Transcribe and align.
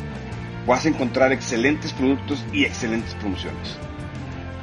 Vas 0.69 0.87
a 0.87 0.89
encontrar 0.89 1.33
excelentes 1.33 1.93
productos 1.95 2.45
y 2.53 2.65
excelentes 2.65 3.13
promociones. 3.17 3.77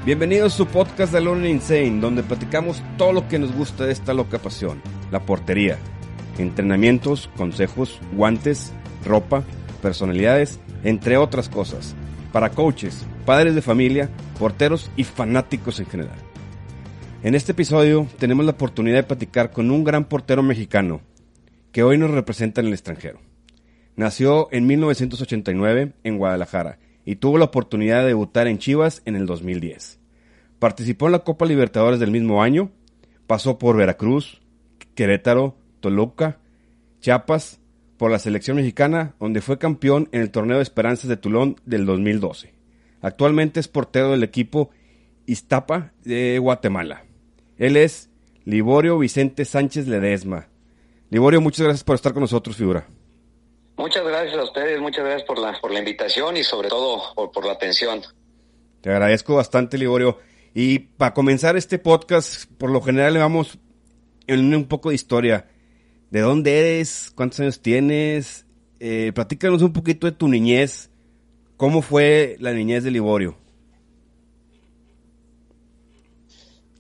Bienvenidos 0.06 0.54
a 0.54 0.58
su 0.58 0.66
podcast 0.68 1.12
de 1.12 1.18
Alone 1.18 1.50
Insane, 1.50 2.00
donde 2.00 2.24
platicamos 2.24 2.82
todo 2.98 3.12
lo 3.12 3.28
que 3.28 3.40
nos 3.40 3.52
gusta 3.52 3.86
de 3.86 3.92
esta 3.92 4.14
loca 4.14 4.40
pasión, 4.40 4.82
la 5.12 5.20
portería, 5.20 5.78
entrenamientos, 6.38 7.30
consejos, 7.36 8.00
guantes, 8.14 8.72
ropa, 9.04 9.44
personalidades, 9.82 10.62
entre 10.86 11.18
otras 11.18 11.50
cosas, 11.50 11.94
para 12.32 12.50
coaches, 12.52 13.06
padres 13.26 13.56
de 13.56 13.62
familia, 13.62 14.10
porteros 14.38 14.92
y 14.96 15.04
fanáticos 15.04 15.80
en 15.80 15.86
general. 15.88 16.18
En 17.22 17.36
este 17.36 17.52
episodio 17.52 18.08
tenemos 18.18 18.46
la 18.46 18.52
oportunidad 18.52 18.98
de 18.98 19.04
platicar 19.04 19.52
con 19.52 19.72
un 19.72 19.84
gran 19.84 20.06
portero 20.06 20.42
mexicano 20.42 21.02
que 21.72 21.84
hoy 21.84 21.98
nos 21.98 22.12
representa 22.12 22.62
en 22.62 22.68
el 22.68 22.74
extranjero. 22.74 23.20
Nació 23.96 24.48
en 24.52 24.66
1989 24.68 25.94
en 26.04 26.18
Guadalajara 26.18 26.80
y 27.04 27.18
tuvo 27.18 27.38
la 27.38 27.46
oportunidad 27.46 28.02
de 28.02 28.08
debutar 28.08 28.48
en 28.48 28.58
Chivas 28.60 29.02
en 29.06 29.16
el 29.16 29.26
2010. 29.26 30.00
Participó 30.60 31.08
en 31.08 31.14
la 31.14 31.20
Copa 31.20 31.46
Libertadores 31.46 32.00
del 32.00 32.12
mismo 32.12 32.42
año, 32.42 32.72
pasó 33.28 33.58
por 33.58 33.76
Veracruz, 33.76 34.42
Querétaro, 34.96 35.58
Toluca, 35.80 36.40
Chiapas, 37.02 37.60
por 38.00 38.10
la 38.12 38.18
selección 38.18 38.56
mexicana, 38.56 39.14
donde 39.20 39.42
fue 39.42 39.60
campeón 39.60 40.08
en 40.14 40.22
el 40.22 40.32
Torneo 40.32 40.56
de 40.56 40.64
Esperanzas 40.64 41.10
de 41.10 41.18
Tulón 41.18 41.58
del 41.66 41.86
2012. 41.86 42.54
Actualmente 43.02 43.60
es 43.60 43.68
portero 43.68 44.12
del 44.12 44.24
equipo 44.24 44.70
Iztapa 45.26 45.92
de 46.06 46.40
Guatemala. 46.40 47.04
Él 47.58 47.76
es 47.76 48.10
Liborio 48.46 48.98
Vicente 48.98 49.44
Sánchez 49.44 49.90
Ledesma. 49.90 50.48
Liborio, 51.10 51.42
muchas 51.42 51.66
gracias 51.66 51.84
por 51.84 51.96
estar 51.96 52.14
con 52.14 52.22
nosotros, 52.22 52.56
figura. 52.56 52.88
Muchas 53.76 54.06
gracias 54.08 54.38
a 54.38 54.44
ustedes, 54.44 54.80
muchas 54.80 55.04
gracias 55.04 55.24
por 55.24 55.38
la, 55.38 55.60
por 55.60 55.72
la 55.74 55.80
invitación 55.80 56.38
y 56.38 56.44
sobre 56.44 56.70
todo 56.70 57.02
por, 57.16 57.34
por 57.34 57.46
la 57.46 57.52
atención. 57.52 58.02
Te 58.80 58.92
agradezco 58.92 59.36
bastante, 59.36 59.78
Liborio. 59.78 60.20
Y 60.54 60.80
para 60.80 61.14
comenzar 61.14 61.58
este 61.58 61.80
podcast, 61.80 62.50
por 62.58 62.72
lo 62.72 62.82
general 62.82 63.14
le 63.16 63.20
vamos 63.20 63.60
en 64.26 64.56
un 64.56 64.70
poco 64.70 64.88
de 64.88 64.96
historia. 64.96 65.48
¿De 66.12 66.22
dónde 66.22 66.60
eres? 66.60 67.12
¿Cuántos 67.14 67.40
años 67.40 67.62
tienes? 67.62 68.46
Eh, 68.80 69.12
platícanos 69.14 69.62
un 69.62 69.74
poquito 69.74 70.08
de 70.08 70.14
tu 70.14 70.28
niñez. 70.28 70.90
¿Cómo 71.56 71.82
fue 71.82 72.36
la 72.40 72.52
niñez 72.52 72.84
de 72.84 72.92
Liborio? 72.92 73.38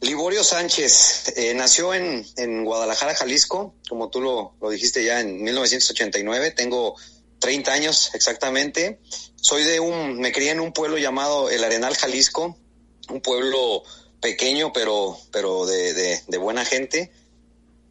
Liborio 0.01 0.44
Sánchez 0.44 1.34
eh, 1.35 1.53
nació 1.53 1.94
en, 1.94 2.25
en, 2.38 2.63
Guadalajara, 2.63 3.13
Jalisco, 3.13 3.75
como 3.90 4.09
tú 4.09 4.22
lo, 4.22 4.53
lo, 4.62 4.69
dijiste 4.69 5.03
ya 5.03 5.19
en 5.19 5.44
1989. 5.44 6.51
Tengo 6.51 6.96
30 7.40 7.72
años 7.72 8.11
exactamente. 8.13 9.00
Soy 9.35 9.63
de 9.63 9.79
un, 9.79 10.19
me 10.19 10.31
crié 10.31 10.51
en 10.51 10.61
un 10.61 10.72
pueblo 10.72 10.97
llamado 10.97 11.50
El 11.50 11.63
Arenal, 11.63 11.96
Jalisco, 11.96 12.57
un 13.09 13.22
pueblo 13.22 13.84
pequeño 14.22 14.73
pero, 14.73 15.17
pero 15.31 15.66
de, 15.66 15.94
de, 15.94 16.22
de 16.25 16.38
buena 16.38 16.66
gente. 16.66 17.11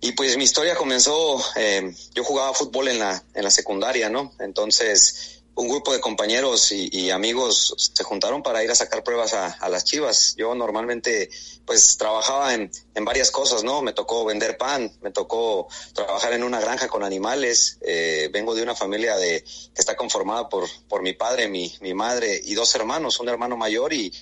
Y 0.00 0.12
pues 0.12 0.36
mi 0.36 0.44
historia 0.44 0.76
comenzó, 0.76 1.42
eh, 1.56 1.92
yo 2.14 2.22
jugaba 2.22 2.54
fútbol 2.54 2.88
en 2.88 3.00
la, 3.00 3.22
en 3.34 3.42
la 3.42 3.50
secundaria, 3.50 4.08
¿no? 4.08 4.32
Entonces 4.38 5.38
un 5.58 5.68
grupo 5.68 5.92
de 5.92 6.00
compañeros 6.00 6.70
y, 6.70 7.10
amigos 7.10 7.74
se 7.92 8.04
juntaron 8.04 8.44
para 8.44 8.62
ir 8.62 8.70
a 8.70 8.76
sacar 8.76 9.02
pruebas 9.02 9.34
a, 9.34 9.46
a, 9.46 9.68
las 9.68 9.84
chivas. 9.84 10.34
Yo 10.36 10.54
normalmente 10.54 11.30
pues 11.66 11.96
trabajaba 11.96 12.54
en, 12.54 12.70
en, 12.94 13.04
varias 13.04 13.32
cosas, 13.32 13.64
¿no? 13.64 13.82
Me 13.82 13.92
tocó 13.92 14.24
vender 14.24 14.56
pan, 14.56 14.92
me 15.02 15.10
tocó 15.10 15.66
trabajar 15.94 16.32
en 16.32 16.44
una 16.44 16.60
granja 16.60 16.86
con 16.86 17.02
animales. 17.02 17.78
Eh, 17.80 18.30
vengo 18.32 18.54
de 18.54 18.62
una 18.62 18.76
familia 18.76 19.16
de, 19.16 19.42
que 19.42 19.80
está 19.80 19.96
conformada 19.96 20.48
por, 20.48 20.68
por 20.88 21.02
mi 21.02 21.14
padre, 21.14 21.48
mi, 21.48 21.74
mi 21.80 21.92
madre 21.92 22.40
y 22.44 22.54
dos 22.54 22.72
hermanos, 22.76 23.18
un 23.18 23.28
hermano 23.28 23.56
mayor 23.56 23.92
y, 23.92 24.12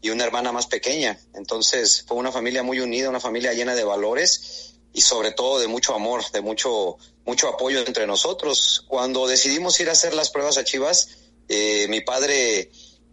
y 0.00 0.08
una 0.08 0.24
hermana 0.24 0.50
más 0.50 0.66
pequeña. 0.66 1.20
Entonces 1.34 2.04
fue 2.08 2.16
una 2.16 2.32
familia 2.32 2.62
muy 2.62 2.80
unida, 2.80 3.10
una 3.10 3.20
familia 3.20 3.52
llena 3.52 3.74
de 3.74 3.84
valores 3.84 4.75
y 4.96 5.02
sobre 5.02 5.30
todo 5.30 5.58
de 5.58 5.68
mucho 5.68 5.94
amor, 5.94 6.22
de 6.32 6.40
mucho, 6.40 6.96
mucho 7.26 7.48
apoyo 7.48 7.80
entre 7.80 8.06
nosotros. 8.06 8.82
Cuando 8.88 9.26
decidimos 9.26 9.78
ir 9.78 9.90
a 9.90 9.92
hacer 9.92 10.14
las 10.14 10.30
pruebas 10.30 10.56
a 10.56 10.64
Chivas, 10.64 11.18
eh, 11.50 11.86
mi 11.88 12.00
padre 12.00 12.70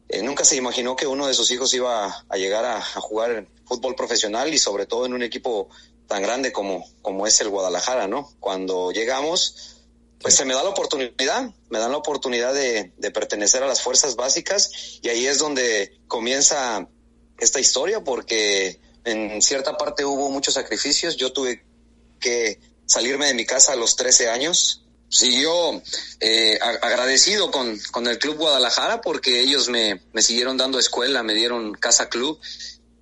eh, 0.08 0.22
nunca 0.24 0.46
se 0.46 0.56
imaginó 0.56 0.96
que 0.96 1.08
uno 1.08 1.28
de 1.28 1.34
sus 1.34 1.52
hijos 1.52 1.74
iba 1.74 2.24
a 2.30 2.38
llegar 2.38 2.64
a, 2.64 2.78
a, 2.78 3.02
jugar 3.02 3.48
fútbol 3.66 3.96
profesional 3.96 4.54
y 4.54 4.60
sobre 4.60 4.86
todo 4.86 5.06
en 5.06 5.14
un 5.14 5.24
equipo 5.24 5.68
tan 6.08 6.22
grande 6.22 6.54
como, 6.54 6.86
como 7.02 7.28
es 7.28 7.42
el 7.42 7.50
Guadalajara, 7.50 8.08
¿no? 8.08 8.32
Cuando 8.40 8.94
llegamos, 8.94 9.76
pues 10.22 10.36
se 10.36 10.46
me 10.46 10.54
da 10.54 10.64
la 10.64 10.70
oportunidad, 10.70 11.52
me 11.70 11.80
dan 11.80 11.92
la 11.92 11.98
oportunidad 11.98 12.54
de, 12.54 12.94
de 12.96 13.12
pertenecer 13.12 13.62
a 13.62 13.68
las 13.68 13.82
fuerzas 13.82 14.16
básicas 14.16 15.00
y 15.02 15.10
ahí 15.10 15.28
es 15.28 15.38
donde 15.38 16.00
comienza 16.08 16.88
esta 17.40 17.60
historia 17.60 18.06
porque 18.06 18.80
en 19.04 19.42
cierta 19.42 19.76
parte 19.76 20.06
hubo 20.06 20.30
muchos 20.30 20.54
sacrificios, 20.54 21.18
yo 21.18 21.34
tuve 21.34 21.73
que 22.24 22.60
salirme 22.86 23.28
de 23.28 23.34
mi 23.34 23.46
casa 23.46 23.74
a 23.74 23.76
los 23.76 23.96
13 23.98 24.30
años. 24.30 24.80
Siguió 25.10 25.52
eh, 26.22 26.58
agradecido 26.82 27.52
con, 27.52 27.78
con, 27.92 28.08
el 28.08 28.18
Club 28.18 28.38
Guadalajara 28.38 29.02
porque 29.02 29.42
ellos 29.42 29.70
me, 29.70 30.02
me 30.12 30.24
siguieron 30.24 30.58
dando 30.58 30.80
escuela, 30.80 31.22
me 31.22 31.36
dieron 31.36 31.74
casa 31.74 32.10
club 32.10 32.40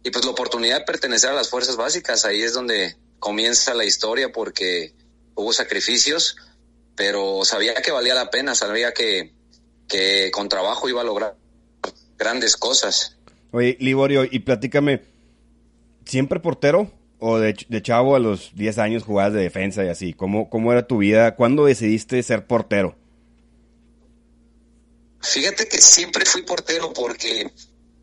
y 0.04 0.10
pues 0.10 0.26
la 0.26 0.32
oportunidad 0.32 0.80
de 0.80 0.86
pertenecer 0.86 1.30
a 1.30 1.34
las 1.34 1.50
fuerzas 1.50 1.78
básicas, 1.78 2.26
ahí 2.26 2.42
es 2.42 2.54
donde 2.54 2.98
comienza 3.20 3.74
la 3.74 3.86
historia 3.86 4.32
porque 4.32 4.94
hubo 5.36 5.54
sacrificios, 5.54 6.36
pero 6.96 7.46
sabía 7.46 7.76
que 7.76 7.92
valía 7.92 8.16
la 8.16 8.30
pena, 8.30 8.56
sabía 8.56 8.94
que, 8.94 9.34
que 9.88 10.32
con 10.32 10.50
trabajo 10.50 10.90
iba 10.90 11.02
a 11.02 11.06
lograr 11.06 11.38
grandes 12.18 12.58
cosas. 12.58 13.18
Oye, 13.52 13.78
Liborio, 13.80 14.26
y 14.30 14.40
platícame, 14.40 15.02
¿siempre 16.06 16.40
portero? 16.40 16.92
O 17.24 17.38
de, 17.38 17.56
de, 17.70 17.82
chavo 17.84 18.16
a 18.16 18.20
los 18.20 18.50
10 18.56 18.80
años 18.80 19.04
jugabas 19.04 19.34
de 19.34 19.42
defensa 19.42 19.86
y 19.86 19.90
así? 19.90 20.14
¿Cómo, 20.14 20.50
¿Cómo 20.50 20.72
era 20.72 20.88
tu 20.88 20.98
vida? 20.98 21.36
¿Cuándo 21.36 21.66
decidiste 21.66 22.22
ser 22.24 22.48
portero? 22.48 22.96
Fíjate 25.22 25.68
que 25.68 25.78
siempre 25.78 26.26
fui 26.26 26.42
portero 26.42 26.92
porque 26.94 27.52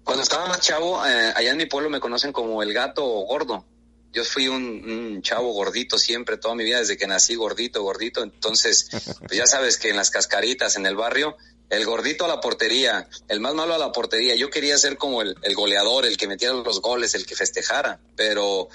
cuando 0.04 0.22
estaba 0.22 0.46
más 0.46 0.60
chavo, 0.60 1.04
eh, 1.04 1.32
allá 1.34 1.50
en 1.50 1.56
mi 1.56 1.66
pueblo 1.66 1.90
me 1.90 1.98
conocen 1.98 2.32
como 2.32 2.62
el 2.62 2.72
gato 2.72 3.04
gordo. 3.04 3.66
Yo 4.12 4.24
fui 4.24 4.46
un, 4.46 4.62
un, 4.88 5.20
chavo 5.20 5.52
gordito 5.52 5.98
siempre, 5.98 6.38
toda 6.38 6.54
mi 6.54 6.62
vida, 6.62 6.78
desde 6.78 6.96
que 6.96 7.08
nací 7.08 7.34
gordito, 7.34 7.82
gordito. 7.82 8.22
Entonces, 8.22 8.88
pues 9.18 9.36
ya 9.36 9.46
sabes 9.46 9.78
que 9.78 9.90
en 9.90 9.96
las 9.96 10.10
cascaritas, 10.10 10.76
en 10.76 10.86
el 10.86 10.94
barrio, 10.94 11.36
el 11.70 11.84
gordito 11.84 12.24
a 12.24 12.28
la 12.28 12.40
portería, 12.40 13.08
el 13.26 13.40
más 13.40 13.54
malo 13.54 13.74
a 13.74 13.78
la 13.78 13.90
portería. 13.90 14.36
Yo 14.36 14.48
quería 14.48 14.78
ser 14.78 14.96
como 14.96 15.22
el, 15.22 15.36
el 15.42 15.54
goleador, 15.56 16.06
el 16.06 16.16
que 16.16 16.28
metiera 16.28 16.54
los 16.54 16.80
goles, 16.80 17.16
el 17.16 17.26
que 17.26 17.34
festejara. 17.34 17.98
Pero 18.16 18.68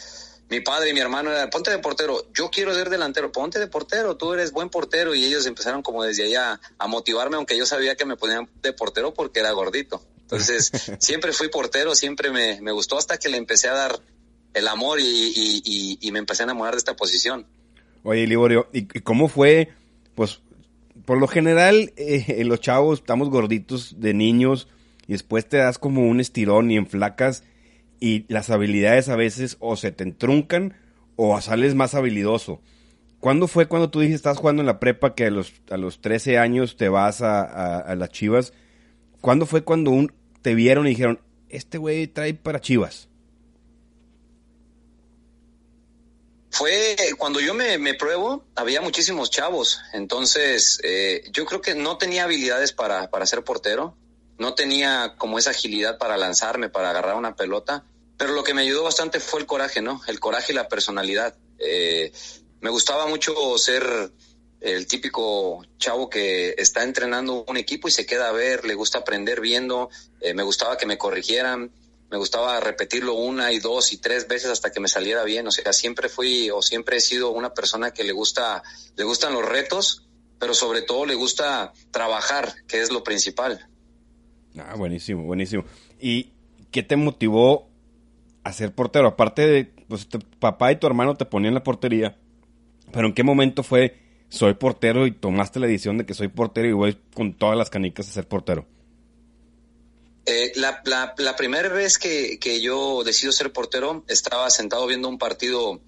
mi 0.53 0.61
padre 0.61 0.91
y 0.91 0.94
mi 0.94 1.00
hermano 1.00 1.31
eran, 1.31 1.50
ponte 1.50 1.71
de 1.71 1.79
portero, 1.79 2.27
yo 2.31 2.51
quiero 2.51 2.75
ser 2.75 2.91
delantero, 2.91 3.31
ponte 3.31 3.57
de 3.57 3.65
portero, 3.65 4.15
tú 4.17 4.33
eres 4.33 4.51
buen 4.51 4.69
portero. 4.69 5.15
Y 5.15 5.25
ellos 5.25 5.47
empezaron 5.47 5.81
como 5.81 6.03
desde 6.03 6.25
allá 6.25 6.59
a 6.77 6.88
motivarme, 6.88 7.38
aunque 7.38 7.57
yo 7.57 7.65
sabía 7.65 7.95
que 7.95 8.05
me 8.05 8.17
ponían 8.17 8.47
de 8.61 8.71
portero 8.71 9.15
porque 9.15 9.39
era 9.39 9.51
gordito. 9.51 10.03
Entonces, 10.21 10.71
siempre 11.00 11.33
fui 11.33 11.50
portero, 11.50 11.95
siempre 11.95 12.29
me, 12.29 12.61
me, 12.61 12.71
gustó 12.71 13.00
hasta 13.00 13.17
que 13.17 13.29
le 13.29 13.38
empecé 13.38 13.67
a 13.67 13.73
dar 13.73 14.00
el 14.53 14.67
amor 14.67 15.00
y, 15.00 15.03
y, 15.03 15.61
y, 15.65 15.97
y 16.01 16.11
me 16.11 16.19
empecé 16.19 16.44
a 16.44 16.45
enamorar 16.45 16.75
de 16.75 16.77
esta 16.77 16.95
posición. 16.95 17.47
Oye, 18.03 18.27
Liborio, 18.27 18.69
¿y 18.73 18.85
cómo 19.01 19.29
fue? 19.29 19.73
Pues, 20.13 20.39
por 21.06 21.19
lo 21.19 21.27
general, 21.27 21.94
eh, 21.97 22.44
los 22.44 22.59
chavos 22.59 22.99
estamos 22.99 23.31
gorditos 23.31 23.99
de 23.99 24.13
niños 24.13 24.67
y 25.07 25.13
después 25.13 25.49
te 25.49 25.57
das 25.57 25.79
como 25.79 26.07
un 26.07 26.19
estirón 26.19 26.69
y 26.69 26.77
en 26.77 26.85
flacas 26.85 27.44
y 28.00 28.25
las 28.31 28.50
habilidades 28.50 29.10
a 29.10 29.16
veces 29.16 29.57
o 29.60 29.75
se 29.75 29.92
te 29.92 30.04
entruncan 30.04 30.75
o 31.16 31.40
sales 31.42 31.75
más 31.75 31.95
habilidoso. 31.95 32.62
¿Cuándo 33.19 33.48
fue 33.48 33.68
cuando 33.68 33.90
tú 33.90 34.01
dijiste, 34.01 34.18
estás 34.18 34.38
jugando 34.38 34.62
en 34.62 34.66
la 34.66 34.81
prepa, 34.81 35.16
que 35.16 35.28
a 35.28 35.31
los, 35.31 35.54
a 35.69 35.78
los 35.78 36.01
13 36.01 36.38
años 36.38 36.75
te 36.75 36.90
vas 36.90 37.22
a, 37.22 37.80
a, 37.80 37.95
las 37.95 38.10
Chivas? 38.10 38.51
¿Cuándo 39.22 39.45
fue 39.45 39.63
cuando 39.63 39.92
un, 39.92 40.13
te 40.42 40.56
vieron 40.56 40.88
y 40.88 40.90
dijeron, 40.90 41.22
este 41.48 41.78
güey 41.78 42.07
trae 42.07 42.34
para 42.34 42.60
Chivas? 42.60 43.07
Fue 46.50 46.98
cuando 47.18 47.40
yo 47.40 47.54
me, 47.54 47.78
me 47.78 47.94
pruebo, 47.94 48.44
había 48.56 48.81
muchísimos 48.81 49.31
chavos, 49.31 49.80
entonces 49.94 50.81
eh, 50.84 51.24
yo 51.31 51.45
creo 51.45 51.62
que 51.62 51.75
no 51.75 51.98
tenía 51.98 52.25
habilidades 52.25 52.74
para, 52.74 53.10
para 53.10 53.25
ser 53.25 53.44
portero, 53.45 53.95
no 54.44 54.56
tenía 54.56 55.16
como 55.18 55.40
esa 55.40 55.51
agilidad 55.51 55.98
para 55.98 56.18
lanzarme, 56.18 56.68
para 56.68 56.90
agarrar 56.90 57.16
una 57.16 57.38
pelota, 57.38 57.86
pero 58.18 58.34
lo 58.34 58.44
que 58.44 58.54
me 58.54 58.63
ayudó 58.63 58.84
bastante 58.84 59.22
fue 59.22 59.40
el 59.40 59.45
coraje, 59.45 59.81
¿no? 59.81 60.01
El 60.06 60.19
coraje 60.19 60.51
y 60.51 60.56
la 60.56 60.68
personalidad. 60.68 61.34
Eh, 61.60 62.12
me 62.60 62.69
gustaba 62.69 63.07
mucho 63.07 63.57
ser 63.57 64.12
el 64.60 64.86
típico 64.86 65.66
chavo 65.78 66.10
que 66.10 66.56
está 66.57 66.84
entrenando 66.84 67.45
un 67.48 67.56
equipo 67.56 67.88
y 67.88 67.92
se 67.92 68.06
queda 68.06 68.28
a 68.28 68.34
ver, 68.34 68.66
le 68.66 68.75
gusta 68.75 68.98
aprender 68.98 69.40
viendo, 69.40 69.90
eh, 70.19 70.34
me 70.34 70.44
gustaba 70.44 70.78
que 70.78 70.86
me 70.86 70.98
corrigieran, 70.98 71.72
me 72.12 72.18
gustaba 72.18 72.60
repetirlo 72.60 73.13
una 73.13 73.54
y 73.54 73.60
dos 73.60 73.94
y 73.94 73.98
tres 73.98 74.28
veces 74.28 74.51
hasta 74.51 74.74
que 74.74 74.81
me 74.81 74.90
saliera 74.90 75.24
bien, 75.24 75.48
o 75.48 75.51
sea, 75.51 75.72
siempre 75.72 76.10
fui 76.10 76.50
o 76.51 76.62
siempre 76.62 76.98
he 76.98 77.01
sido 77.01 77.31
una 77.31 77.54
persona 77.54 77.92
que 77.92 78.04
le 78.04 78.12
gusta, 78.12 78.62
le 78.98 79.06
gustan 79.06 79.31
los 79.31 79.45
retos, 79.45 80.04
pero 80.38 80.54
sobre 80.54 80.81
todo 80.81 81.06
le 81.06 81.16
gusta 81.16 81.72
trabajar, 81.92 82.54
que 82.68 82.81
es 82.81 82.92
lo 82.92 83.06
principal. 83.06 83.69
Ah, 84.57 84.75
buenísimo, 84.75 85.23
buenísimo. 85.23 85.65
¿Y 86.00 86.31
qué 86.71 86.83
te 86.83 86.95
motivó 86.95 87.69
a 88.44 88.53
ser 88.53 88.73
portero? 88.73 89.07
Aparte 89.07 89.47
de, 89.47 89.65
pues, 89.88 90.07
tu 90.07 90.19
papá 90.19 90.71
y 90.71 90.77
tu 90.77 90.88
hermano 90.88 91.15
te 91.15 91.25
ponían 91.25 91.53
la 91.53 91.63
portería, 91.63 92.17
pero 92.91 93.07
¿en 93.07 93.13
qué 93.13 93.23
momento 93.23 93.63
fue 93.63 94.00
soy 94.29 94.55
portero 94.55 95.05
y 95.05 95.11
tomaste 95.11 95.59
la 95.59 95.67
decisión 95.67 95.97
de 95.97 96.05
que 96.05 96.15
soy 96.15 96.27
portero 96.27 96.67
y 96.67 96.73
voy 96.73 96.97
con 97.13 97.33
todas 97.35 97.57
las 97.57 97.69
canicas 97.69 98.07
a 98.09 98.11
ser 98.11 98.27
portero? 98.27 98.65
Eh, 100.25 100.53
la, 100.56 100.81
la, 101.17 101.35
primera 101.35 101.69
vez 101.69 101.97
que, 101.97 102.39
que, 102.39 102.61
yo 102.61 103.03
decido 103.03 103.33
ser 103.33 103.51
portero, 103.51 104.06
estaba 104.07 104.49
sentado 104.49 104.88
viendo 104.88 105.09
un 105.09 105.17
partido 105.17 105.81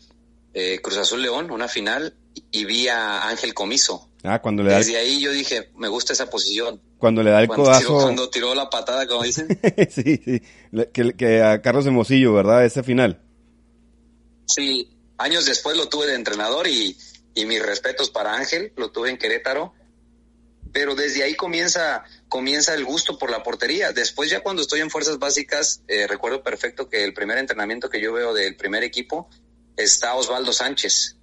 eh, 0.54 0.80
Cruz 0.82 0.98
Azul 0.98 1.22
León, 1.22 1.52
una 1.52 1.68
final, 1.68 2.16
y 2.52 2.66
vi 2.66 2.88
a 2.88 3.30
Ángel 3.30 3.54
Comiso. 3.54 4.10
Ah, 4.28 4.42
cuando 4.42 4.64
le 4.64 4.72
da 4.72 4.78
Desde 4.78 4.98
ahí 4.98 5.22
yo 5.22 5.32
dije, 5.32 5.70
me 5.76 5.88
gusta 5.88 6.14
esa 6.14 6.30
posición. 6.30 6.82
Cuando 6.98 7.24
le 7.24 7.32
da 7.32 7.42
el 7.42 7.48
codazo. 7.48 8.02
cuando 8.02 8.30
tiró 8.30 8.56
la 8.56 8.70
patada, 8.70 9.08
como 9.08 9.24
dicen. 9.24 9.48
sí, 9.90 10.20
sí. 10.24 10.42
Que, 10.94 11.14
que 11.14 11.42
a 11.42 11.62
Carlos 11.62 11.86
Hermosillo, 11.86 12.34
¿verdad? 12.34 12.66
Ese 12.66 12.84
final. 12.84 13.22
Sí, 14.48 14.96
Años 15.18 15.46
después 15.46 15.78
lo 15.78 15.88
tuve 15.88 16.08
de 16.08 16.16
entrenador 16.16 16.68
y, 16.68 16.98
y 17.34 17.46
mis 17.46 17.64
respetos 17.64 18.10
para 18.10 18.36
Ángel, 18.36 18.74
lo 18.76 18.92
tuve 18.92 19.10
en 19.10 19.18
Querétaro. 19.18 19.74
Pero 20.74 20.94
desde 20.94 21.24
ahí 21.24 21.36
comienza, 21.36 22.04
comienza 22.28 22.74
el 22.74 22.84
gusto 22.84 23.18
por 23.18 23.32
la 23.32 23.44
portería. 23.44 23.94
Después 23.94 24.30
ya 24.30 24.42
cuando 24.42 24.62
estoy 24.62 24.82
en 24.82 24.90
fuerzas 24.90 25.20
básicas, 25.20 25.82
eh, 25.88 26.06
recuerdo 26.06 26.44
perfecto 26.44 26.90
que 26.90 27.06
el 27.06 27.14
primer 27.14 27.38
entrenamiento 27.38 27.90
que 27.90 28.02
yo 28.02 28.12
veo 28.12 28.34
del 28.34 28.58
primer 28.58 28.84
equipo 28.84 29.30
está 29.78 30.16
Osvaldo 30.16 30.52
Sánchez. 30.52 31.16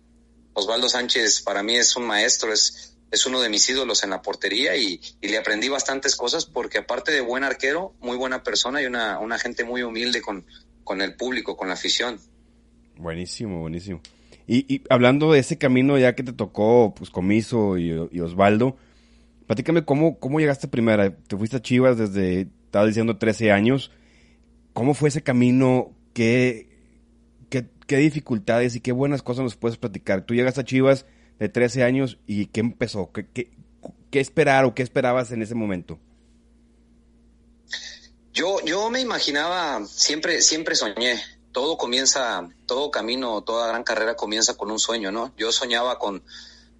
Osvaldo 0.55 0.88
Sánchez 0.88 1.43
para 1.43 1.62
mí 1.62 1.76
es 1.76 1.96
un 1.96 2.06
maestro, 2.06 2.50
es, 2.50 2.91
es 3.12 3.26
uno 3.26 3.42
de 3.42 3.50
mis 3.50 3.68
ídolos 3.68 4.02
en 4.04 4.10
la 4.10 4.22
portería 4.22 4.74
y, 4.74 4.98
y, 5.20 5.28
le 5.28 5.36
aprendí 5.36 5.68
bastantes 5.68 6.16
cosas 6.16 6.46
porque 6.46 6.78
aparte 6.78 7.12
de 7.12 7.20
buen 7.20 7.44
arquero, 7.44 7.94
muy 8.00 8.16
buena 8.16 8.42
persona 8.42 8.80
y 8.80 8.86
una, 8.86 9.18
una 9.18 9.38
gente 9.38 9.64
muy 9.64 9.82
humilde 9.82 10.22
con, 10.22 10.46
con 10.82 11.02
el 11.02 11.14
público, 11.14 11.54
con 11.54 11.68
la 11.68 11.74
afición. 11.74 12.18
Buenísimo, 12.96 13.60
buenísimo. 13.60 14.00
Y, 14.46 14.74
y, 14.74 14.82
hablando 14.88 15.30
de 15.30 15.40
ese 15.40 15.58
camino 15.58 15.98
ya 15.98 16.14
que 16.14 16.22
te 16.22 16.32
tocó, 16.32 16.94
pues, 16.96 17.10
Comiso 17.10 17.76
y, 17.76 17.92
Osvaldo, 18.18 18.78
platícame 19.46 19.84
cómo, 19.84 20.18
cómo 20.18 20.40
llegaste 20.40 20.66
primera. 20.66 21.14
Te 21.14 21.36
fuiste 21.36 21.58
a 21.58 21.62
Chivas 21.62 21.98
desde, 21.98 22.48
estaba 22.64 22.86
diciendo, 22.86 23.18
13 23.18 23.52
años. 23.52 23.92
¿Cómo 24.72 24.94
fue 24.94 25.10
ese 25.10 25.22
camino? 25.22 25.92
¿Qué, 26.14 26.70
qué, 27.50 27.68
qué 27.86 27.98
dificultades 27.98 28.74
y 28.74 28.80
qué 28.80 28.92
buenas 28.92 29.22
cosas 29.22 29.44
nos 29.44 29.56
puedes 29.56 29.76
platicar? 29.76 30.24
Tú 30.24 30.32
llegaste 30.34 30.62
a 30.62 30.64
Chivas 30.64 31.04
de 31.42 31.48
13 31.48 31.82
años 31.82 32.18
y 32.26 32.46
¿qué 32.46 32.60
empezó? 32.60 33.10
¿Qué, 33.12 33.26
qué, 33.26 33.52
qué 34.10 34.20
esperar 34.20 34.64
o 34.64 34.74
qué 34.74 34.82
esperabas 34.82 35.32
en 35.32 35.42
ese 35.42 35.54
momento? 35.54 35.98
Yo, 38.32 38.60
yo 38.64 38.88
me 38.90 39.00
imaginaba, 39.00 39.84
siempre, 39.86 40.40
siempre 40.40 40.74
soñé 40.74 41.20
todo 41.52 41.76
comienza, 41.76 42.48
todo 42.66 42.90
camino, 42.90 43.42
toda 43.42 43.68
gran 43.68 43.84
carrera 43.84 44.16
comienza 44.16 44.56
con 44.56 44.70
un 44.70 44.78
sueño, 44.78 45.12
¿no? 45.12 45.32
Yo 45.36 45.52
soñaba 45.52 45.98
con, 45.98 46.24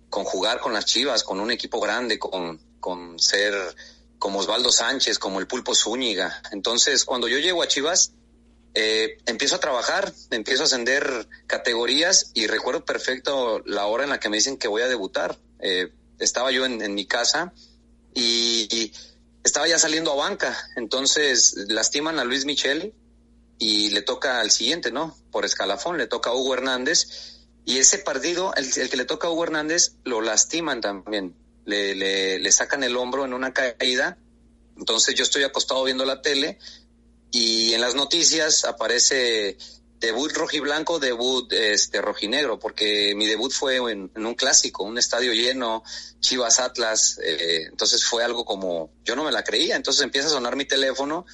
con 0.09 0.25
jugar 0.25 0.61
con 0.61 0.73
las 0.73 0.87
Chivas, 0.87 1.23
con 1.23 1.41
un 1.41 1.51
equipo 1.51 1.79
grande, 1.79 2.19
con, 2.19 2.59
con 2.81 3.19
ser 3.19 3.55
como 4.19 4.39
Osvaldo 4.39 4.73
Sánchez, 4.73 5.19
como 5.19 5.41
el 5.41 5.47
Pulpo 5.47 5.75
Zúñiga. 5.75 6.43
Entonces, 6.53 7.05
cuando 7.05 7.29
yo 7.29 7.39
llego 7.39 7.63
a 7.63 7.69
Chivas, 7.69 8.15
eh, 8.75 9.19
empiezo 9.27 9.57
a 9.57 9.61
trabajar, 9.61 10.13
empiezo 10.31 10.63
a 10.63 10.67
ascender 10.67 11.29
categorías 11.47 12.31
y 12.35 12.47
recuerdo 12.47 12.85
perfecto 12.85 13.63
la 13.67 13.87
hora 13.87 14.05
en 14.05 14.11
la 14.11 14.21
que 14.21 14.31
me 14.31 14.39
dicen 14.39 14.57
que 14.57 14.69
voy 14.69 14.83
a 14.83 14.89
debutar. 14.89 15.39
Eh, 15.61 15.93
estaba 16.19 16.51
yo 16.51 16.65
en, 16.65 16.95
mi 16.95 17.07
casa 17.07 17.53
y, 18.15 18.69
y, 18.71 18.93
estaba 19.45 19.69
ya 19.69 19.79
saliendo 19.79 20.13
a 20.13 20.17
banca. 20.17 20.57
Entonces, 20.77 21.55
lastiman 21.69 22.19
a 22.19 22.25
Luis 22.25 22.45
Michel 22.45 22.95
y 23.59 23.91
le 23.91 24.03
toca 24.03 24.41
al 24.41 24.51
siguiente, 24.51 24.91
¿no? 24.91 25.17
Por 25.31 25.45
escalafón, 25.45 25.99
le 25.99 26.07
toca 26.07 26.31
a 26.31 26.35
Hugo 26.35 26.55
Hernández. 26.55 27.41
Y 27.65 27.79
ese 27.79 27.99
partido, 27.99 28.55
el, 28.57 28.67
el 28.77 28.89
que 28.89 28.97
le 28.97 29.05
toca 29.05 29.29
a 29.29 29.31
Hugo 29.31 29.45
Hernández, 29.45 29.93
lo 30.05 30.21
lastiman 30.21 30.81
también. 30.81 31.37
Le, 31.65 31.95
le, 31.95 32.39
le, 32.39 32.53
sacan 32.53 32.83
el 32.83 32.97
hombro 32.97 33.25
en 33.25 33.35
una 33.35 33.53
caída. 33.53 34.17
Entonces 34.79 35.15
yo 35.15 35.25
estoy 35.25 35.43
acostado 35.43 35.85
viendo 35.85 36.05
la 36.05 36.23
tele 36.23 36.59
y 37.33 37.73
en 37.73 37.81
las 37.81 37.95
noticias 37.95 38.65
aparece 38.65 39.57
debut 39.99 40.33
rojiblanco, 40.33 40.99
debut 40.99 41.53
este 41.53 42.03
rojinegro, 42.03 42.59
porque 42.59 43.15
mi 43.17 43.27
debut 43.27 43.53
fue 43.53 43.77
en, 43.77 44.11
en 44.15 44.27
un 44.27 44.35
clásico, 44.35 44.85
un 44.85 44.99
estadio 44.99 45.33
lleno, 45.33 45.83
Chivas 46.21 46.61
Atlas, 46.61 47.19
eh, 47.25 47.67
entonces 47.71 48.05
fue 48.05 48.23
algo 48.23 48.45
como, 48.45 48.93
yo 49.05 49.17
no 49.17 49.25
me 49.25 49.33
la 49.33 49.43
creía, 49.43 49.77
entonces 49.77 50.03
empieza 50.03 50.29
a 50.29 50.33
sonar 50.33 50.57
mi 50.57 50.67
teléfono 50.67 51.25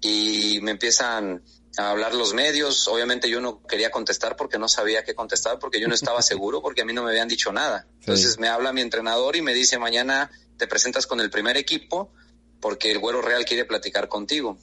y 0.00 0.60
me 0.62 0.70
empiezan 0.70 1.42
a 1.76 1.90
hablar 1.90 2.14
los 2.14 2.32
medios. 2.32 2.88
Obviamente 2.88 3.28
yo 3.28 3.40
no 3.40 3.62
quería 3.66 3.90
contestar 3.90 4.36
porque 4.36 4.58
no 4.58 4.68
sabía 4.68 5.04
qué 5.04 5.14
contestar, 5.14 5.58
porque 5.58 5.80
yo 5.80 5.88
no 5.88 5.94
estaba 5.94 6.22
seguro, 6.32 6.62
porque 6.62 6.82
a 6.82 6.84
mí 6.84 6.92
no 6.92 7.02
me 7.02 7.10
habían 7.10 7.28
dicho 7.28 7.52
nada. 7.52 7.86
Entonces 8.00 8.34
sí. 8.34 8.40
me 8.40 8.48
habla 8.48 8.72
mi 8.72 8.80
entrenador 8.80 9.36
y 9.36 9.42
me 9.42 9.52
dice, 9.52 9.78
mañana 9.78 10.30
te 10.56 10.66
presentas 10.66 11.06
con 11.06 11.20
el 11.20 11.28
primer 11.28 11.56
equipo 11.56 12.12
porque 12.60 12.90
el 12.90 12.98
Güero 12.98 13.20
Real 13.20 13.44
quiere 13.44 13.64
platicar 13.64 14.08
contigo. 14.08 14.58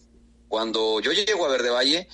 Cuando 0.53 0.99
yo 0.99 1.11
llego 1.13 1.47
a 1.47 1.49
Verde 1.49 1.71
Valle, 1.71 2.07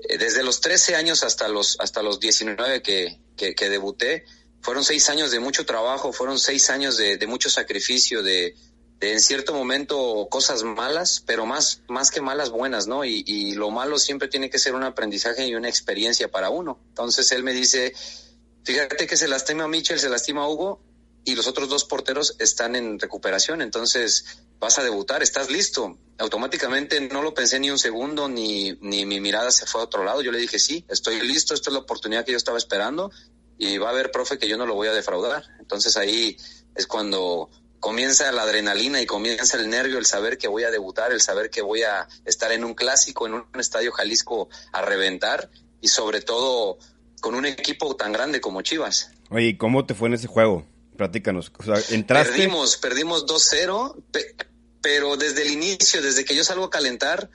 eh, 0.00 0.18
desde 0.18 0.42
los 0.42 0.60
13 0.60 0.96
años 0.96 1.22
hasta 1.22 1.46
los, 1.46 1.76
hasta 1.78 2.02
los 2.02 2.18
19 2.18 2.82
que, 2.82 3.20
que, 3.36 3.70
debuté, 3.70 4.24
fueron 4.60 4.82
seis 4.82 5.08
años 5.08 5.30
de 5.30 5.38
mucho 5.38 5.64
trabajo, 5.64 6.12
fueron 6.12 6.40
seis 6.40 6.68
años 6.68 6.96
de, 6.96 7.24
mucho 7.28 7.48
sacrificio, 7.48 8.24
de, 8.24 8.56
de 8.98 9.12
en 9.12 9.20
cierto 9.20 9.54
momento 9.54 10.26
cosas 10.32 10.64
malas, 10.64 11.22
pero 11.24 11.46
más, 11.46 11.82
más 11.86 12.10
que 12.10 12.20
malas 12.20 12.50
buenas, 12.50 12.88
¿no? 12.88 13.04
Y, 13.04 13.22
y, 13.24 13.54
lo 13.54 13.70
malo 13.70 14.00
siempre 14.00 14.26
tiene 14.26 14.50
que 14.50 14.58
ser 14.58 14.74
un 14.74 14.82
aprendizaje 14.82 15.46
y 15.46 15.54
una 15.54 15.68
experiencia 15.68 16.28
para 16.28 16.50
uno. 16.50 16.80
Entonces 16.88 17.30
él 17.30 17.44
me 17.44 17.52
dice, 17.52 17.94
fíjate 18.64 19.06
que 19.06 19.16
se 19.16 19.28
lastima 19.28 19.62
a 19.62 19.68
Mitchell, 19.68 20.00
se 20.00 20.08
lastima 20.08 20.42
a 20.42 20.48
Hugo 20.48 20.82
y 21.24 21.36
los 21.36 21.46
otros 21.46 21.68
dos 21.68 21.84
porteros 21.84 22.34
están 22.40 22.74
en 22.74 22.98
recuperación, 22.98 23.62
entonces 23.62 24.24
vas 24.58 24.78
a 24.80 24.82
debutar, 24.82 25.22
estás 25.22 25.50
listo. 25.50 25.96
Automáticamente 26.20 27.00
no 27.00 27.22
lo 27.22 27.34
pensé 27.34 27.58
ni 27.58 27.70
un 27.70 27.78
segundo, 27.78 28.28
ni, 28.28 28.72
ni 28.80 29.06
mi 29.06 29.20
mirada 29.20 29.50
se 29.50 29.66
fue 29.66 29.80
a 29.80 29.84
otro 29.84 30.04
lado. 30.04 30.20
Yo 30.22 30.30
le 30.30 30.38
dije, 30.38 30.58
sí, 30.58 30.84
estoy 30.88 31.20
listo, 31.20 31.54
esta 31.54 31.70
es 31.70 31.74
la 31.74 31.80
oportunidad 31.80 32.24
que 32.24 32.32
yo 32.32 32.38
estaba 32.38 32.58
esperando 32.58 33.10
y 33.56 33.78
va 33.78 33.88
a 33.88 33.90
haber, 33.90 34.10
profe, 34.10 34.38
que 34.38 34.48
yo 34.48 34.56
no 34.56 34.66
lo 34.66 34.74
voy 34.74 34.88
a 34.88 34.92
defraudar. 34.92 35.44
Entonces 35.58 35.96
ahí 35.96 36.36
es 36.74 36.86
cuando 36.86 37.50
comienza 37.80 38.30
la 38.32 38.42
adrenalina 38.42 39.00
y 39.00 39.06
comienza 39.06 39.56
el 39.56 39.70
nervio, 39.70 39.98
el 39.98 40.06
saber 40.06 40.38
que 40.38 40.46
voy 40.46 40.64
a 40.64 40.70
debutar, 40.70 41.12
el 41.12 41.20
saber 41.20 41.50
que 41.50 41.62
voy 41.62 41.82
a 41.82 42.06
estar 42.26 42.52
en 42.52 42.64
un 42.64 42.74
clásico, 42.74 43.26
en 43.26 43.34
un 43.34 43.46
estadio 43.58 43.90
Jalisco 43.90 44.48
a 44.72 44.82
reventar 44.82 45.50
y 45.80 45.88
sobre 45.88 46.20
todo 46.20 46.78
con 47.20 47.34
un 47.34 47.46
equipo 47.46 47.96
tan 47.96 48.12
grande 48.12 48.40
como 48.40 48.62
Chivas. 48.62 49.10
Oye, 49.30 49.56
¿cómo 49.56 49.86
te 49.86 49.94
fue 49.94 50.08
en 50.08 50.14
ese 50.14 50.26
juego? 50.26 50.66
Platícanos. 50.96 51.50
O 51.58 51.62
sea, 51.62 51.96
entraste. 51.96 52.32
Perdimos, 52.32 52.76
perdimos 52.76 53.26
2-0, 53.26 53.96
pe 54.10 54.36
pero 54.82 55.16
desde 55.16 55.42
el 55.42 55.50
inicio, 55.50 56.02
desde 56.02 56.24
que 56.24 56.34
yo 56.34 56.44
salgo 56.44 56.64
a 56.64 56.70
calentar, 56.70 57.30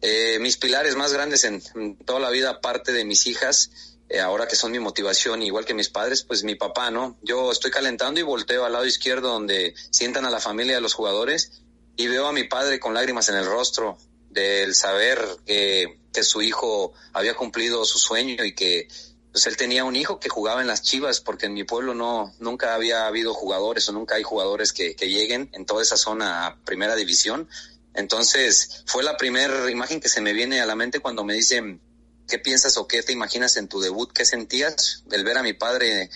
eh, 0.00 0.38
mis 0.40 0.56
pilares 0.56 0.96
más 0.96 1.12
grandes 1.12 1.44
en, 1.44 1.62
en 1.74 1.96
toda 1.96 2.20
la 2.20 2.30
vida, 2.30 2.50
aparte 2.50 2.92
de 2.92 3.04
mis 3.04 3.26
hijas, 3.26 3.70
eh, 4.08 4.20
ahora 4.20 4.46
que 4.46 4.56
son 4.56 4.72
mi 4.72 4.78
motivación, 4.78 5.42
igual 5.42 5.64
que 5.64 5.74
mis 5.74 5.88
padres, 5.88 6.22
pues 6.22 6.44
mi 6.44 6.54
papá, 6.54 6.90
¿no? 6.90 7.16
Yo 7.22 7.50
estoy 7.50 7.70
calentando 7.70 8.20
y 8.20 8.22
volteo 8.22 8.64
al 8.64 8.72
lado 8.72 8.84
izquierdo 8.84 9.28
donde 9.28 9.74
sientan 9.90 10.26
a 10.26 10.30
la 10.30 10.40
familia 10.40 10.74
de 10.74 10.82
los 10.82 10.92
jugadores 10.92 11.62
y 11.96 12.08
veo 12.08 12.26
a 12.26 12.32
mi 12.32 12.44
padre 12.44 12.78
con 12.78 12.94
lágrimas 12.94 13.28
en 13.30 13.36
el 13.36 13.46
rostro 13.46 13.96
del 14.28 14.74
saber 14.74 15.18
que, 15.46 15.98
que 16.12 16.24
su 16.24 16.42
hijo 16.42 16.92
había 17.14 17.34
cumplido 17.34 17.84
su 17.84 17.98
sueño 17.98 18.44
y 18.44 18.54
que, 18.54 18.88
pues 19.32 19.46
él 19.46 19.56
tenía 19.56 19.84
un 19.84 19.96
hijo 19.96 20.20
que 20.20 20.28
jugaba 20.28 20.60
en 20.60 20.66
las 20.66 20.82
Chivas, 20.82 21.20
porque 21.20 21.46
en 21.46 21.54
mi 21.54 21.64
pueblo 21.64 21.94
no, 21.94 22.34
nunca 22.38 22.74
había 22.74 23.06
habido 23.06 23.32
jugadores 23.32 23.88
o 23.88 23.92
nunca 23.92 24.16
hay 24.16 24.22
jugadores 24.22 24.72
que, 24.72 24.94
que 24.94 25.08
lleguen 25.08 25.48
en 25.54 25.64
toda 25.64 25.82
esa 25.82 25.96
zona 25.96 26.46
a 26.46 26.56
primera 26.64 26.94
división. 26.94 27.48
Entonces, 27.94 28.84
fue 28.86 29.02
la 29.02 29.16
primera 29.16 29.70
imagen 29.70 30.00
que 30.00 30.10
se 30.10 30.20
me 30.20 30.32
viene 30.34 30.60
a 30.60 30.66
la 30.66 30.76
mente 30.76 31.00
cuando 31.00 31.24
me 31.24 31.34
dicen, 31.34 31.80
¿qué 32.28 32.38
piensas 32.38 32.76
o 32.76 32.86
qué 32.86 33.02
te 33.02 33.12
imaginas 33.12 33.56
en 33.56 33.68
tu 33.68 33.80
debut? 33.80 34.12
¿Qué 34.12 34.24
sentías? 34.24 35.04
El 35.10 35.24
ver 35.24 35.38
a 35.38 35.42
mi 35.42 35.54
padre 35.54 36.10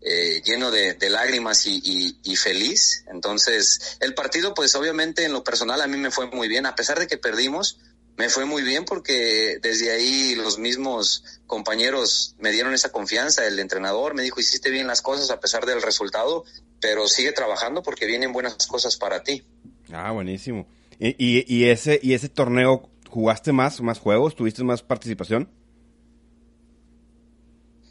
eh, 0.00 0.42
lleno 0.44 0.70
de, 0.70 0.96
lágrimas 1.10 1.66
y, 1.66 2.18
y, 2.22 2.36
feliz. 2.36 3.04
Entonces, 3.10 3.96
el 4.00 4.14
partido, 4.14 4.54
pues 4.54 4.74
obviamente 4.74 5.24
en 5.24 5.32
lo 5.32 5.42
personal 5.42 5.80
a 5.80 5.86
mí 5.86 5.96
me 5.96 6.10
fue 6.10 6.26
muy 6.26 6.48
bien, 6.48 6.66
a 6.66 6.74
pesar 6.74 6.98
de 6.98 7.06
que 7.06 7.18
perdimos, 7.18 7.78
me 8.18 8.28
fue 8.28 8.44
muy 8.44 8.62
bien 8.62 8.84
porque 8.84 9.58
desde 9.62 9.92
ahí 9.92 10.34
los 10.34 10.58
mismos 10.58 11.24
compañeros 11.46 12.34
me 12.40 12.50
dieron 12.50 12.74
esa 12.74 12.90
confianza, 12.90 13.46
el 13.46 13.60
entrenador 13.60 14.14
me 14.14 14.24
dijo, 14.24 14.40
hiciste 14.40 14.70
bien 14.70 14.88
las 14.88 15.02
cosas 15.02 15.30
a 15.30 15.38
pesar 15.38 15.64
del 15.66 15.80
resultado, 15.80 16.44
pero 16.80 17.06
sigue 17.06 17.30
trabajando 17.30 17.82
porque 17.82 18.06
vienen 18.06 18.32
buenas 18.32 18.66
cosas 18.66 18.96
para 18.96 19.22
ti. 19.22 19.44
Ah, 19.92 20.10
buenísimo. 20.10 20.66
¿Y, 20.98 21.14
y, 21.16 21.44
y 21.46 21.70
ese, 21.70 22.00
y 22.02 22.14
ese 22.14 22.28
torneo, 22.28 22.90
jugaste 23.08 23.52
más, 23.52 23.80
más 23.80 24.00
juegos? 24.00 24.34
¿Tuviste 24.34 24.64
más 24.64 24.82
participación? 24.82 25.48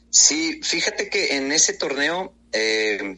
Sí, 0.10 0.60
fíjate 0.62 1.10
que 1.10 1.38
en 1.38 1.54
ese 1.54 1.74
torneo 1.74 2.34
eh, 2.52 3.18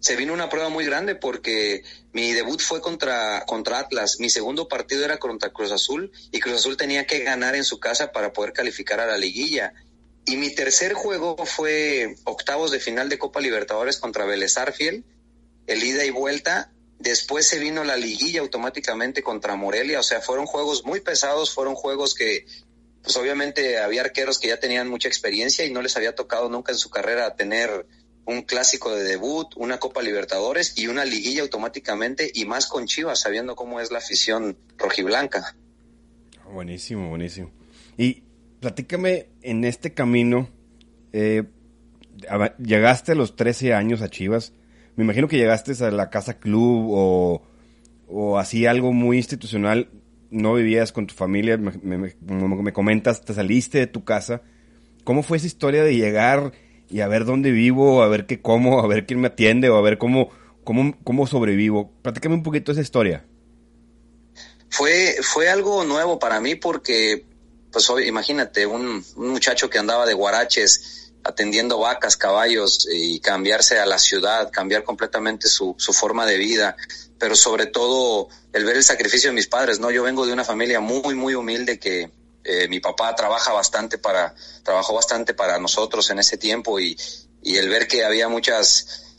se 0.00 0.16
vino 0.16 0.32
una 0.32 0.48
prueba 0.48 0.68
muy 0.68 0.84
grande 0.84 1.14
porque 1.14 1.82
mi 2.12 2.32
debut 2.32 2.60
fue 2.60 2.80
contra, 2.80 3.44
contra 3.46 3.80
Atlas, 3.80 4.20
mi 4.20 4.30
segundo 4.30 4.68
partido 4.68 5.04
era 5.04 5.18
contra 5.18 5.50
Cruz 5.50 5.72
Azul 5.72 6.12
y 6.30 6.40
Cruz 6.40 6.56
Azul 6.56 6.76
tenía 6.76 7.06
que 7.06 7.20
ganar 7.20 7.56
en 7.56 7.64
su 7.64 7.80
casa 7.80 8.12
para 8.12 8.32
poder 8.32 8.52
calificar 8.52 9.00
a 9.00 9.06
la 9.06 9.18
liguilla. 9.18 9.72
Y 10.24 10.36
mi 10.36 10.54
tercer 10.54 10.92
juego 10.92 11.36
fue 11.46 12.16
octavos 12.24 12.70
de 12.70 12.80
final 12.80 13.08
de 13.08 13.18
Copa 13.18 13.40
Libertadores 13.40 13.96
contra 13.96 14.24
Vélez 14.24 14.56
Arfiel, 14.58 15.04
el 15.66 15.82
ida 15.82 16.04
y 16.04 16.10
vuelta. 16.10 16.70
Después 16.98 17.46
se 17.46 17.58
vino 17.58 17.82
la 17.82 17.96
liguilla 17.96 18.40
automáticamente 18.40 19.22
contra 19.22 19.56
Morelia, 19.56 20.00
o 20.00 20.02
sea, 20.02 20.20
fueron 20.20 20.46
juegos 20.46 20.84
muy 20.84 21.00
pesados, 21.00 21.54
fueron 21.54 21.76
juegos 21.76 22.14
que, 22.14 22.44
pues 23.02 23.16
obviamente 23.16 23.78
había 23.78 24.02
arqueros 24.02 24.38
que 24.38 24.48
ya 24.48 24.60
tenían 24.60 24.88
mucha 24.88 25.08
experiencia 25.08 25.64
y 25.64 25.70
no 25.70 25.80
les 25.80 25.96
había 25.96 26.14
tocado 26.14 26.48
nunca 26.48 26.72
en 26.72 26.78
su 26.78 26.90
carrera 26.90 27.34
tener 27.36 27.86
un 28.28 28.42
clásico 28.42 28.94
de 28.94 29.04
debut, 29.04 29.54
una 29.56 29.78
Copa 29.78 30.02
Libertadores 30.02 30.74
y 30.76 30.86
una 30.86 31.06
liguilla 31.06 31.40
automáticamente 31.40 32.30
y 32.34 32.44
más 32.44 32.66
con 32.66 32.84
Chivas, 32.84 33.20
sabiendo 33.20 33.56
cómo 33.56 33.80
es 33.80 33.90
la 33.90 33.98
afición 33.98 34.58
rojiblanca. 34.76 35.56
Buenísimo, 36.52 37.08
buenísimo. 37.08 37.50
Y 37.96 38.24
platícame 38.60 39.28
en 39.40 39.64
este 39.64 39.94
camino, 39.94 40.50
eh, 41.14 41.44
llegaste 42.58 43.12
a 43.12 43.14
los 43.14 43.34
13 43.34 43.72
años 43.72 44.02
a 44.02 44.10
Chivas, 44.10 44.52
me 44.94 45.04
imagino 45.04 45.26
que 45.26 45.38
llegaste 45.38 45.72
a 45.82 45.90
la 45.90 46.10
casa 46.10 46.38
club 46.38 46.90
o, 46.90 47.42
o 48.08 48.38
así 48.38 48.66
algo 48.66 48.92
muy 48.92 49.16
institucional, 49.16 49.88
no 50.30 50.52
vivías 50.52 50.92
con 50.92 51.06
tu 51.06 51.14
familia, 51.14 51.56
me, 51.56 51.72
me, 51.96 52.14
me 52.20 52.72
comentas, 52.74 53.24
te 53.24 53.32
saliste 53.32 53.78
de 53.78 53.86
tu 53.86 54.04
casa. 54.04 54.42
¿Cómo 55.02 55.22
fue 55.22 55.38
esa 55.38 55.46
historia 55.46 55.82
de 55.82 55.96
llegar 55.96 56.52
y 56.90 57.00
a 57.00 57.08
ver 57.08 57.24
dónde 57.24 57.50
vivo, 57.50 58.02
a 58.02 58.08
ver 58.08 58.26
qué 58.26 58.40
como, 58.40 58.80
a 58.80 58.86
ver 58.86 59.06
quién 59.06 59.20
me 59.20 59.28
atiende 59.28 59.68
o 59.68 59.76
a 59.76 59.82
ver 59.82 59.98
cómo, 59.98 60.30
cómo, 60.64 60.94
cómo 61.04 61.26
sobrevivo. 61.26 61.92
Platícame 62.02 62.34
un 62.34 62.42
poquito 62.42 62.72
esa 62.72 62.80
historia. 62.80 63.24
Fue, 64.70 65.16
fue 65.22 65.48
algo 65.48 65.84
nuevo 65.84 66.18
para 66.18 66.40
mí 66.40 66.54
porque, 66.54 67.24
pues 67.72 67.90
imagínate, 68.06 68.66
un, 68.66 69.04
un 69.16 69.28
muchacho 69.28 69.70
que 69.70 69.78
andaba 69.78 70.06
de 70.06 70.14
guaraches 70.14 71.12
atendiendo 71.24 71.78
vacas, 71.78 72.16
caballos 72.16 72.88
y 72.90 73.20
cambiarse 73.20 73.78
a 73.78 73.86
la 73.86 73.98
ciudad, 73.98 74.50
cambiar 74.50 74.84
completamente 74.84 75.48
su, 75.48 75.74
su 75.78 75.92
forma 75.92 76.26
de 76.26 76.38
vida, 76.38 76.76
pero 77.18 77.34
sobre 77.34 77.66
todo 77.66 78.28
el 78.52 78.64
ver 78.64 78.76
el 78.76 78.84
sacrificio 78.84 79.30
de 79.30 79.34
mis 79.34 79.46
padres, 79.46 79.80
¿no? 79.80 79.90
Yo 79.90 80.02
vengo 80.02 80.26
de 80.26 80.32
una 80.32 80.44
familia 80.44 80.80
muy, 80.80 81.14
muy 81.14 81.34
humilde 81.34 81.78
que, 81.78 82.10
eh, 82.48 82.66
mi 82.66 82.80
papá 82.80 83.14
trabaja 83.14 83.52
bastante 83.52 83.98
para, 83.98 84.34
trabajó 84.62 84.94
bastante 84.94 85.34
para 85.34 85.58
nosotros 85.58 86.08
en 86.08 86.18
ese 86.18 86.38
tiempo 86.38 86.80
y, 86.80 86.96
y 87.42 87.58
el 87.58 87.68
ver 87.68 87.86
que 87.86 88.06
había 88.06 88.28
muchas, 88.28 89.18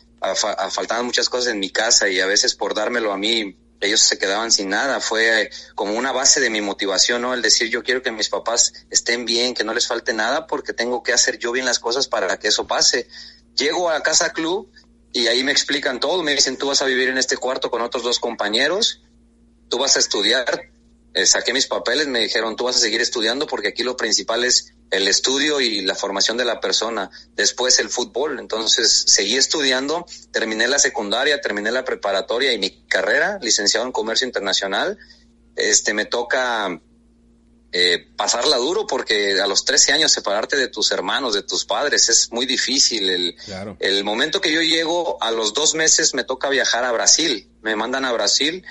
faltaban 0.71 1.05
muchas 1.05 1.29
cosas 1.29 1.53
en 1.53 1.59
mi 1.59 1.69
casa 1.69 2.09
y 2.09 2.19
a 2.19 2.25
veces 2.25 2.55
por 2.55 2.74
dármelo 2.74 3.13
a 3.13 3.17
mí, 3.17 3.55
ellos 3.81 4.01
se 4.01 4.17
quedaban 4.17 4.51
sin 4.51 4.69
nada. 4.69 5.00
Fue 5.00 5.51
como 5.75 5.93
una 5.93 6.12
base 6.12 6.39
de 6.39 6.50
mi 6.50 6.59
motivación, 6.59 7.21
¿no? 7.21 7.36
El 7.36 7.43
decir, 7.43 7.69
yo 7.69 7.83
quiero 7.83 8.01
que 8.01 8.12
mis 8.12 8.29
papás 8.29 8.74
estén 8.89 9.25
bien, 9.25 9.53
que 9.53 9.63
no 9.63 9.75
les 9.75 9.86
falte 9.86 10.12
nada, 10.13 10.48
porque 10.48 10.74
tengo 10.74 11.03
que 11.03 11.13
hacer 11.13 11.38
yo 11.38 11.51
bien 11.51 11.65
las 11.65 11.77
cosas 11.77 12.07
para 12.07 12.39
que 12.39 12.48
eso 12.48 12.65
pase. 12.65 13.07
Llego 13.55 13.91
a 13.91 14.01
Casa 14.01 14.33
Club 14.33 14.71
y 15.13 15.27
ahí 15.27 15.43
me 15.43 15.51
explican 15.51 16.00
todo. 16.00 16.24
Me 16.24 16.33
dicen, 16.33 16.57
tú 16.57 16.67
vas 16.67 16.81
a 16.81 16.86
vivir 16.86 17.09
en 17.09 17.19
este 17.19 17.38
cuarto 17.38 17.69
con 17.69 17.83
otros 17.83 18.03
dos 18.03 18.19
compañeros, 18.19 19.03
tú 19.69 19.77
vas 19.77 19.95
a 19.95 20.00
estudiar, 20.00 20.69
eh, 21.13 21.25
saqué 21.25 21.54
mis 21.54 21.66
papeles, 21.66 22.08
me 22.08 22.20
dijeron, 22.20 22.56
tú 22.56 22.66
vas 22.66 22.75
a 22.75 22.80
seguir 22.80 23.01
estudiando 23.01 23.48
porque 23.48 23.70
aquí 23.70 23.84
lo 23.84 23.98
principal 23.98 24.44
es 24.44 24.74
el 24.92 25.08
estudio 25.08 25.60
y 25.60 25.82
la 25.82 25.96
formación 25.96 26.38
de 26.38 26.46
la 26.46 26.60
persona, 26.60 27.10
después 27.36 27.80
el 27.80 27.89
fútbol. 27.89 28.39
Entonces 28.39 29.06
seguí 29.08 29.36
estudiando, 29.36 30.06
terminé 30.32 30.68
la 30.68 30.80
secundaria, 30.80 31.42
terminé 31.42 31.72
la 31.72 31.84
preparatoria 31.84 32.54
y 32.54 32.60
mi 32.60 32.86
carrera, 32.88 33.39
licenciado 33.42 33.86
en 33.86 33.92
comercio 33.92 34.28
internacional. 34.28 34.98
Este 35.56 35.94
me 35.94 36.06
toca 36.06 36.80
eh, 37.72 38.08
pasarla 38.16 38.58
duro 38.58 38.86
porque 38.88 39.39
a 39.39 39.48
los 39.48 39.66
13 39.66 39.94
años 39.94 40.12
separarte 40.12 40.58
de 40.58 40.68
tus 40.68 40.92
hermanos, 40.92 41.34
de 41.34 41.44
tus 41.44 41.66
padres, 41.66 42.10
es 42.10 42.32
muy 42.32 42.46
difícil. 42.46 43.10
El, 43.10 43.36
claro. 43.46 43.78
el 43.80 44.04
momento 44.04 44.42
que 44.42 44.51
yo 44.51 44.62
llego, 44.62 45.22
a 45.22 45.32
los 45.32 45.54
dos 45.54 45.74
meses 45.74 46.13
me 46.13 46.24
toca 46.24 46.50
viajar 46.50 46.84
a 46.84 46.92
Brasil, 46.92 47.50
me 47.62 47.75
mandan 47.75 48.06
a 48.06 48.12
Brasil 48.12 48.63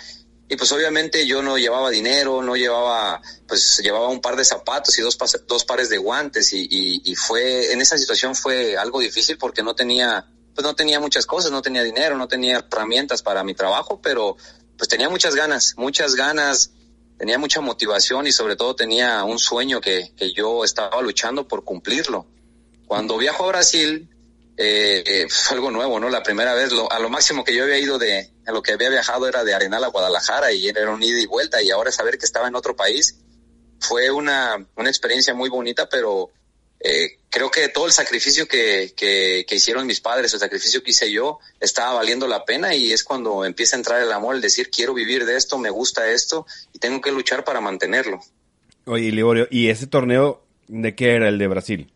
y 0.49 0.57
pues 0.57 0.73
obviamente 0.73 1.26
yo 1.26 1.43
no 1.43 1.59
llevaba 1.59 1.90
dinero, 1.90 2.43
no 2.43 2.57
llevaba, 2.57 3.21
pues 3.47 3.78
llevaba 3.83 4.09
un 4.09 4.23
par 4.23 4.35
de 4.35 4.45
zapatos 4.45 4.99
y 4.99 5.02
dos, 5.02 5.19
dos 5.47 5.64
pares 5.64 5.90
de 5.90 5.99
guantes 5.99 6.55
y, 6.55 6.62
y, 6.62 7.02
y, 7.05 7.14
fue, 7.17 7.73
en 7.73 7.83
esa 7.83 7.99
situación 7.99 8.35
fue 8.35 8.78
algo 8.78 9.00
difícil 9.00 9.37
porque 9.37 9.62
no 9.62 9.75
tenía, 9.75 10.26
pues 10.55 10.64
no 10.67 10.75
tenía 10.75 11.00
muchas 11.00 11.26
cosas, 11.26 11.50
no 11.50 11.61
tenía 11.61 11.83
dinero, 11.83 12.17
no 12.17 12.28
tenía 12.28 12.64
herramientas 12.67 13.23
para 13.23 13.45
mi 13.45 13.55
trabajo, 13.55 14.00
pero 14.00 14.38
pues 14.78 14.88
tenía 14.88 15.11
muchas 15.11 15.35
ganas, 15.35 15.75
muchas 15.76 16.14
ganas, 16.14 16.71
tenía 17.19 17.38
mucha 17.38 17.61
motivación 17.61 18.26
y 18.26 18.33
sobre 18.33 18.57
todo 18.57 18.75
tenía 18.75 19.25
un 19.25 19.38
sueño 19.38 19.83
que, 19.83 20.14
que 20.17 20.33
yo 20.33 20.64
estaba 20.64 21.02
luchando 21.02 21.47
por 21.47 21.62
cumplirlo. 21.62 22.26
Cuando 22.87 23.19
viajo 23.19 23.45
a 23.45 23.49
Brasil, 23.49 24.09
eh, 24.60 25.04
eh, 25.06 25.26
fue 25.28 25.56
algo 25.56 25.70
nuevo, 25.70 26.00
¿no? 26.00 26.10
La 26.10 26.24
primera 26.24 26.52
vez, 26.52 26.72
lo, 26.72 26.90
a 26.90 26.98
lo 26.98 27.08
máximo 27.08 27.44
que 27.44 27.54
yo 27.54 27.62
había 27.62 27.78
ido 27.78 27.96
de, 27.96 28.32
a 28.44 28.50
lo 28.50 28.60
que 28.60 28.72
había 28.72 28.90
viajado 28.90 29.28
era 29.28 29.44
de 29.44 29.54
Arenal 29.54 29.84
a 29.84 29.88
Guadalajara 29.88 30.50
y 30.52 30.66
era 30.66 30.90
un 30.90 31.00
ida 31.00 31.20
y 31.20 31.26
vuelta 31.26 31.62
y 31.62 31.70
ahora 31.70 31.92
saber 31.92 32.18
que 32.18 32.26
estaba 32.26 32.48
en 32.48 32.56
otro 32.56 32.74
país 32.74 33.20
fue 33.78 34.10
una, 34.10 34.66
una 34.74 34.88
experiencia 34.88 35.32
muy 35.32 35.48
bonita, 35.48 35.88
pero 35.88 36.30
eh, 36.80 37.18
creo 37.30 37.52
que 37.52 37.68
todo 37.68 37.86
el 37.86 37.92
sacrificio 37.92 38.48
que, 38.48 38.94
que, 38.96 39.46
que, 39.48 39.54
hicieron 39.54 39.86
mis 39.86 40.00
padres, 40.00 40.34
el 40.34 40.40
sacrificio 40.40 40.82
que 40.82 40.90
hice 40.90 41.12
yo, 41.12 41.38
estaba 41.60 41.94
valiendo 41.94 42.26
la 42.26 42.44
pena 42.44 42.74
y 42.74 42.90
es 42.90 43.04
cuando 43.04 43.44
empieza 43.44 43.76
a 43.76 43.78
entrar 43.78 44.02
el 44.02 44.10
amor, 44.10 44.34
el 44.34 44.40
decir 44.40 44.70
quiero 44.70 44.92
vivir 44.92 45.24
de 45.24 45.36
esto, 45.36 45.56
me 45.58 45.70
gusta 45.70 46.10
esto 46.10 46.46
y 46.72 46.80
tengo 46.80 47.00
que 47.00 47.12
luchar 47.12 47.44
para 47.44 47.60
mantenerlo. 47.60 48.18
Oye, 48.86 49.12
Liborio, 49.12 49.46
¿y 49.52 49.68
ese 49.68 49.86
torneo 49.86 50.44
de 50.66 50.96
qué 50.96 51.14
era 51.14 51.28
el 51.28 51.38
de 51.38 51.46
Brasil? 51.46 51.92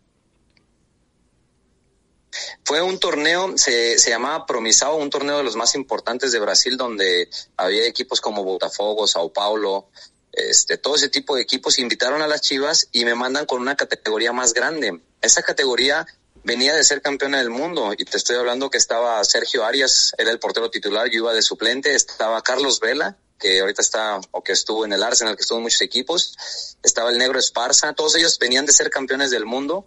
Fue 2.65 2.81
un 2.81 2.99
torneo, 2.99 3.57
se, 3.57 3.99
se 3.99 4.11
llamaba 4.11 4.47
Promisao, 4.47 4.97
un 4.97 5.11
torneo 5.11 5.39
de 5.39 5.45
los 5.45 5.57
más 5.57 5.75
importantes 5.75 6.33
de 6.33 6.41
Brasil, 6.41 6.77
donde 6.77 7.29
había 7.57 7.87
equipos 7.87 8.21
como 8.21 8.45
Botafogo, 8.45 9.07
Sao 9.07 9.33
Paulo, 9.33 9.89
este, 10.33 10.79
todo 10.79 10.97
ese 10.97 11.11
tipo 11.11 11.37
de 11.37 11.43
equipos 11.43 11.79
invitaron 11.79 12.23
a 12.23 12.27
las 12.27 12.41
Chivas 12.41 12.89
y 12.91 13.05
me 13.05 13.15
mandan 13.15 13.45
con 13.45 13.61
una 13.61 13.77
categoría 13.77 14.33
más 14.33 14.55
grande. 14.55 15.01
Esa 15.21 15.43
categoría 15.43 16.07
venía 16.43 16.75
de 16.75 16.83
ser 16.85 17.03
campeona 17.03 17.39
del 17.39 17.51
mundo 17.51 17.93
y 17.97 18.05
te 18.05 18.17
estoy 18.17 18.37
hablando 18.37 18.71
que 18.71 18.79
estaba 18.79 19.23
Sergio 19.25 19.65
Arias, 19.65 20.15
era 20.17 20.31
el 20.31 20.39
portero 20.39 20.71
titular, 20.71 21.09
yo 21.09 21.19
iba 21.19 21.35
de 21.35 21.43
suplente, 21.43 21.95
estaba 21.95 22.43
Carlos 22.43 22.81
Vela, 22.81 23.19
que 23.39 23.61
ahorita 23.61 23.83
está 23.83 24.21
o 24.31 24.43
que 24.43 24.53
estuvo 24.53 24.85
en 24.85 24.95
el 24.95 25.03
Arsenal, 25.03 25.37
que 25.37 25.43
estuvo 25.43 25.59
en 25.59 25.65
muchos 25.65 25.83
equipos, 25.83 26.35
estaba 26.83 27.11
el 27.11 27.19
Negro 27.19 27.39
Esparza, 27.39 27.93
todos 27.93 28.17
ellos 28.17 28.39
venían 28.39 28.65
de 28.65 28.73
ser 28.73 28.89
campeones 28.89 29.31
del 29.31 29.45
mundo 29.45 29.87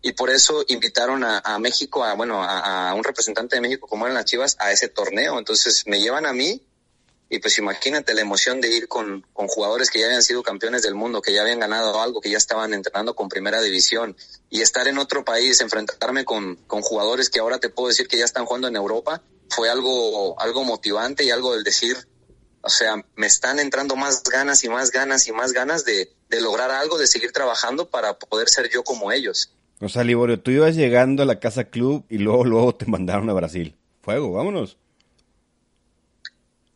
y 0.00 0.12
por 0.12 0.30
eso 0.30 0.64
invitaron 0.68 1.24
a, 1.24 1.58
México, 1.58 2.04
a 2.04 2.14
bueno, 2.14 2.42
a, 2.42 2.90
a, 2.90 2.94
un 2.94 3.02
representante 3.02 3.56
de 3.56 3.62
México 3.62 3.86
como 3.88 4.06
eran 4.06 4.14
las 4.14 4.26
Chivas, 4.26 4.56
a 4.60 4.70
ese 4.70 4.88
torneo. 4.88 5.38
Entonces 5.38 5.84
me 5.86 6.00
llevan 6.00 6.24
a 6.24 6.32
mí 6.32 6.62
y 7.30 7.40
pues 7.40 7.58
imagínate 7.58 8.14
la 8.14 8.22
emoción 8.22 8.60
de 8.60 8.68
ir 8.68 8.88
con, 8.88 9.26
con 9.32 9.48
jugadores 9.48 9.90
que 9.90 10.00
ya 10.00 10.06
habían 10.06 10.22
sido 10.22 10.42
campeones 10.42 10.82
del 10.82 10.94
mundo, 10.94 11.20
que 11.20 11.34
ya 11.34 11.42
habían 11.42 11.60
ganado 11.60 12.00
algo, 12.00 12.20
que 12.20 12.30
ya 12.30 12.38
estaban 12.38 12.72
entrenando 12.72 13.14
con 13.14 13.28
primera 13.28 13.60
división 13.60 14.16
y 14.48 14.62
estar 14.62 14.88
en 14.88 14.98
otro 14.98 15.24
país, 15.24 15.60
enfrentarme 15.60 16.24
con, 16.24 16.56
con 16.66 16.80
jugadores 16.80 17.28
que 17.28 17.40
ahora 17.40 17.58
te 17.58 17.68
puedo 17.68 17.88
decir 17.88 18.08
que 18.08 18.18
ya 18.18 18.24
están 18.24 18.46
jugando 18.46 18.68
en 18.68 18.76
Europa, 18.76 19.22
fue 19.50 19.68
algo, 19.68 20.40
algo 20.40 20.64
motivante 20.64 21.24
y 21.24 21.30
algo 21.30 21.52
del 21.54 21.64
decir, 21.64 21.96
o 22.62 22.70
sea, 22.70 23.04
me 23.14 23.26
están 23.26 23.58
entrando 23.58 23.94
más 23.94 24.22
ganas 24.22 24.64
y 24.64 24.70
más 24.70 24.90
ganas 24.90 25.26
y 25.28 25.32
más 25.32 25.52
ganas 25.52 25.84
de, 25.84 26.10
de 26.30 26.40
lograr 26.40 26.70
algo, 26.70 26.96
de 26.96 27.06
seguir 27.06 27.32
trabajando 27.32 27.90
para 27.90 28.18
poder 28.18 28.48
ser 28.48 28.70
yo 28.70 28.84
como 28.84 29.12
ellos. 29.12 29.52
O 29.80 29.88
sea, 29.88 30.04
Liborio, 30.04 30.40
tú 30.40 30.50
ibas 30.50 30.74
llegando 30.74 31.22
a 31.22 31.26
la 31.26 31.38
casa 31.38 31.64
club 31.64 32.04
y 32.08 32.18
luego, 32.18 32.44
luego 32.44 32.74
te 32.74 32.86
mandaron 32.86 33.30
a 33.30 33.32
Brasil. 33.32 33.76
Fuego, 34.02 34.32
vámonos. 34.32 34.76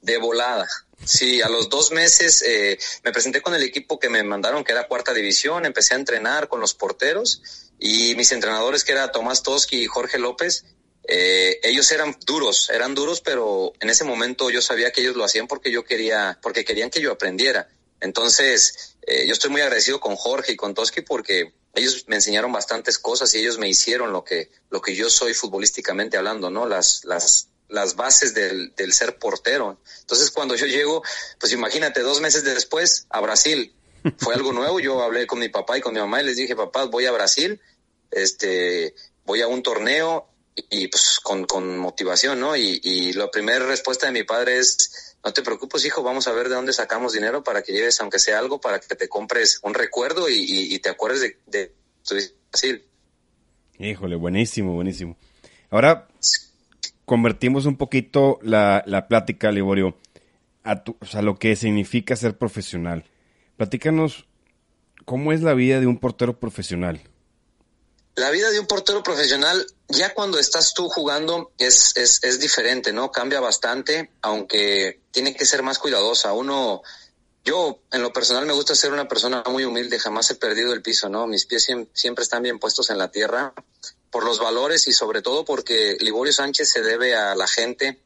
De 0.00 0.18
volada. 0.18 0.66
Sí, 1.04 1.42
a 1.42 1.48
los 1.48 1.68
dos 1.68 1.90
meses 1.90 2.42
eh, 2.42 2.78
me 3.04 3.12
presenté 3.12 3.42
con 3.42 3.54
el 3.54 3.62
equipo 3.62 3.98
que 3.98 4.08
me 4.08 4.22
mandaron, 4.22 4.62
que 4.62 4.72
era 4.72 4.86
cuarta 4.86 5.12
división, 5.12 5.66
empecé 5.66 5.94
a 5.94 5.98
entrenar 5.98 6.46
con 6.48 6.60
los 6.60 6.74
porteros 6.74 7.70
y 7.78 8.14
mis 8.14 8.30
entrenadores, 8.30 8.84
que 8.84 8.92
era 8.92 9.10
Tomás 9.10 9.42
Toski 9.42 9.82
y 9.82 9.86
Jorge 9.86 10.18
López, 10.18 10.64
eh, 11.08 11.58
ellos 11.64 11.90
eran 11.90 12.16
duros, 12.24 12.70
eran 12.70 12.94
duros, 12.94 13.20
pero 13.20 13.72
en 13.80 13.90
ese 13.90 14.04
momento 14.04 14.50
yo 14.50 14.62
sabía 14.62 14.92
que 14.92 15.00
ellos 15.00 15.16
lo 15.16 15.24
hacían 15.24 15.48
porque 15.48 15.72
yo 15.72 15.84
quería, 15.84 16.38
porque 16.40 16.64
querían 16.64 16.90
que 16.90 17.00
yo 17.00 17.10
aprendiera. 17.10 17.68
Entonces, 18.00 18.96
eh, 19.02 19.26
yo 19.26 19.32
estoy 19.32 19.50
muy 19.50 19.60
agradecido 19.60 20.00
con 20.00 20.16
Jorge 20.16 20.52
y 20.52 20.56
con 20.56 20.74
Toski 20.74 21.00
porque 21.00 21.52
ellos 21.74 22.04
me 22.06 22.16
enseñaron 22.16 22.52
bastantes 22.52 22.98
cosas 22.98 23.34
y 23.34 23.38
ellos 23.38 23.58
me 23.58 23.68
hicieron 23.68 24.12
lo 24.12 24.24
que, 24.24 24.50
lo 24.70 24.82
que 24.82 24.94
yo 24.94 25.08
soy 25.08 25.34
futbolísticamente 25.34 26.16
hablando, 26.16 26.50
¿no? 26.50 26.66
Las, 26.66 27.04
las, 27.04 27.48
las 27.68 27.96
bases 27.96 28.34
del, 28.34 28.74
del 28.74 28.92
ser 28.92 29.18
portero. 29.18 29.80
Entonces, 30.00 30.30
cuando 30.30 30.54
yo 30.54 30.66
llego, 30.66 31.02
pues 31.40 31.52
imagínate, 31.52 32.00
dos 32.00 32.20
meses 32.20 32.44
después 32.44 33.06
a 33.08 33.20
Brasil, 33.20 33.74
fue 34.18 34.34
algo 34.34 34.52
nuevo. 34.52 34.80
Yo 34.80 35.02
hablé 35.02 35.26
con 35.26 35.38
mi 35.38 35.48
papá 35.48 35.78
y 35.78 35.80
con 35.80 35.94
mi 35.94 36.00
mamá 36.00 36.20
y 36.20 36.26
les 36.26 36.36
dije, 36.36 36.54
papá, 36.54 36.84
voy 36.84 37.06
a 37.06 37.12
Brasil, 37.12 37.60
este, 38.10 38.94
voy 39.24 39.40
a 39.40 39.48
un 39.48 39.62
torneo 39.62 40.28
y, 40.54 40.88
pues 40.88 41.18
con, 41.22 41.44
con 41.44 41.78
motivación, 41.78 42.38
¿no? 42.38 42.54
Y, 42.56 42.80
y 42.82 43.14
la 43.14 43.30
primera 43.30 43.64
respuesta 43.64 44.06
de 44.06 44.12
mi 44.12 44.24
padre 44.24 44.58
es, 44.58 45.11
no 45.24 45.32
te 45.32 45.42
preocupes, 45.42 45.84
hijo, 45.84 46.02
vamos 46.02 46.26
a 46.26 46.32
ver 46.32 46.48
de 46.48 46.56
dónde 46.56 46.72
sacamos 46.72 47.12
dinero 47.12 47.44
para 47.44 47.62
que 47.62 47.72
lleves, 47.72 48.00
aunque 48.00 48.18
sea 48.18 48.38
algo, 48.38 48.60
para 48.60 48.80
que 48.80 48.94
te 48.94 49.08
compres 49.08 49.60
un 49.62 49.74
recuerdo 49.74 50.28
y, 50.28 50.34
y, 50.34 50.74
y 50.74 50.78
te 50.80 50.88
acuerdes 50.88 51.20
de, 51.20 51.38
de 51.46 51.72
Brasil. 52.50 52.84
Híjole, 53.78 54.16
buenísimo, 54.16 54.74
buenísimo. 54.74 55.16
Ahora 55.70 56.08
convertimos 57.04 57.66
un 57.66 57.76
poquito 57.76 58.38
la, 58.42 58.82
la 58.86 59.08
plática, 59.08 59.50
Liborio, 59.52 59.96
a 60.64 60.82
tu, 60.82 60.96
o 61.00 61.06
sea, 61.06 61.22
lo 61.22 61.38
que 61.38 61.56
significa 61.56 62.16
ser 62.16 62.36
profesional. 62.36 63.04
Platícanos 63.56 64.26
cómo 65.04 65.32
es 65.32 65.42
la 65.42 65.54
vida 65.54 65.80
de 65.80 65.86
un 65.86 65.98
portero 65.98 66.38
profesional. 66.38 67.00
La 68.14 68.30
vida 68.30 68.50
de 68.50 68.60
un 68.60 68.66
portero 68.66 69.02
profesional, 69.02 69.66
ya 69.92 70.14
cuando 70.14 70.38
estás 70.38 70.74
tú 70.74 70.88
jugando, 70.88 71.52
es, 71.58 71.92
es, 71.96 72.22
es 72.22 72.40
diferente, 72.40 72.92
¿no? 72.92 73.10
Cambia 73.12 73.40
bastante, 73.40 74.10
aunque 74.22 75.00
tiene 75.10 75.34
que 75.34 75.46
ser 75.46 75.62
más 75.62 75.78
cuidadosa. 75.78 76.32
Uno, 76.32 76.82
yo 77.44 77.80
en 77.90 78.02
lo 78.02 78.12
personal 78.12 78.46
me 78.46 78.52
gusta 78.52 78.74
ser 78.74 78.92
una 78.92 79.08
persona 79.08 79.42
muy 79.48 79.64
humilde, 79.64 79.98
jamás 79.98 80.30
he 80.30 80.34
perdido 80.34 80.72
el 80.72 80.82
piso, 80.82 81.08
¿no? 81.08 81.26
Mis 81.26 81.46
pies 81.46 81.68
siempre 81.92 82.22
están 82.22 82.42
bien 82.42 82.58
puestos 82.58 82.90
en 82.90 82.98
la 82.98 83.10
tierra 83.10 83.52
por 84.10 84.24
los 84.24 84.38
valores 84.38 84.86
y 84.88 84.92
sobre 84.92 85.22
todo 85.22 85.44
porque 85.44 85.96
Liborio 86.00 86.32
Sánchez 86.32 86.70
se 86.70 86.82
debe 86.82 87.14
a 87.14 87.34
la 87.34 87.46
gente, 87.46 88.00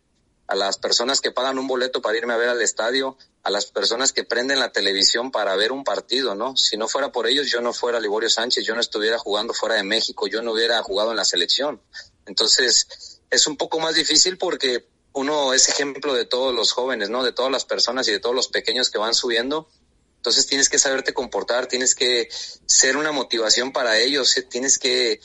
a 0.49 0.55
las 0.55 0.79
personas 0.79 1.21
que 1.21 1.33
pagan 1.33 1.59
un 1.59 1.67
boleto 1.67 2.00
para 2.00 2.17
irme 2.17 2.33
a 2.33 2.37
ver 2.37 2.49
al 2.49 2.62
estadio, 2.62 3.17
a 3.43 3.50
las 3.50 3.67
personas 3.67 4.12
que 4.12 4.25
prenden 4.25 4.61
la 4.61 4.73
televisión 4.73 5.31
para 5.31 5.57
ver 5.57 5.73
un 5.73 5.85
partido, 5.85 6.35
¿no? 6.35 6.57
Si 6.57 6.76
no 6.76 6.88
fuera 6.88 7.11
por 7.11 7.26
ellos, 7.26 7.50
yo 7.50 7.61
no 7.61 7.73
fuera 7.73 8.00
Liborio 8.00 8.31
Sánchez, 8.31 8.65
yo 8.65 8.75
no 8.75 8.81
estuviera 8.81 9.19
jugando 9.19 9.55
fuera 9.55 9.75
de 9.75 9.83
México, 9.83 10.26
yo 10.29 10.43
no 10.43 10.53
hubiera 10.53 10.83
jugado 10.83 11.11
en 11.11 11.17
la 11.17 11.25
selección. 11.25 11.81
Entonces, 12.26 13.21
es 13.31 13.47
un 13.47 13.57
poco 13.57 13.81
más 13.81 13.95
difícil 13.95 14.38
porque 14.38 14.88
uno 15.12 15.55
es 15.55 15.69
ejemplo 15.69 16.15
de 16.15 16.26
todos 16.26 16.55
los 16.55 16.73
jóvenes, 16.73 17.09
¿no? 17.09 17.25
De 17.25 17.33
todas 17.33 17.50
las 17.50 17.65
personas 17.65 18.07
y 18.09 18.12
de 18.12 18.21
todos 18.21 18.35
los 18.35 18.49
pequeños 18.49 18.91
que 18.91 18.99
van 18.99 19.15
subiendo. 19.15 19.69
Entonces 20.17 20.47
tienes 20.47 20.69
que 20.69 20.79
saberte 20.79 21.15
comportar, 21.15 21.67
tienes 21.67 21.95
que 21.95 22.29
ser 22.67 22.97
una 22.97 23.12
motivación 23.12 23.73
para 23.73 23.99
ellos, 23.99 24.35
tienes 24.50 24.79
que 24.79 25.21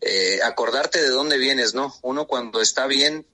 eh, 0.00 0.40
acordarte 0.42 1.02
de 1.02 1.08
dónde 1.08 1.38
vienes, 1.38 1.74
¿no? 1.74 1.94
Uno 2.02 2.26
cuando 2.26 2.60
está 2.60 2.86
bien 2.86 3.26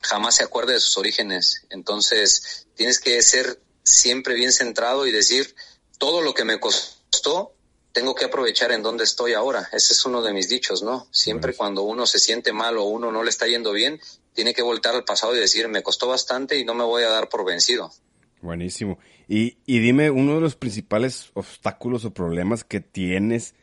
jamás 0.00 0.36
se 0.36 0.44
acuerda 0.44 0.72
de 0.72 0.80
sus 0.80 0.96
orígenes. 0.98 1.66
Entonces 1.70 2.66
tienes 2.74 3.00
que 3.00 3.20
ser 3.22 3.60
siempre 3.82 4.34
bien 4.34 4.52
centrado 4.52 5.06
y 5.06 5.12
decir, 5.12 5.54
todo 5.98 6.22
lo 6.22 6.34
que 6.34 6.44
me 6.44 6.58
costó, 6.58 7.54
tengo 7.92 8.14
que 8.14 8.24
aprovechar 8.24 8.72
en 8.72 8.82
donde 8.82 9.04
estoy 9.04 9.34
ahora. 9.34 9.68
Ese 9.72 9.92
es 9.94 10.04
uno 10.04 10.22
de 10.22 10.32
mis 10.32 10.48
dichos, 10.48 10.82
¿no? 10.82 11.08
Siempre 11.10 11.54
cuando 11.54 11.82
uno 11.82 12.06
se 12.06 12.18
siente 12.18 12.52
mal 12.52 12.78
o 12.78 12.84
uno 12.84 13.10
no 13.10 13.22
le 13.22 13.30
está 13.30 13.46
yendo 13.46 13.72
bien, 13.72 14.00
tiene 14.32 14.54
que 14.54 14.62
voltar 14.62 14.94
al 14.94 15.04
pasado 15.04 15.34
y 15.36 15.40
decir, 15.40 15.68
me 15.68 15.82
costó 15.82 16.08
bastante 16.08 16.58
y 16.58 16.64
no 16.64 16.74
me 16.74 16.84
voy 16.84 17.02
a 17.02 17.10
dar 17.10 17.28
por 17.28 17.44
vencido. 17.44 17.92
Buenísimo. 18.40 18.98
Y, 19.28 19.58
y 19.66 19.80
dime, 19.80 20.10
uno 20.10 20.36
de 20.36 20.40
los 20.40 20.56
principales 20.56 21.30
obstáculos 21.34 22.04
o 22.04 22.14
problemas 22.14 22.64
que 22.64 22.80
tienes 22.80 23.54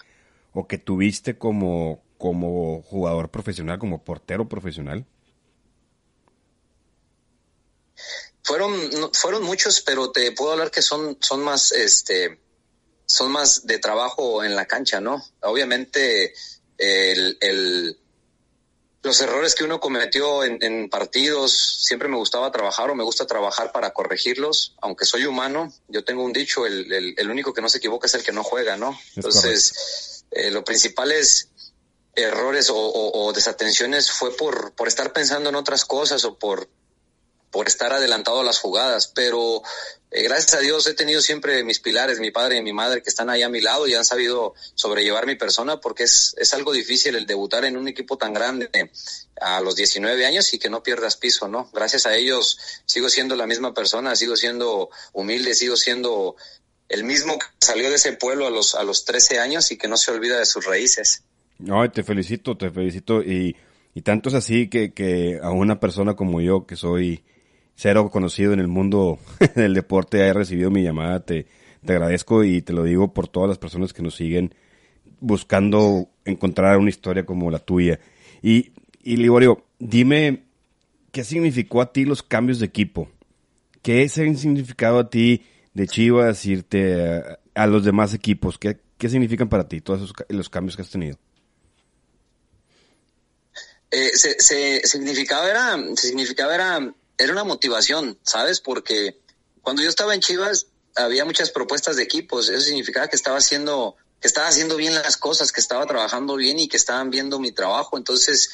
o 0.54 0.68
que 0.68 0.78
tuviste 0.78 1.38
como, 1.38 2.04
como 2.18 2.82
jugador 2.84 3.30
profesional, 3.30 3.80
como 3.80 4.04
portero 4.04 4.48
profesional. 4.48 5.06
Fueron, 8.48 9.12
fueron 9.12 9.44
muchos, 9.44 9.82
pero 9.82 10.10
te 10.10 10.32
puedo 10.32 10.54
hablar 10.54 10.72
que 10.72 10.82
son, 10.82 11.18
son 11.20 11.44
más, 11.44 11.74
este, 11.74 12.40
son 13.06 13.30
más 13.30 13.68
de 13.68 13.78
trabajo 13.78 14.42
en 14.42 14.56
la 14.56 14.66
cancha, 14.66 15.02
¿no? 15.02 15.22
Obviamente, 15.42 16.34
el, 16.78 17.38
el 17.42 18.00
los 19.04 19.20
errores 19.20 19.54
que 19.54 19.66
uno 19.66 19.82
cometió 19.82 20.46
en, 20.46 20.60
en, 20.62 20.90
partidos, 20.90 21.82
siempre 21.84 22.08
me 22.08 22.16
gustaba 22.16 22.50
trabajar 22.50 22.90
o 22.90 22.96
me 22.96 23.04
gusta 23.04 23.28
trabajar 23.28 23.74
para 23.74 23.92
corregirlos, 23.92 24.78
aunque 24.82 25.04
soy 25.04 25.26
humano, 25.26 25.74
yo 25.90 26.06
tengo 26.06 26.24
un 26.24 26.32
dicho, 26.32 26.66
el, 26.66 26.90
el, 26.94 27.16
el 27.18 27.30
único 27.30 27.54
que 27.54 27.62
no 27.62 27.68
se 27.68 27.80
equivoca 27.80 28.08
es 28.08 28.14
el 28.14 28.24
que 28.24 28.32
no 28.32 28.46
juega, 28.46 28.78
¿no? 28.78 28.92
Es 28.92 29.18
Entonces, 29.18 30.24
eh, 30.32 30.52
lo 30.52 30.64
principal 30.64 31.12
es 31.12 31.50
errores 32.16 32.70
o, 32.70 32.78
o, 32.78 33.26
o, 33.26 33.34
desatenciones 33.34 34.10
fue 34.10 34.36
por, 34.38 34.72
por 34.72 34.88
estar 34.88 35.12
pensando 35.12 35.50
en 35.50 35.56
otras 35.56 35.84
cosas 35.84 36.24
o 36.24 36.40
por 36.40 36.70
por 37.58 37.68
estar 37.68 37.92
adelantado 37.92 38.42
a 38.42 38.44
las 38.44 38.60
jugadas, 38.60 39.08
pero 39.08 39.64
eh, 40.12 40.22
gracias 40.22 40.54
a 40.54 40.60
Dios 40.60 40.86
he 40.86 40.94
tenido 40.94 41.22
siempre 41.22 41.64
mis 41.64 41.80
pilares, 41.80 42.20
mi 42.20 42.30
padre 42.30 42.58
y 42.58 42.62
mi 42.62 42.72
madre, 42.72 43.02
que 43.02 43.10
están 43.10 43.32
ahí 43.32 43.42
a 43.42 43.50
mi 43.50 43.62
lado 43.62 43.88
y 43.88 43.96
han 43.96 44.06
sabido 44.06 44.54
sobrellevar 44.76 45.26
mi 45.26 45.34
persona 45.34 45.82
porque 45.82 46.04
es, 46.04 46.36
es 46.38 46.54
algo 46.54 46.72
difícil 46.72 47.16
el 47.16 47.26
debutar 47.26 47.66
en 47.66 47.76
un 47.76 47.88
equipo 47.88 48.16
tan 48.16 48.32
grande 48.32 48.70
a 49.42 49.60
los 49.62 49.76
19 49.76 50.24
años 50.24 50.54
y 50.54 50.60
que 50.60 50.70
no 50.70 50.84
pierdas 50.84 51.18
piso, 51.18 51.48
¿no? 51.48 51.68
Gracias 51.74 52.06
a 52.06 52.16
ellos 52.16 52.60
sigo 52.86 53.10
siendo 53.10 53.36
la 53.36 53.48
misma 53.48 53.74
persona, 53.74 54.16
sigo 54.16 54.36
siendo 54.36 54.92
humilde, 55.14 55.56
sigo 55.56 55.78
siendo 55.78 56.36
el 56.90 57.06
mismo 57.06 57.40
que 57.40 57.48
salió 57.60 57.90
de 57.90 57.96
ese 57.96 58.14
pueblo 58.14 58.46
a 58.46 58.52
los, 58.52 58.76
a 58.76 58.84
los 58.84 59.04
13 59.04 59.40
años 59.40 59.72
y 59.72 59.80
que 59.80 59.88
no 59.88 59.98
se 59.98 60.12
olvida 60.12 60.38
de 60.38 60.46
sus 60.46 60.64
raíces. 60.64 61.24
No, 61.58 61.90
te 61.90 62.04
felicito, 62.04 62.56
te 62.56 62.70
felicito 62.70 63.24
y, 63.24 63.56
y 63.96 64.04
tanto 64.04 64.30
es 64.30 64.36
así 64.36 64.70
que, 64.70 64.94
que 64.94 65.40
a 65.42 65.50
una 65.50 65.80
persona 65.80 66.16
como 66.16 66.40
yo 66.40 66.68
que 66.68 66.76
soy 66.76 67.24
cero 67.78 68.10
conocido 68.12 68.52
en 68.52 68.60
el 68.60 68.68
mundo 68.68 69.20
del 69.56 69.74
deporte 69.74 70.24
haya 70.24 70.34
recibido 70.34 70.70
mi 70.70 70.84
llamada. 70.84 71.22
Te, 71.22 71.48
te 71.86 71.94
agradezco 71.94 72.44
y 72.44 72.62
te 72.62 72.74
lo 72.74 72.84
digo 72.84 73.14
por 73.14 73.30
todas 73.30 73.48
las 73.48 73.58
personas 73.58 73.94
que 73.94 74.02
nos 74.02 74.16
siguen 74.16 74.54
buscando 75.20 76.10
encontrar 76.26 76.78
una 76.78 76.90
historia 76.90 77.26
como 77.26 77.50
la 77.50 77.60
tuya. 77.60 78.00
Y, 78.42 78.72
y 79.02 79.18
Liborio, 79.18 79.66
dime, 79.80 80.44
¿qué 81.12 81.24
significó 81.24 81.82
a 81.82 81.94
ti 81.94 82.04
los 82.04 82.22
cambios 82.22 82.60
de 82.60 82.66
equipo? 82.66 83.10
¿Qué 83.82 84.10
se 84.10 84.24
han 84.24 84.38
significado 84.38 85.00
a 85.00 85.10
ti 85.10 85.46
de 85.74 85.88
Chivas 85.88 86.46
irte 86.46 87.02
a, 87.02 87.40
a 87.56 87.68
los 87.68 87.86
demás 87.86 88.14
equipos? 88.14 88.58
¿Qué, 88.58 88.80
¿Qué 88.98 89.10
significan 89.10 89.50
para 89.50 89.68
ti 89.68 89.82
todos 89.82 90.02
esos, 90.02 90.14
los 90.30 90.50
cambios 90.50 90.76
que 90.76 90.82
has 90.82 90.92
tenido? 90.92 91.18
Eh, 93.90 94.10
se, 94.14 94.40
se, 94.40 94.82
significaba 94.86 95.50
era, 95.50 95.78
significaba 95.96 96.54
era 96.54 96.94
era 97.18 97.32
una 97.32 97.44
motivación, 97.44 98.20
¿sabes? 98.24 98.60
Porque 98.62 99.20
cuando 99.62 99.82
yo 99.82 99.90
estaba 99.90 100.14
en 100.14 100.22
Chivas 100.22 100.68
había 100.96 101.26
muchas 101.26 101.52
propuestas 101.52 101.96
de 101.96 102.04
equipos, 102.04 102.50
eso 102.50 102.62
significaba 102.62 103.08
que 103.08 103.16
estaba 103.16 103.38
haciendo 103.38 103.96
que 104.20 104.28
estaba 104.28 104.48
haciendo 104.48 104.78
bien 104.78 104.96
las 104.96 105.16
cosas, 105.18 105.52
que 105.52 105.62
estaba 105.62 105.86
trabajando 105.86 106.36
bien 106.36 106.58
y 106.60 106.68
que 106.68 106.78
estaban 106.78 107.12
viendo 107.12 107.40
mi 107.40 107.52
trabajo, 107.52 107.98
entonces 107.98 108.50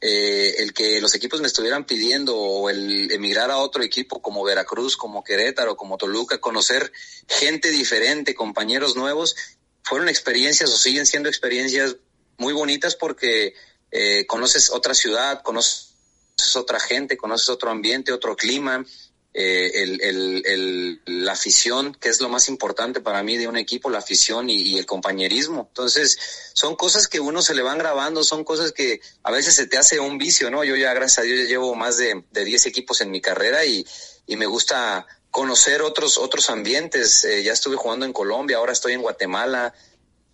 eh, 0.00 0.54
el 0.58 0.72
que 0.72 1.00
los 1.00 1.14
equipos 1.14 1.40
me 1.40 1.46
estuvieran 1.46 1.84
pidiendo 1.84 2.36
o 2.36 2.70
el 2.70 3.10
emigrar 3.12 3.50
a 3.50 3.58
otro 3.58 3.82
equipo 3.82 4.22
como 4.22 4.42
Veracruz, 4.44 4.96
como 4.96 5.22
Querétaro, 5.22 5.76
como 5.76 5.98
Toluca, 5.98 6.38
conocer 6.38 6.92
gente 7.28 7.70
diferente, 7.70 8.34
compañeros 8.34 8.96
nuevos, 8.96 9.36
fueron 9.82 10.08
experiencias 10.08 10.70
o 10.70 10.78
siguen 10.78 11.06
siendo 11.06 11.28
experiencias 11.28 11.96
muy 12.38 12.52
bonitas 12.52 12.96
porque 12.96 13.54
eh, 13.90 14.26
conoces 14.26 14.70
otra 14.70 14.94
ciudad, 14.94 15.42
conoces 15.42 15.93
conoces 16.36 16.56
otra 16.56 16.80
gente, 16.80 17.16
conoces 17.16 17.48
otro 17.48 17.70
ambiente, 17.70 18.12
otro 18.12 18.36
clima, 18.36 18.84
eh, 19.32 19.82
el, 19.82 20.00
el, 20.00 20.42
el, 20.46 21.02
la 21.24 21.32
afición, 21.32 21.94
que 21.94 22.08
es 22.08 22.20
lo 22.20 22.28
más 22.28 22.48
importante 22.48 23.00
para 23.00 23.22
mí 23.22 23.36
de 23.36 23.48
un 23.48 23.56
equipo, 23.56 23.90
la 23.90 23.98
afición 23.98 24.48
y, 24.50 24.78
el 24.78 24.86
compañerismo. 24.86 25.66
Entonces, 25.68 26.18
son 26.52 26.76
cosas 26.76 27.08
que 27.08 27.20
uno 27.20 27.42
se 27.42 27.54
le 27.54 27.62
van 27.62 27.78
grabando, 27.78 28.22
son 28.22 28.44
cosas 28.44 28.72
que 28.72 29.00
a 29.22 29.30
veces 29.30 29.54
se 29.54 29.66
te 29.66 29.76
hace 29.76 29.98
un 30.00 30.18
vicio, 30.18 30.50
¿no? 30.50 30.64
Yo 30.64 30.76
ya, 30.76 30.92
gracias 30.94 31.18
a 31.18 31.22
Dios, 31.22 31.38
ya 31.40 31.46
llevo 31.46 31.74
más 31.74 31.96
de, 31.96 32.24
de 32.30 32.44
10 32.44 32.66
equipos 32.66 33.00
en 33.00 33.10
mi 33.10 33.20
carrera 33.20 33.64
y, 33.64 33.84
y 34.26 34.36
me 34.36 34.46
gusta 34.46 35.06
conocer 35.30 35.82
otros, 35.82 36.18
otros 36.18 36.50
ambientes. 36.50 37.24
Eh, 37.24 37.42
ya 37.42 37.52
estuve 37.52 37.76
jugando 37.76 38.06
en 38.06 38.12
Colombia, 38.12 38.58
ahora 38.58 38.72
estoy 38.72 38.92
en 38.92 39.02
Guatemala. 39.02 39.74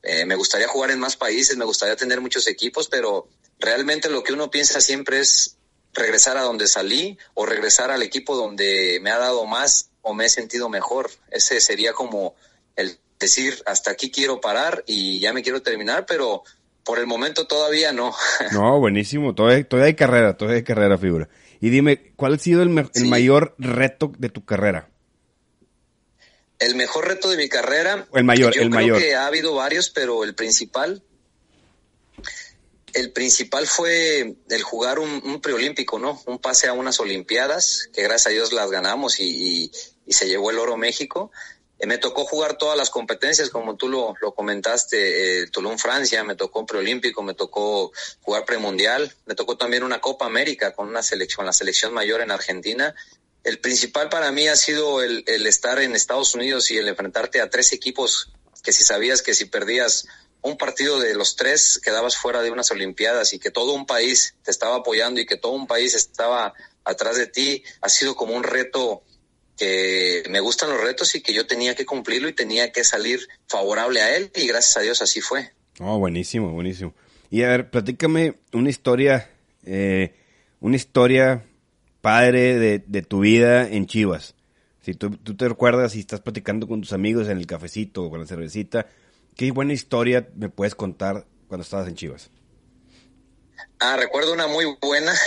Eh, 0.03 0.25
me 0.25 0.35
gustaría 0.35 0.69
jugar 0.69 0.91
en 0.91 1.01
más 1.01 1.17
países, 1.17 1.57
me 1.57 1.65
gustaría 1.65 1.97
tener 1.97 2.21
muchos 2.21 2.47
equipos, 2.47 2.89
pero 2.89 3.29
realmente 3.59 4.09
lo 4.09 4.23
que 4.23 4.33
uno 4.33 4.51
piensa 4.51 4.81
siempre 4.81 5.21
es 5.21 5.57
regresar 5.95 6.37
a 6.37 6.43
donde 6.43 6.69
salí 6.69 7.19
o 7.35 7.47
regresar 7.47 7.91
al 7.91 8.03
equipo 8.03 8.37
donde 8.37 8.99
me 9.03 9.11
ha 9.11 9.19
dado 9.19 9.47
más 9.47 9.91
o 10.03 10.15
me 10.15 10.27
he 10.27 10.29
sentido 10.29 10.69
mejor. 10.69 11.11
Ese 11.31 11.61
sería 11.61 11.93
como 11.93 12.35
el 12.77 12.99
decir, 13.19 13.63
hasta 13.67 13.91
aquí 13.91 14.11
quiero 14.11 14.41
parar 14.41 14.85
y 14.87 15.21
ya 15.21 15.33
me 15.33 15.43
quiero 15.43 15.63
terminar, 15.63 16.07
pero 16.07 16.43
por 16.85 16.99
el 16.99 17.07
momento 17.07 17.47
todavía 17.47 17.93
no. 17.93 18.15
No, 18.53 18.79
buenísimo, 18.79 19.35
todavía, 19.35 19.69
todavía 19.69 19.89
hay 19.89 19.95
carrera, 19.95 20.37
todavía 20.37 20.59
hay 20.59 20.65
carrera, 20.65 20.99
figura. 20.99 21.29
Y 21.61 21.69
dime, 21.71 22.13
¿cuál 22.17 22.35
ha 22.35 22.39
sido 22.39 22.63
el, 22.63 22.91
el 22.95 23.07
mayor 23.07 23.55
reto 23.59 24.13
de 24.17 24.31
tu 24.31 24.45
carrera? 24.45 24.89
El 26.59 26.75
mejor 26.75 27.09
reto 27.09 27.29
de 27.31 27.37
mi 27.37 27.49
carrera. 27.49 28.07
El 28.13 28.25
mayor, 28.25 28.55
yo 28.55 28.63
el 28.63 28.71
creo 28.71 28.81
mayor. 28.81 28.99
que 28.99 29.15
ha 29.15 29.27
habido 29.27 29.55
varios, 29.55 29.91
pero 29.91 30.25
el 30.25 30.35
principal. 30.35 31.03
El 32.93 33.13
principal 33.13 33.67
fue 33.67 34.37
el 34.49 34.63
jugar 34.63 34.99
un, 34.99 35.41
preolímpico, 35.41 35.99
¿no? 35.99 36.21
Un 36.27 36.39
pase 36.39 36.69
a 36.69 36.73
unas 36.73 37.01
Olimpiadas, 37.01 37.89
que 37.93 38.03
gracias 38.03 38.27
a 38.27 38.31
Dios 38.31 38.53
las 38.53 38.71
ganamos 38.71 39.21
y, 39.21 39.25
y, 39.65 39.73
y 40.07 40.13
se 40.13 40.29
llevó 40.29 40.51
el 40.51 40.59
oro 40.59 40.77
México. 40.77 41.31
Eh, 41.81 41.87
me 41.87 41.99
tocó 41.99 42.27
jugar 42.27 42.59
todas 42.59 42.77
las 42.77 42.91
competencias, 42.91 43.49
como 43.49 43.77
tú 43.77 43.89
lo, 43.89 44.15
lo 44.21 44.35
comentaste, 44.35 45.43
eh, 45.43 45.47
Tulum, 45.49 45.79
Francia, 45.79 46.23
me 46.25 46.37
tocó 46.37 46.61
un 46.61 46.67
preolímpico, 46.67 47.23
me 47.23 47.35
tocó 47.35 47.91
jugar 48.21 48.45
premundial, 48.45 49.15
me 49.25 49.35
tocó 49.35 49.57
también 49.57 49.83
una 49.83 50.01
Copa 50.01 50.27
América 50.27 50.75
con 50.75 50.89
una 50.89 51.03
selección, 51.03 51.47
la 51.47 51.55
selección 51.55 51.95
mayor 51.95 52.21
en 52.21 52.31
Argentina. 52.31 52.95
El 53.45 53.59
principal 53.61 54.11
para 54.11 54.31
mí 54.31 54.47
ha 54.49 54.57
sido 54.57 55.03
el, 55.03 55.25
el 55.27 55.47
estar 55.47 55.81
en 55.81 55.97
Estados 55.97 56.35
Unidos 56.35 56.71
y 56.71 56.77
el 56.77 56.87
enfrentarte 56.89 57.41
a 57.41 57.49
tres 57.49 57.73
equipos 57.73 58.31
que 58.63 58.75
si 58.75 58.85
sabías 58.85 59.23
que 59.23 59.35
si 59.35 59.47
perdías 59.47 60.07
un 60.43 60.57
partido 60.57 60.99
de 60.99 61.15
los 61.15 61.37
tres 61.37 61.81
quedabas 61.83 62.17
fuera 62.17 62.43
de 62.43 62.51
unas 62.51 62.71
Olimpiadas 62.71 63.33
y 63.33 63.39
que 63.39 63.51
todo 63.51 63.73
un 63.73 63.87
país 63.87 64.35
te 64.43 64.51
estaba 64.51 64.77
apoyando 64.77 65.21
y 65.21 65.27
que 65.27 65.37
todo 65.37 65.53
un 65.53 65.67
país 65.67 65.95
estaba 65.95 66.55
atrás 66.85 67.17
de 67.17 67.27
ti, 67.27 67.63
ha 67.81 67.89
sido 67.89 68.15
como 68.17 68.35
un 68.35 68.43
reto 68.43 69.03
que 69.57 70.23
me 70.31 70.41
gustan 70.41 70.71
los 70.71 70.81
retos 70.81 71.15
y 71.15 71.21
que 71.21 71.35
yo 71.35 71.47
tenía 71.47 71.75
que 71.75 71.85
cumplirlo 71.85 72.29
y 72.29 72.33
tenía 72.33 72.73
que 72.73 72.83
salir 72.83 73.21
favorable 73.47 74.01
a 74.01 74.17
él 74.17 74.31
y 74.35 74.47
gracias 74.47 74.79
a 74.79 74.81
Dios 74.81 75.03
así 75.03 75.21
fue. 75.21 75.51
Oh, 75.79 75.99
buenísimo, 75.99 76.51
buenísimo. 76.53 76.95
Y 77.31 77.43
a 77.43 77.49
ver, 77.49 77.71
platícame 77.71 78.35
una 78.53 78.71
historia, 78.71 79.31
eh, 79.65 80.15
una 80.61 80.77
historia 80.77 81.45
padre 82.01 82.59
de, 82.59 82.79
de, 82.79 83.03
tu 83.03 83.21
vida 83.21 83.69
en 83.69 83.87
Chivas. 83.87 84.35
Si 84.81 84.95
tú, 84.95 85.11
tú, 85.11 85.37
te 85.37 85.47
recuerdas 85.47 85.95
y 85.95 86.01
estás 86.01 86.21
platicando 86.21 86.67
con 86.67 86.81
tus 86.81 86.95
amigos 86.95 87.29
en 87.29 87.37
el 87.37 87.47
cafecito 87.47 88.05
o 88.05 88.11
con 88.11 88.21
la 88.21 88.27
cervecita, 88.27 88.87
¿qué 89.41 89.53
buena 89.53 89.73
historia 89.73 90.29
me 90.37 90.51
puedes 90.51 90.75
contar 90.75 91.27
cuando 91.49 91.63
estabas 91.63 91.89
en 91.89 91.95
Chivas? 91.95 92.29
Ah, 93.79 93.97
recuerdo 93.97 94.35
una 94.35 94.47
muy 94.47 94.67
buena. 94.83 95.19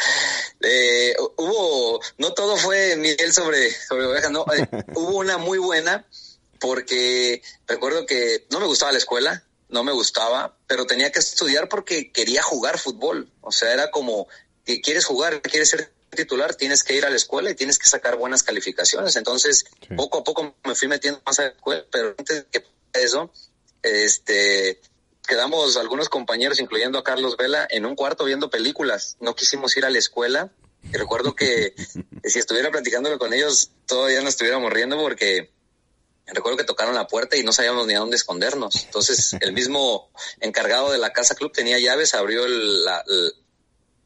eh, 0.62 1.14
hubo, 1.36 2.00
no 2.18 2.34
todo 2.34 2.56
fue 2.56 2.96
miel 2.96 3.32
sobre, 3.32 3.70
sobre 3.70 4.06
ovejas, 4.06 4.32
no, 4.32 4.44
eh, 4.52 4.68
hubo 4.96 5.16
una 5.16 5.38
muy 5.38 5.58
buena 5.58 6.04
porque 6.58 7.40
recuerdo 7.68 8.04
que 8.04 8.48
no 8.50 8.58
me 8.58 8.66
gustaba 8.66 8.90
la 8.90 8.98
escuela, 8.98 9.44
no 9.68 9.84
me 9.84 9.92
gustaba, 9.92 10.58
pero 10.66 10.84
tenía 10.84 11.12
que 11.12 11.20
estudiar 11.20 11.68
porque 11.68 12.10
quería 12.10 12.42
jugar 12.42 12.80
fútbol. 12.80 13.30
O 13.42 13.52
sea, 13.52 13.72
era 13.72 13.92
como 13.92 14.26
que 14.64 14.80
quieres 14.80 15.04
jugar, 15.04 15.40
quieres 15.40 15.68
ser 15.68 15.92
titular, 16.10 16.56
tienes 16.56 16.82
que 16.82 16.96
ir 16.96 17.06
a 17.06 17.10
la 17.10 17.16
escuela 17.16 17.52
y 17.52 17.54
tienes 17.54 17.78
que 17.78 17.88
sacar 17.88 18.16
buenas 18.16 18.42
calificaciones. 18.42 19.14
Entonces, 19.14 19.66
sí. 19.80 19.94
poco 19.94 20.18
a 20.18 20.24
poco 20.24 20.56
me 20.64 20.74
fui 20.74 20.88
metiendo 20.88 21.22
más 21.24 21.38
a 21.38 21.42
la 21.42 21.48
escuela, 21.50 21.84
pero 21.92 22.16
antes 22.18 22.46
que 22.50 22.64
eso, 22.94 23.30
este, 23.82 24.80
quedamos 25.26 25.76
algunos 25.76 26.08
compañeros, 26.08 26.60
incluyendo 26.60 26.98
a 26.98 27.04
Carlos 27.04 27.36
Vela, 27.36 27.66
en 27.70 27.86
un 27.86 27.96
cuarto 27.96 28.24
viendo 28.24 28.50
películas. 28.50 29.16
No 29.20 29.34
quisimos 29.34 29.76
ir 29.76 29.84
a 29.84 29.90
la 29.90 29.98
escuela. 29.98 30.50
Y 30.92 30.96
recuerdo 30.96 31.34
que 31.34 31.74
si 32.24 32.38
estuviera 32.38 32.70
platicándolo 32.70 33.18
con 33.18 33.32
ellos, 33.32 33.70
todavía 33.86 34.20
no 34.20 34.28
estuviéramos 34.28 34.72
riendo 34.72 34.98
porque 34.98 35.50
recuerdo 36.26 36.58
que 36.58 36.64
tocaron 36.64 36.94
la 36.94 37.06
puerta 37.08 37.36
y 37.36 37.42
no 37.42 37.52
sabíamos 37.52 37.86
ni 37.86 37.94
a 37.94 38.00
dónde 38.00 38.16
escondernos. 38.16 38.84
Entonces, 38.84 39.36
el 39.40 39.52
mismo 39.54 40.10
encargado 40.40 40.90
de 40.90 40.98
la 40.98 41.12
casa 41.12 41.34
club 41.34 41.52
tenía 41.52 41.78
llaves, 41.78 42.14
abrió 42.14 42.44
el, 42.44 42.84
la, 42.84 43.04
el, 43.06 43.32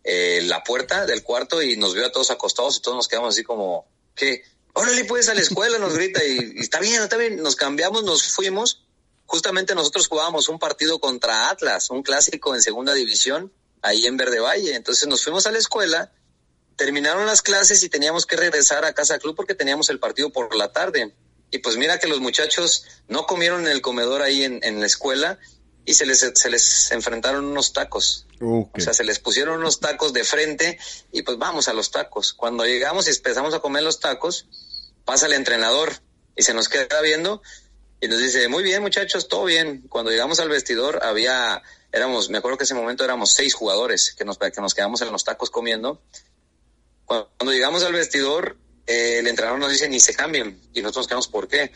eh, 0.05 0.43
la 0.45 0.63
puerta 0.65 1.07
del 1.07 1.23
cuarto 1.23 1.63
y 1.63 1.77
nos 1.77 1.95
vio 1.95 2.07
a 2.07 2.13
todos 2.13 2.31
acostados 2.31 2.77
y 2.77 2.83
todos 2.83 2.97
nos 2.97 3.09
quedamos 3.09 3.35
así 3.35 3.43
como, 3.43 3.87
¿qué? 4.15 4.45
Órale, 4.75 5.07
puedes 5.07 5.31
a 5.31 5.35
la 5.35 5.41
escuela, 5.41 5.79
nos 5.79 5.95
grita 5.95 6.23
y, 6.23 6.53
y 6.57 6.61
está 6.61 6.81
bien, 6.81 7.03
está 7.03 7.17
bien. 7.17 7.43
Nos 7.43 7.57
cambiamos, 7.57 8.05
nos 8.05 8.31
fuimos 8.33 8.86
justamente 9.27 9.75
nosotros 9.75 10.09
jugábamos 10.09 10.49
un 10.49 10.59
partido 10.59 10.99
contra 10.99 11.51
Atlas, 11.51 11.91
un 11.91 12.03
clásico 12.03 12.55
en 12.55 12.63
segunda 12.63 12.95
división, 12.95 13.53
ahí 13.83 14.07
en 14.07 14.17
Verde 14.17 14.41
Valle. 14.41 14.75
Entonces 14.75 15.09
nos 15.09 15.23
fuimos 15.23 15.47
a 15.47 15.53
la 15.53 15.59
escuela, 15.59 16.13
terminaron 16.77 17.27
las 17.27 17.43
clases 17.43 17.83
y 17.83 17.89
teníamos 17.89 18.27
que 18.27 18.37
regresar 18.37 18.85
a 18.85 18.95
casa 18.95 19.19
club 19.19 19.37
porque 19.37 19.55
teníamos 19.55 19.91
el 19.91 19.99
partido 19.99 20.31
por 20.31 20.55
la 20.55 20.73
tarde. 20.73 21.15
Y 21.51 21.59
pues 21.59 21.77
mira 21.77 21.99
que 21.99 22.09
los 22.09 22.21
muchachos 22.21 22.85
no 23.09 23.27
comieron 23.27 23.67
en 23.67 23.73
el 23.73 23.81
comedor 23.81 24.23
ahí 24.23 24.45
en, 24.45 24.61
en 24.63 24.81
la 24.81 24.87
escuela 24.87 25.39
y 25.85 25.95
se 25.95 26.05
les, 26.05 26.33
se 26.35 26.51
les 26.51 26.91
enfrentaron 26.91 27.45
unos 27.45 27.73
tacos. 27.73 28.27
Okay. 28.41 28.83
O 28.83 28.85
sea, 28.85 28.93
se 28.93 29.05
les 29.05 29.21
pusieron 29.21 29.61
unos 29.61 29.79
tacos 29.81 30.13
de 30.13 30.25
frente 30.25 30.79
y 31.13 31.23
pues 31.23 31.39
vamos 31.39 31.69
a 31.69 31.73
los 31.73 31.93
tacos. 31.93 32.33
Cuando 32.33 32.65
llegamos 32.65 33.07
y 33.07 33.11
empezamos 33.11 33.55
a 33.55 33.61
comer 33.61 33.85
los 33.85 34.01
tacos, 34.01 34.47
pasa 35.05 35.27
el 35.27 35.33
entrenador 35.33 35.93
y 36.35 36.43
se 36.43 36.53
nos 36.53 36.69
queda 36.69 37.01
viendo 37.03 37.41
y 38.01 38.09
nos 38.09 38.19
dice, 38.19 38.49
muy 38.49 38.63
bien 38.63 38.83
muchachos, 38.83 39.29
todo 39.29 39.45
bien. 39.45 39.87
Cuando 39.89 40.11
llegamos 40.11 40.39
al 40.41 40.49
vestidor 40.49 41.01
había, 41.03 41.63
éramos, 41.93 42.29
me 42.29 42.39
acuerdo 42.39 42.59
que 42.59 42.65
ese 42.65 42.75
momento 42.75 43.05
éramos 43.05 43.33
seis 43.33 43.55
jugadores 43.55 44.15
que 44.17 44.25
nos, 44.25 44.39
que 44.39 44.61
nos 44.61 44.75
quedamos 44.75 45.01
en 45.01 45.11
los 45.11 45.25
tacos 45.25 45.51
comiendo. 45.51 46.03
Cuando, 47.07 47.53
llegamos 47.53 47.85
al 47.85 47.93
vestidor, 47.93 48.59
eh, 48.87 49.19
el 49.21 49.27
entrenador 49.27 49.59
nos 49.59 49.71
dice, 49.71 49.89
ni 49.89 50.01
se 50.01 50.15
cambien. 50.15 50.61
Y 50.75 50.83
nosotros 50.83 51.05
nos 51.05 51.07
quedamos, 51.09 51.29
¿por 51.29 51.49
qué? 51.49 51.73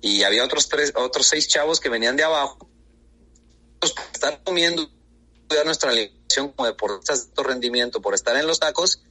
Y 0.00 0.22
había 0.22 0.44
otros 0.44 0.68
tres, 0.68 0.92
otros 0.96 1.26
seis 1.26 1.46
chavos 1.48 1.78
que 1.78 1.88
venían 1.90 2.16
de 2.16 2.24
abajo, 2.24 2.70
pues, 3.78 3.94
estar 4.14 4.42
comiendo 4.42 4.88
nuestra 5.64 5.90
alimentación 5.90 6.52
como 6.52 6.66
deportistas 6.66 7.24
de 7.24 7.28
alto 7.30 7.42
rendimiento, 7.42 8.00
por 8.00 8.14
estar 8.14 8.36
en 8.36 8.46
los 8.46 8.60
tacos, 8.60 9.02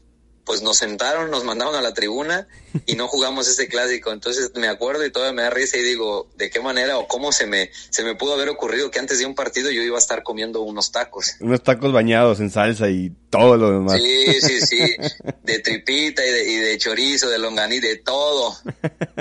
pues 0.45 0.61
nos 0.61 0.77
sentaron, 0.77 1.29
nos 1.29 1.43
mandaron 1.43 1.75
a 1.75 1.81
la 1.81 1.93
tribuna 1.93 2.47
y 2.85 2.95
no 2.95 3.07
jugamos 3.07 3.47
ese 3.47 3.67
clásico. 3.67 4.11
Entonces 4.11 4.51
me 4.55 4.67
acuerdo 4.67 5.05
y 5.05 5.11
todavía 5.11 5.33
me 5.33 5.41
da 5.43 5.49
risa 5.49 5.77
y 5.77 5.83
digo, 5.83 6.29
¿de 6.37 6.49
qué 6.49 6.59
manera 6.59 6.97
o 6.97 7.07
cómo 7.07 7.31
se 7.31 7.45
me, 7.45 7.69
se 7.89 8.03
me 8.03 8.15
pudo 8.15 8.33
haber 8.33 8.49
ocurrido 8.49 8.91
que 8.91 8.99
antes 8.99 9.19
de 9.19 9.25
un 9.25 9.35
partido 9.35 9.69
yo 9.71 9.81
iba 9.81 9.95
a 9.95 9.99
estar 9.99 10.23
comiendo 10.23 10.61
unos 10.61 10.91
tacos? 10.91 11.35
Unos 11.39 11.63
tacos 11.63 11.91
bañados 11.91 12.39
en 12.39 12.49
salsa 12.49 12.89
y 12.89 13.11
todo 13.29 13.57
lo 13.57 13.71
demás. 13.71 14.01
Sí, 14.01 14.41
sí, 14.41 14.61
sí. 14.61 14.95
De 15.43 15.59
tripita 15.59 16.25
y 16.25 16.31
de, 16.31 16.51
y 16.51 16.55
de 16.55 16.77
chorizo, 16.77 17.29
de 17.29 17.37
longaní, 17.37 17.79
de 17.79 17.97
todo. 17.97 18.55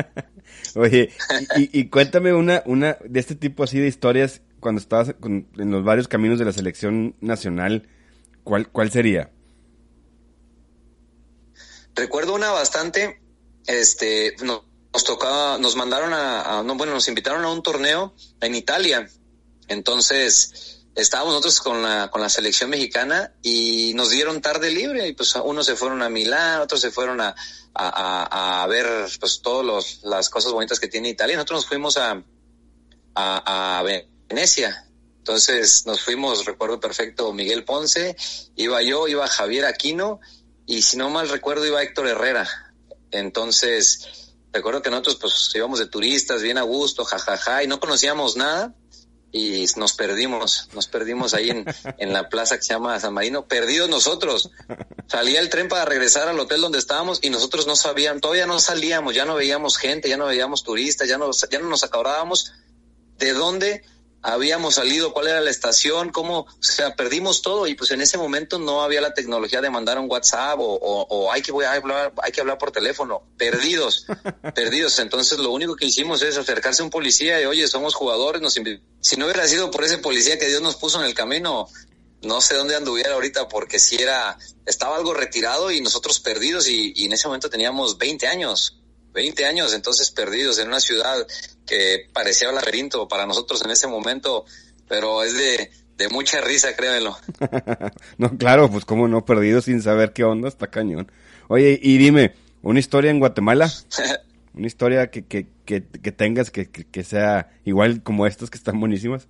Oye, 0.74 1.11
y, 1.57 1.78
y, 1.78 1.88
cuéntame 1.88 2.33
una, 2.33 2.62
una 2.66 2.98
de 3.04 3.20
este 3.20 3.35
tipo 3.35 3.64
así 3.64 3.78
de 3.78 3.88
historias 3.88 4.42
cuando 4.61 4.81
estabas 4.81 5.14
con, 5.20 5.48
en 5.57 5.70
los 5.70 5.85
varios 5.85 6.09
caminos 6.09 6.38
de 6.38 6.44
la 6.44 6.52
selección 6.52 7.14
nacional, 7.20 7.88
¿cuál, 8.44 8.68
cuál 8.68 8.90
sería? 8.90 9.31
Recuerdo 11.98 12.34
una 12.34 12.52
bastante, 12.52 13.20
este, 13.66 14.37
nos, 14.42 14.62
nos 14.92 15.04
tocaba, 15.04 15.58
nos 15.58 15.74
mandaron 15.74 16.14
a, 16.14 16.61
a, 16.61 16.62
no, 16.62 16.76
bueno, 16.76 16.94
nos 16.94 17.08
invitaron 17.08 17.44
a 17.44 17.50
un 17.50 17.61
torneo 17.61 18.14
en 18.40 18.54
Italia. 18.54 19.11
Entonces, 19.66 20.84
estábamos 20.94 21.32
nosotros 21.32 21.61
con 21.61 21.82
la, 21.82 22.08
con 22.08 22.20
la 22.20 22.28
selección 22.28 22.70
mexicana 22.70 23.34
y 23.42 23.94
nos 23.94 24.11
dieron 24.11 24.40
tarde 24.40 24.70
libre 24.70 25.08
y 25.08 25.12
pues 25.12 25.34
unos 25.34 25.66
se 25.66 25.74
fueron 25.74 26.02
a 26.02 26.08
Milán, 26.08 26.61
otros 26.61 26.80
se 26.80 26.92
fueron 26.92 27.20
a, 27.20 27.34
a, 27.74 28.62
a 28.62 28.66
ver 28.68 28.87
pues 29.18 29.42
todas 29.42 30.00
las 30.04 30.30
cosas 30.30 30.52
bonitas 30.52 30.78
que 30.78 30.87
tiene 30.87 31.08
Italia. 31.08 31.34
Nosotros 31.34 31.62
nos 31.62 31.66
fuimos 31.66 31.96
a, 31.96 32.22
a, 33.16 33.78
a 33.78 33.82
Venecia. 33.82 34.84
Entonces 35.18 35.84
nos 35.84 36.00
fuimos, 36.00 36.46
recuerdo 36.46 36.78
perfecto, 36.78 37.32
Miguel 37.32 37.64
Ponce, 37.64 38.16
iba 38.56 38.82
yo, 38.82 39.08
iba 39.08 39.26
Javier 39.26 39.66
Aquino 39.66 40.20
y 40.68 40.83
si 40.83 40.98
no 40.98 41.09
mal 41.09 41.28
recuerdo 41.31 41.66
iba 41.66 41.83
Héctor 41.83 42.07
Herrera. 42.07 42.46
Entonces, 43.11 44.35
recuerdo 44.52 44.83
que 44.83 44.90
nosotros 44.90 45.16
pues 45.18 45.50
íbamos 45.54 45.78
de 45.78 45.87
turistas, 45.87 46.42
bien 46.42 46.59
a 46.59 46.62
gusto, 46.62 47.07
jajaja, 47.07 47.38
ja, 47.38 47.52
ja, 47.54 47.62
y 47.64 47.66
no 47.66 47.81
conocíamos 47.81 48.37
nada 48.37 48.74
y 49.33 49.64
nos 49.76 49.94
perdimos, 49.94 50.68
nos 50.74 50.87
perdimos 50.87 51.33
ahí 51.33 51.48
en, 51.48 51.64
en 51.98 52.12
la 52.12 52.28
plaza 52.28 52.57
que 52.57 52.62
se 52.62 52.74
llama 52.74 53.00
San 53.00 53.14
Marino, 53.14 53.48
perdidos 53.48 53.88
nosotros. 53.88 54.50
Salía 55.07 55.40
el 55.40 55.48
tren 55.48 55.68
para 55.68 55.87
regresar 55.87 56.28
al 56.28 56.38
hotel 56.38 56.61
donde 56.61 56.78
estábamos 56.78 57.18
y 57.22 57.31
nosotros 57.31 57.66
no 57.66 57.74
sabíamos, 57.74 58.20
todavía 58.20 58.46
no 58.46 58.61
salíamos, 58.61 59.14
ya 59.14 59.24
no 59.24 59.37
veíamos 59.37 59.78
gente, 59.78 60.11
ya 60.11 60.18
no 60.18 60.26
veíamos 60.26 60.64
turistas, 60.64 61.09
ya 61.09 61.16
no, 61.16 61.31
ya 61.50 61.59
no 61.61 61.68
nos 61.70 61.83
acordábamos 61.83 62.52
de 63.16 63.33
dónde 63.33 63.85
habíamos 64.22 64.74
salido, 64.74 65.12
cuál 65.12 65.28
era 65.28 65.40
la 65.40 65.50
estación, 65.50 66.11
cómo, 66.11 66.40
o 66.40 66.62
sea, 66.62 66.96
perdimos 66.96 67.42
todo 67.42 67.66
y 67.66 67.74
pues 67.74 67.90
en 67.92 68.00
ese 68.00 68.18
momento 68.18 68.59
no 68.59 68.83
había 68.83 69.00
la 69.00 69.14
tecnología 69.14 69.61
de 69.61 69.70
mandar 69.70 69.98
un 69.98 70.11
WhatsApp 70.11 70.59
o, 70.59 70.74
o, 70.81 71.33
hay 71.33 71.42
que 71.42 71.52
voy 71.52 71.64
a 71.64 71.72
hablar, 71.72 72.12
hay 72.22 72.33
que 72.33 72.40
hablar 72.40 72.59
por 72.59 72.72
teléfono, 72.72 73.22
perdidos, 73.37 74.07
perdidos. 74.54 74.98
Entonces 74.98 75.38
lo 75.38 75.50
único 75.50 75.76
que 75.76 75.87
hicimos 75.87 76.22
es 76.22 76.37
acercarse 76.37 76.83
a 76.83 76.85
un 76.85 76.90
policía 76.90 77.40
y 77.40 77.44
oye, 77.44 77.68
somos 77.68 77.94
jugadores, 77.94 78.42
nos 78.42 78.54
si 79.00 79.16
no 79.16 79.26
hubiera 79.26 79.46
sido 79.46 79.70
por 79.70 79.85
ese 79.85 79.98
policía 79.98 80.38
que 80.38 80.48
Dios 80.48 80.62
nos 80.62 80.76
puso 80.76 81.00
en 81.00 81.07
el 81.07 81.14
camino, 81.14 81.68
no 82.22 82.40
sé 82.40 82.57
dónde 82.57 82.74
anduviera 82.74 83.14
ahorita 83.14 83.48
porque 83.48 83.78
si 83.78 83.96
era, 83.96 84.37
estaba 84.66 84.96
algo 84.96 85.14
retirado 85.14 85.70
y 85.70 85.81
nosotros 85.81 86.18
perdidos 86.18 86.66
y, 86.68 86.92
y 86.96 87.07
en 87.07 87.12
ese 87.12 87.28
momento 87.28 87.48
teníamos 87.48 87.98
20 87.98 88.26
años, 88.26 88.81
20 89.12 89.46
años 89.46 89.72
entonces 89.72 90.11
perdidos 90.11 90.59
en 90.59 90.68
una 90.68 90.81
ciudad 90.81 91.24
que 91.68 92.07
parecía 92.12 92.48
un 92.48 92.54
laberinto 92.54 93.07
para 93.07 93.26
nosotros 93.26 93.62
en 93.64 93.70
ese 93.70 93.87
momento, 93.87 94.44
pero 94.88 95.22
es 95.22 95.37
de, 95.37 95.70
de 95.96 96.09
mucha 96.09 96.40
risa, 96.40 96.74
créemelo. 96.74 97.16
no, 98.18 98.37
claro, 98.38 98.70
pues 98.70 98.85
como 98.85 99.09
no, 99.09 99.24
perdido 99.24 99.61
sin 99.61 99.83
saber 99.83 100.12
qué 100.12 100.24
onda, 100.24 100.48
está 100.48 100.68
cañón. 100.68 101.11
Oye, 101.48 101.78
y 101.83 101.98
dime, 101.98 102.35
¿una 102.62 102.81
historia 102.81 103.11
en 103.11 103.18
Guatemala? 103.18 103.70
¿Una 104.54 104.66
historia 104.66 105.11
que, 105.11 105.24
que, 105.24 105.46
que, 105.64 105.85
que 105.85 106.12
tengas 106.12 106.50
que, 106.50 106.68
que, 106.68 107.04
sea 107.04 107.50
igual 107.64 108.02
como 108.02 108.26
estas 108.26 108.50
que 108.50 108.59
están 108.59 108.81
buenísimas? 108.81 109.28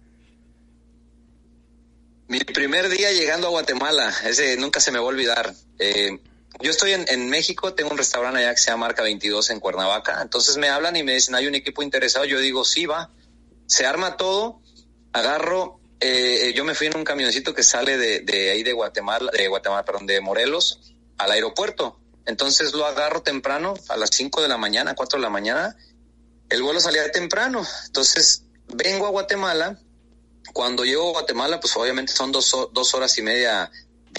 Mi 2.28 2.40
primer 2.40 2.88
día 2.88 3.12
llegando 3.12 3.48
a 3.48 3.50
Guatemala, 3.50 4.12
ese 4.26 4.56
nunca 4.56 4.80
se 4.80 4.90
me 4.90 4.98
va 4.98 5.04
a 5.04 5.08
olvidar. 5.08 5.52
Eh, 5.78 6.18
yo 6.60 6.70
estoy 6.70 6.92
en, 6.92 7.30
México, 7.30 7.74
tengo 7.74 7.90
un 7.90 7.98
restaurante 7.98 8.40
allá 8.40 8.54
que 8.54 8.60
se 8.60 8.70
llama 8.70 8.86
Marca 8.86 9.02
22 9.02 9.50
en 9.50 9.60
Cuernavaca. 9.60 10.20
Entonces 10.22 10.56
me 10.56 10.68
hablan 10.68 10.96
y 10.96 11.04
me 11.04 11.14
dicen, 11.14 11.34
hay 11.34 11.46
un 11.46 11.54
equipo 11.54 11.82
interesado. 11.82 12.24
Yo 12.24 12.40
digo, 12.40 12.64
sí, 12.64 12.86
va. 12.86 13.10
Se 13.66 13.86
arma 13.86 14.16
todo, 14.16 14.60
agarro. 15.12 15.80
Eh, 16.00 16.52
yo 16.56 16.64
me 16.64 16.74
fui 16.74 16.88
en 16.88 16.96
un 16.96 17.04
camioncito 17.04 17.54
que 17.54 17.62
sale 17.62 17.96
de, 17.96 18.20
de 18.20 18.50
ahí 18.50 18.62
de 18.62 18.72
Guatemala, 18.72 19.30
de 19.32 19.46
Guatemala, 19.46 19.84
perdón, 19.84 20.06
de 20.06 20.20
Morelos 20.20 20.94
al 21.16 21.30
aeropuerto. 21.30 22.00
Entonces 22.26 22.72
lo 22.72 22.86
agarro 22.86 23.22
temprano, 23.22 23.74
a 23.88 23.96
las 23.96 24.10
5 24.12 24.42
de 24.42 24.48
la 24.48 24.58
mañana, 24.58 24.94
4 24.94 25.18
de 25.18 25.22
la 25.22 25.30
mañana. 25.30 25.76
El 26.48 26.62
vuelo 26.62 26.80
salía 26.80 27.10
temprano. 27.12 27.64
Entonces 27.86 28.44
vengo 28.66 29.06
a 29.06 29.10
Guatemala. 29.10 29.78
Cuando 30.52 30.84
llego 30.84 31.08
a 31.08 31.12
Guatemala, 31.12 31.60
pues 31.60 31.76
obviamente 31.76 32.12
son 32.12 32.32
dos, 32.32 32.54
dos 32.72 32.94
horas 32.94 33.16
y 33.18 33.22
media 33.22 33.70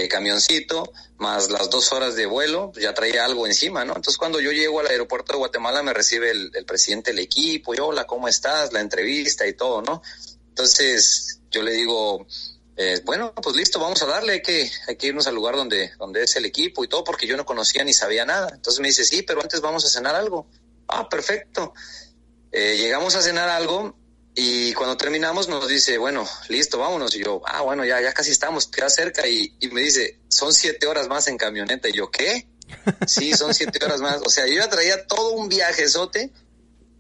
camioncito, 0.08 0.92
más 1.18 1.50
las 1.50 1.70
dos 1.70 1.92
horas 1.92 2.16
de 2.16 2.26
vuelo, 2.26 2.72
ya 2.80 2.94
traía 2.94 3.26
algo 3.26 3.46
encima, 3.46 3.84
¿no? 3.84 3.96
Entonces 3.96 4.18
cuando 4.18 4.40
yo 4.40 4.52
llego 4.52 4.80
al 4.80 4.88
aeropuerto 4.88 5.34
de 5.34 5.40
Guatemala 5.40 5.84
me 5.84 5.94
recibe 5.94 6.32
el, 6.32 6.66
presidente 6.66 7.12
del 7.12 7.20
equipo, 7.20 7.74
y 7.74 7.80
hola, 7.80 8.06
¿cómo 8.06 8.28
estás? 8.28 8.72
La 8.72 8.80
entrevista 8.80 9.46
y 9.48 9.54
todo, 9.54 9.82
¿no? 9.82 10.02
Entonces 10.50 11.42
yo 11.52 11.64
le 11.64 11.74
digo, 11.74 12.26
eh, 12.78 13.02
bueno, 13.04 13.34
pues 13.34 13.56
listo, 13.56 13.80
vamos 13.80 14.02
a 14.02 14.06
darle, 14.06 14.34
hay 14.34 14.42
que, 14.42 14.72
hay 14.88 14.96
que 14.96 15.08
irnos 15.08 15.28
al 15.28 15.36
lugar 15.36 15.56
donde, 15.56 15.92
donde 15.98 16.24
es 16.24 16.36
el 16.38 16.46
equipo 16.46 16.84
y 16.84 16.88
todo, 16.88 17.04
porque 17.04 17.28
yo 17.28 17.36
no 17.36 17.46
conocía 17.46 17.84
ni 17.84 17.94
sabía 17.94 18.26
nada. 18.26 18.50
Entonces 18.54 18.80
me 18.80 18.88
dice, 18.88 19.04
sí, 19.04 19.24
pero 19.24 19.42
antes 19.42 19.60
vamos 19.60 19.84
a 19.84 19.90
cenar 19.90 20.16
algo. 20.16 20.48
Ah, 20.88 21.10
perfecto. 21.10 21.74
Eh, 22.52 22.78
llegamos 22.78 23.16
a 23.16 23.22
cenar 23.22 23.50
algo 23.50 23.99
y 24.36 24.74
cuando 24.74 24.96
terminamos 24.98 25.48
nos 25.48 25.68
dice, 25.68 25.98
bueno, 25.98 26.28
listo, 26.48 26.78
vámonos. 26.80 27.16
Y 27.16 27.24
yo, 27.24 27.42
ah, 27.46 27.62
bueno, 27.62 27.84
ya, 27.86 28.00
ya 28.02 28.14
casi 28.14 28.32
estamos, 28.32 28.68
queda 28.68 28.90
cerca. 28.90 29.28
Y, 29.28 29.54
y 29.60 29.70
me 29.70 29.82
dice, 29.82 30.20
son 30.28 30.54
siete 30.54 30.88
horas 30.88 31.08
más 31.08 31.28
en 31.28 31.38
camioneta. 31.38 31.90
Y 31.90 31.94
yo, 31.94 32.10
¿qué? 32.10 32.48
Sí, 33.08 33.34
son 33.34 33.54
siete 33.54 33.80
horas 33.86 34.02
más. 34.02 34.22
O 34.26 34.30
sea, 34.30 34.48
yo 34.48 34.54
ya 34.54 34.70
traía 34.70 35.06
todo 35.08 35.32
un 35.32 35.50
viajezote 35.50 36.32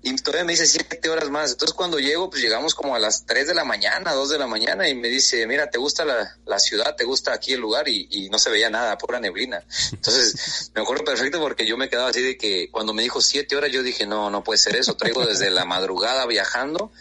y 0.01 0.15
todavía 0.15 0.45
me 0.45 0.53
dice 0.53 0.65
siete 0.65 1.09
horas 1.09 1.29
más. 1.29 1.51
Entonces 1.51 1.75
cuando 1.75 1.99
llego, 1.99 2.29
pues 2.29 2.41
llegamos 2.41 2.73
como 2.73 2.95
a 2.95 2.99
las 2.99 3.25
tres 3.25 3.47
de 3.47 3.53
la 3.53 3.65
mañana, 3.65 4.13
dos 4.13 4.29
de 4.29 4.37
la 4.37 4.47
mañana 4.47 4.87
y 4.87 4.95
me 4.95 5.09
dice, 5.09 5.45
mira, 5.45 5.69
¿te 5.69 5.77
gusta 5.77 6.05
la, 6.05 6.37
la 6.45 6.59
ciudad? 6.59 6.95
¿Te 6.95 7.03
gusta 7.03 7.33
aquí 7.33 7.53
el 7.53 7.59
lugar? 7.59 7.89
Y, 7.89 8.07
y, 8.09 8.29
no 8.29 8.39
se 8.39 8.49
veía 8.49 8.69
nada, 8.69 8.97
pura 8.97 9.19
neblina. 9.19 9.63
Entonces 9.91 10.71
me 10.75 10.81
acuerdo 10.81 11.03
perfecto 11.03 11.39
porque 11.39 11.65
yo 11.65 11.75
me 11.77 11.89
quedaba 11.89 12.09
así 12.09 12.21
de 12.21 12.37
que 12.37 12.69
cuando 12.71 12.93
me 12.93 13.03
dijo 13.03 13.21
siete 13.21 13.55
horas 13.55 13.71
yo 13.71 13.83
dije, 13.83 14.05
no, 14.05 14.29
no 14.29 14.43
puede 14.43 14.57
ser 14.57 14.77
eso. 14.77 14.95
Traigo 14.95 15.25
desde 15.25 15.49
la 15.49 15.65
madrugada 15.65 16.25
viajando 16.25 16.91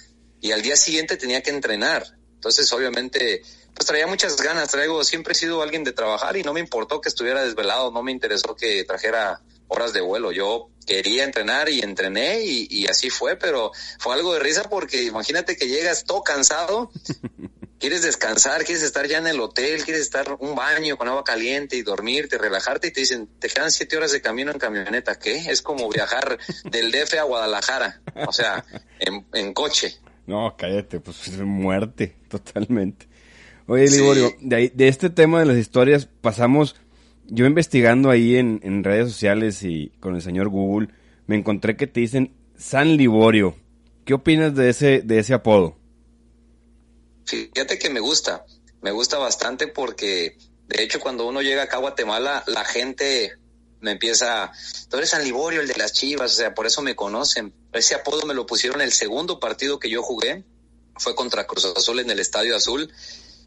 y 0.41 0.53
al 0.53 0.63
día 0.63 0.77
siguiente 0.77 1.17
tenía 1.17 1.43
que 1.43 1.51
entrenar. 1.51 2.07
Entonces, 2.35 2.73
obviamente, 2.73 3.43
pues 3.75 3.87
traía 3.87 4.07
muchas 4.07 4.37
ganas, 4.37 4.71
traigo, 4.71 5.03
siempre 5.05 5.33
he 5.33 5.37
sido 5.37 5.63
alguien 5.63 5.85
de 5.85 5.93
trabajar 5.93 6.37
y 6.37 6.43
no 6.43 6.53
me 6.53 6.61
importó 6.61 7.01
que 7.01 7.09
estuviera 7.09 7.45
desvelado, 7.45 7.91
no 7.91 8.03
me 8.03 8.13
interesó 8.13 8.55
que 8.55 8.85
trajera 8.85 9.41
horas 9.69 9.93
de 9.93 10.01
vuelo. 10.01 10.33
Yo 10.33 10.71
quería 10.87 11.25
entrenar 11.25 11.69
y 11.69 11.81
entrené 11.81 12.43
y, 12.43 12.67
y 12.71 12.87
así 12.87 13.11
fue, 13.11 13.37
pero 13.37 13.73
fue 13.99 14.15
algo 14.15 14.35
de 14.35 14.41
risa 14.41 14.65
porque 14.65 15.03
imagínate 15.03 15.57
que 15.57 15.69
llegas 15.69 16.05
todo 16.05 16.23
cansado, 16.23 16.91
quieres 17.79 18.03
descansar, 18.03 18.65
quieres 18.65 18.83
estar 18.83 19.07
ya 19.07 19.19
en 19.19 19.27
el 19.27 19.41
hotel, 19.41 19.85
quieres 19.85 20.03
estar 20.03 20.37
un 20.41 20.55
baño 20.55 20.97
con 20.97 21.09
agua 21.09 21.25
caliente 21.25 21.77
y 21.77 21.83
dormirte, 21.83 22.39
relajarte 22.39 22.89
y 22.89 22.91
te 22.91 23.01
dicen, 23.01 23.29
te 23.39 23.49
quedan 23.49 23.71
siete 23.71 23.97
horas 23.97 24.13
de 24.13 24.21
camino 24.21 24.51
en 24.51 24.59
camioneta, 24.59 25.19
¿qué? 25.19 25.37
Es 25.51 25.63
como 25.63 25.89
viajar 25.89 26.39
del 26.65 26.91
DF 26.93 27.15
a 27.15 27.23
Guadalajara, 27.23 28.01
o 28.27 28.33
sea, 28.33 28.65
en, 28.99 29.27
en 29.33 29.55
coche. 29.55 29.99
No, 30.29 30.55
cállate, 30.59 31.01
pues 31.01 31.41
muerte, 31.41 32.15
totalmente. 32.29 33.07
Oye, 33.67 33.89
Liborio, 33.89 34.31
de, 34.41 34.71
de 34.75 34.89
este 34.89 35.09
tema 35.09 35.41
de 35.41 35.47
las 35.47 35.57
historias 35.57 36.07
pasamos, 36.21 36.77
yo 37.27 37.47
investigando 37.47 38.11
ahí 38.11 38.37
en, 38.37 38.61
en, 38.63 38.85
redes 38.85 39.11
sociales 39.11 39.63
y 39.63 39.91
con 40.01 40.15
el 40.15 40.21
señor 40.21 40.51
Google, 40.51 40.89
me 41.27 41.37
encontré 41.37 41.79
que 41.79 41.87
te 41.87 42.01
dicen 42.01 42.35
San 42.59 42.99
Liborio. 42.99 43.57
¿Qué 44.05 44.13
opinas 44.13 44.55
de 44.55 44.69
ese, 44.69 45.01
de 45.01 45.19
ese 45.19 45.33
apodo? 45.33 45.79
Fíjate 47.25 47.79
que 47.79 47.89
me 47.89 48.01
gusta, 48.01 48.45
me 48.83 48.91
gusta 48.91 49.17
bastante 49.17 49.67
porque, 49.67 50.37
de 50.67 50.83
hecho, 50.83 51.01
cuando 51.01 51.27
uno 51.27 51.41
llega 51.41 51.63
acá 51.63 51.79
a 51.79 51.81
Guatemala, 51.81 52.45
la 52.47 52.67
gente 52.67 53.38
me 53.81 53.93
empieza, 53.93 54.53
tú 54.89 54.97
eres 54.97 55.11
San 55.11 55.23
Liborio, 55.23 55.61
el 55.61 55.69
de 55.69 55.77
las 55.77 55.93
Chivas, 55.93 56.33
o 56.33 56.37
sea, 56.37 56.55
por 56.55 56.67
eso 56.67 56.83
me 56.83 56.97
conocen. 56.97 57.55
Ese 57.73 57.95
apodo 57.95 58.27
me 58.27 58.35
lo 58.35 58.47
pusieron 58.47 58.81
el 58.81 58.93
segundo 58.93 59.39
partido 59.39 59.79
que 59.79 59.91
yo 59.91 60.03
jugué, 60.03 60.45
fue 60.97 61.15
contra 61.15 61.47
Cruz 61.47 61.65
Azul 61.65 62.01
en 62.01 62.11
el 62.11 62.19
Estadio 62.19 62.57
Azul, 62.57 62.93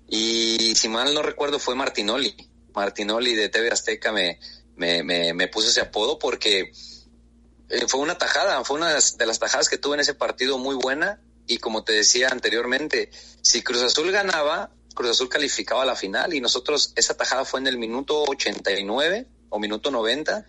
y 0.07 0.73
si 0.75 0.87
mal 0.87 1.13
no 1.13 1.21
recuerdo 1.21 1.59
fue 1.59 1.75
Martinoli. 1.75 2.35
Martinoli 2.73 3.35
de 3.35 3.49
TV 3.49 3.69
Azteca 3.69 4.11
me, 4.11 4.39
me, 4.75 5.03
me, 5.33 5.47
puso 5.49 5.67
ese 5.67 5.81
apodo 5.81 6.17
porque 6.17 6.71
eh, 7.69 7.87
fue 7.87 7.99
una 7.99 8.17
tajada, 8.17 8.63
fue 8.63 8.77
una 8.77 8.93
de 8.93 9.25
las 9.25 9.39
tajadas 9.39 9.67
que 9.67 9.77
tuve 9.77 9.95
en 9.95 10.01
ese 10.01 10.13
partido 10.13 10.57
muy 10.57 10.75
buena, 10.75 11.21
y 11.47 11.57
como 11.57 11.83
te 11.83 11.91
decía 11.93 12.29
anteriormente, 12.29 13.11
si 13.41 13.61
Cruz 13.61 13.81
Azul 13.81 14.11
ganaba, 14.11 14.71
Cruz 14.93 15.11
Azul 15.11 15.27
calificaba 15.27 15.83
a 15.83 15.85
la 15.85 15.95
final, 15.95 16.33
y 16.33 16.39
nosotros, 16.39 16.93
esa 16.95 17.17
tajada 17.17 17.43
fue 17.43 17.59
en 17.59 17.67
el 17.67 17.77
minuto 17.77 18.23
89 18.23 19.27
o 19.51 19.59
minuto 19.59 19.91
90, 19.91 20.45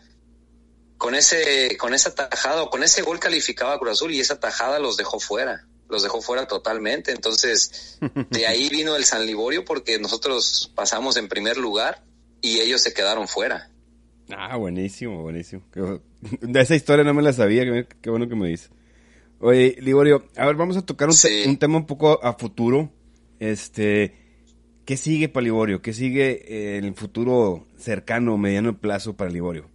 con 0.97 1.15
ese, 1.15 1.77
con 1.77 1.93
esa 1.93 2.15
tajada 2.15 2.63
o 2.63 2.71
con 2.71 2.83
ese 2.83 3.03
gol 3.03 3.19
calificaba 3.19 3.75
a 3.75 3.79
Cruz 3.79 3.93
Azul 3.93 4.13
y 4.13 4.21
esa 4.21 4.41
tajada 4.41 4.79
los 4.79 4.97
dejó 4.97 5.21
fuera, 5.21 5.67
los 5.89 6.03
dejó 6.03 6.23
fuera 6.23 6.47
totalmente. 6.47 7.11
Entonces, 7.11 7.99
de 8.31 8.47
ahí 8.47 8.69
vino 8.71 8.97
el 8.97 9.05
San 9.05 9.27
Liborio 9.27 9.65
porque 9.65 9.99
nosotros 9.99 10.73
pasamos 10.75 11.17
en 11.17 11.29
primer 11.29 11.57
lugar 11.57 12.03
y 12.41 12.61
ellos 12.61 12.81
se 12.81 12.95
quedaron 12.95 13.29
fuera. 13.29 13.69
Ah, 14.31 14.57
buenísimo, 14.57 15.23
buenísimo. 15.23 15.65
De 16.41 16.61
esa 16.61 16.77
historia 16.77 17.05
no 17.05 17.13
me 17.13 17.23
la 17.23 17.33
sabía, 17.33 17.65
qué, 18.01 18.09
bueno 18.09 18.29
que 18.29 18.37
me 18.37 18.49
dices. 18.49 18.71
Oye, 19.41 19.77
Liborio, 19.81 20.29
a 20.37 20.47
ver, 20.47 20.55
vamos 20.55 20.77
a 20.77 20.87
tocar 20.87 21.09
un, 21.09 21.17
un 21.47 21.59
tema 21.59 21.77
un 21.79 21.87
poco 21.87 22.25
a 22.25 22.35
futuro. 22.35 22.93
Este, 23.41 24.22
¿Qué 24.85 24.97
sigue 24.97 25.29
para 25.29 25.45
Liborio? 25.45 25.81
¿Qué 25.81 25.93
sigue 25.93 26.77
en 26.77 26.85
el 26.85 26.95
futuro 26.95 27.67
cercano, 27.79 28.37
mediano 28.37 28.79
plazo 28.79 29.15
para 29.15 29.31
Liborio? 29.31 29.71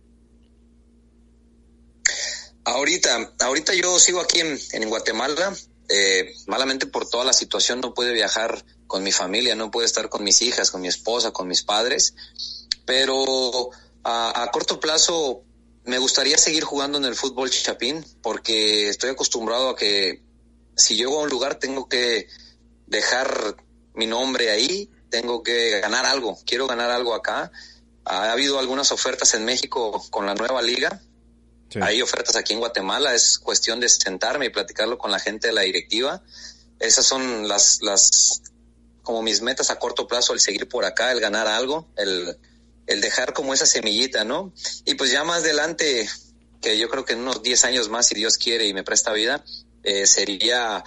Ahorita, 2.65 3.33
ahorita 3.39 3.73
yo 3.73 3.97
sigo 3.99 4.19
aquí 4.19 4.41
en, 4.41 4.89
Guatemala. 4.89 5.55
Eh, 5.89 6.33
malamente 6.47 6.85
por 6.85 7.09
toda 7.09 7.23
la 7.23 7.31
situación 7.31 7.79
no 7.79 7.93
pude 7.93 8.11
viajar 8.11 8.65
con 8.87 9.03
mi 9.03 9.13
familia, 9.13 9.55
no 9.55 9.71
pude 9.71 9.85
estar 9.85 10.09
con 10.09 10.25
mis 10.25 10.41
hijas, 10.41 10.69
con 10.69 10.81
mi 10.81 10.89
esposa, 10.89 11.31
con 11.31 11.47
mis 11.47 11.63
padres. 11.63 12.13
Pero 12.85 13.69
a, 14.03 14.43
a 14.43 14.51
corto 14.51 14.81
plazo 14.81 15.43
me 15.85 15.99
gustaría 15.99 16.37
seguir 16.37 16.65
jugando 16.65 16.97
en 16.97 17.05
el 17.05 17.15
fútbol 17.15 17.49
chapín 17.49 18.05
porque 18.21 18.89
estoy 18.89 19.11
acostumbrado 19.11 19.69
a 19.69 19.75
que 19.77 20.21
si 20.75 20.97
llego 20.97 21.19
a 21.19 21.23
un 21.23 21.29
lugar 21.29 21.55
tengo 21.55 21.87
que 21.87 22.27
dejar 22.87 23.55
mi 23.93 24.05
nombre 24.05 24.51
ahí 24.51 24.89
tengo 25.21 25.41
que 25.41 25.79
ganar 25.79 26.05
algo, 26.05 26.37
quiero 26.45 26.67
ganar 26.67 26.91
algo 26.91 27.15
acá. 27.15 27.51
Ha 28.05 28.31
habido 28.31 28.59
algunas 28.59 28.91
ofertas 28.91 29.33
en 29.33 29.45
México 29.45 30.05
con 30.11 30.27
la 30.27 30.35
nueva 30.35 30.61
liga. 30.61 31.01
Hay 31.81 32.01
ofertas 32.03 32.35
aquí 32.35 32.53
en 32.53 32.59
Guatemala, 32.59 33.15
es 33.15 33.39
cuestión 33.39 33.79
de 33.79 33.89
sentarme 33.89 34.45
y 34.45 34.49
platicarlo 34.49 34.97
con 34.97 35.11
la 35.11 35.19
gente 35.19 35.47
de 35.47 35.53
la 35.53 35.61
directiva. 35.61 36.21
Esas 36.79 37.05
son 37.05 37.47
las, 37.47 37.79
las, 37.81 38.43
como 39.01 39.23
mis 39.23 39.41
metas 39.41 39.71
a 39.71 39.79
corto 39.79 40.07
plazo, 40.07 40.33
el 40.33 40.39
seguir 40.39 40.69
por 40.69 40.85
acá, 40.85 41.11
el 41.11 41.19
ganar 41.19 41.47
algo, 41.47 41.89
el, 41.97 42.37
el 42.85 43.01
dejar 43.01 43.33
como 43.33 43.55
esa 43.55 43.65
semillita, 43.65 44.23
¿no? 44.23 44.53
Y 44.85 44.93
pues 44.93 45.11
ya 45.11 45.23
más 45.23 45.39
adelante, 45.39 46.07
que 46.61 46.77
yo 46.77 46.89
creo 46.89 47.05
que 47.05 47.13
en 47.13 47.19
unos 47.19 47.41
10 47.41 47.65
años 47.65 47.89
más, 47.89 48.07
si 48.07 48.15
Dios 48.15 48.37
quiere 48.37 48.67
y 48.67 48.73
me 48.73 48.83
presta 48.83 49.11
vida, 49.13 49.43
eh, 49.83 50.05
sería 50.05 50.83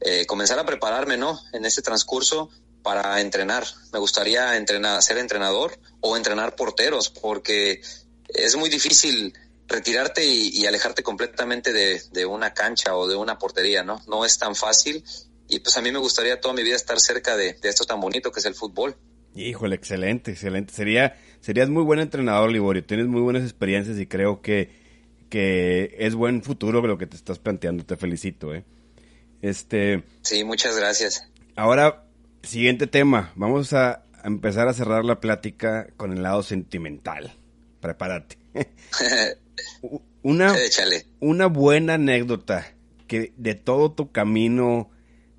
eh, 0.00 0.24
comenzar 0.26 0.58
a 0.60 0.64
prepararme, 0.64 1.16
¿no? 1.16 1.40
En 1.52 1.64
este 1.64 1.82
transcurso 1.82 2.48
para 2.82 3.20
entrenar. 3.20 3.64
Me 3.92 3.98
gustaría 3.98 4.56
entrenar, 4.56 5.02
ser 5.02 5.18
entrenador 5.18 5.78
o 6.00 6.16
entrenar 6.16 6.56
porteros, 6.56 7.08
porque 7.10 7.80
es 8.28 8.56
muy 8.56 8.68
difícil 8.68 9.32
retirarte 9.68 10.24
y, 10.24 10.66
alejarte 10.66 11.02
completamente 11.02 11.72
de, 11.72 12.26
una 12.26 12.52
cancha 12.52 12.96
o 12.96 13.08
de 13.08 13.16
una 13.16 13.38
portería, 13.38 13.82
¿no? 13.82 14.00
No 14.06 14.24
es 14.24 14.38
tan 14.38 14.54
fácil 14.54 15.02
y 15.48 15.60
pues 15.60 15.76
a 15.76 15.82
mí 15.82 15.90
me 15.90 15.98
gustaría 15.98 16.40
toda 16.40 16.54
mi 16.54 16.62
vida 16.62 16.76
estar 16.76 17.00
cerca 17.00 17.36
de, 17.36 17.56
esto 17.62 17.84
tan 17.84 18.00
bonito 18.00 18.30
que 18.30 18.40
es 18.40 18.46
el 18.46 18.54
fútbol. 18.54 18.96
Híjole, 19.34 19.74
excelente, 19.74 20.32
excelente. 20.32 20.74
Sería, 20.74 21.16
serías 21.40 21.70
muy 21.70 21.82
buen 21.82 22.00
entrenador, 22.00 22.50
Liborio. 22.50 22.84
Tienes 22.84 23.06
muy 23.06 23.22
buenas 23.22 23.42
experiencias 23.44 23.98
y 23.98 24.06
creo 24.06 24.42
que, 24.42 24.70
que 25.30 25.96
es 25.98 26.14
buen 26.14 26.42
futuro 26.42 26.82
lo 26.82 26.98
que 26.98 27.06
te 27.06 27.16
estás 27.16 27.38
planteando. 27.38 27.84
Te 27.84 27.96
felicito, 27.96 28.54
¿eh? 28.54 28.64
Este. 29.40 30.04
Sí, 30.20 30.44
muchas 30.44 30.76
gracias. 30.76 31.26
Ahora, 31.56 32.04
siguiente 32.42 32.86
tema. 32.86 33.32
Vamos 33.36 33.72
a 33.72 34.04
empezar 34.24 34.68
a 34.68 34.74
cerrar 34.74 35.04
la 35.04 35.20
plática 35.20 35.88
con 35.96 36.12
el 36.12 36.22
lado 36.22 36.42
sentimental. 36.42 37.32
Prepárate. 37.80 38.38
una, 40.22 40.54
una 41.20 41.46
buena 41.46 41.94
anécdota 41.94 42.66
que 43.06 43.32
de 43.36 43.54
todo 43.54 43.92
tu 43.92 44.12
camino 44.12 44.90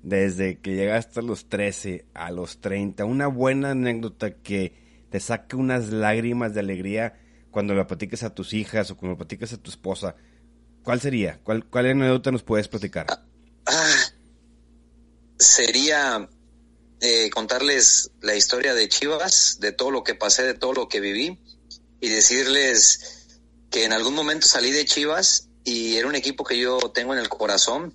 desde 0.02 0.58
que 0.58 0.74
llegaste 0.74 1.20
a 1.20 1.22
los 1.22 1.48
13 1.48 2.04
a 2.12 2.30
los 2.30 2.60
30, 2.60 3.04
una 3.06 3.26
buena 3.26 3.70
anécdota 3.70 4.34
que 4.34 5.06
te 5.10 5.18
saque 5.18 5.56
unas 5.56 5.88
lágrimas 5.88 6.52
de 6.54 6.60
alegría 6.60 7.18
cuando 7.50 7.74
la 7.74 7.86
platiques 7.86 8.22
a 8.22 8.34
tus 8.34 8.52
hijas 8.52 8.90
o 8.90 8.96
cuando 8.96 9.14
la 9.14 9.18
platiques 9.18 9.52
a 9.52 9.56
tu 9.56 9.70
esposa. 9.70 10.16
¿Cuál 10.82 11.00
sería? 11.00 11.40
¿Cuál, 11.42 11.64
cuál 11.64 11.86
anécdota 11.86 12.30
nos 12.30 12.42
puedes 12.42 12.68
platicar? 12.68 13.06
Ah, 13.66 13.94
sería 15.38 16.28
eh, 17.06 17.28
contarles 17.28 18.12
la 18.22 18.34
historia 18.34 18.72
de 18.72 18.88
Chivas, 18.88 19.58
de 19.60 19.72
todo 19.72 19.90
lo 19.90 20.02
que 20.02 20.14
pasé, 20.14 20.42
de 20.42 20.54
todo 20.54 20.72
lo 20.72 20.88
que 20.88 21.00
viví 21.00 21.38
y 22.00 22.08
decirles 22.08 23.26
que 23.70 23.84
en 23.84 23.92
algún 23.92 24.14
momento 24.14 24.48
salí 24.48 24.70
de 24.70 24.86
Chivas 24.86 25.50
y 25.64 25.96
era 25.96 26.08
un 26.08 26.14
equipo 26.14 26.44
que 26.44 26.56
yo 26.56 26.78
tengo 26.94 27.12
en 27.12 27.18
el 27.18 27.28
corazón, 27.28 27.94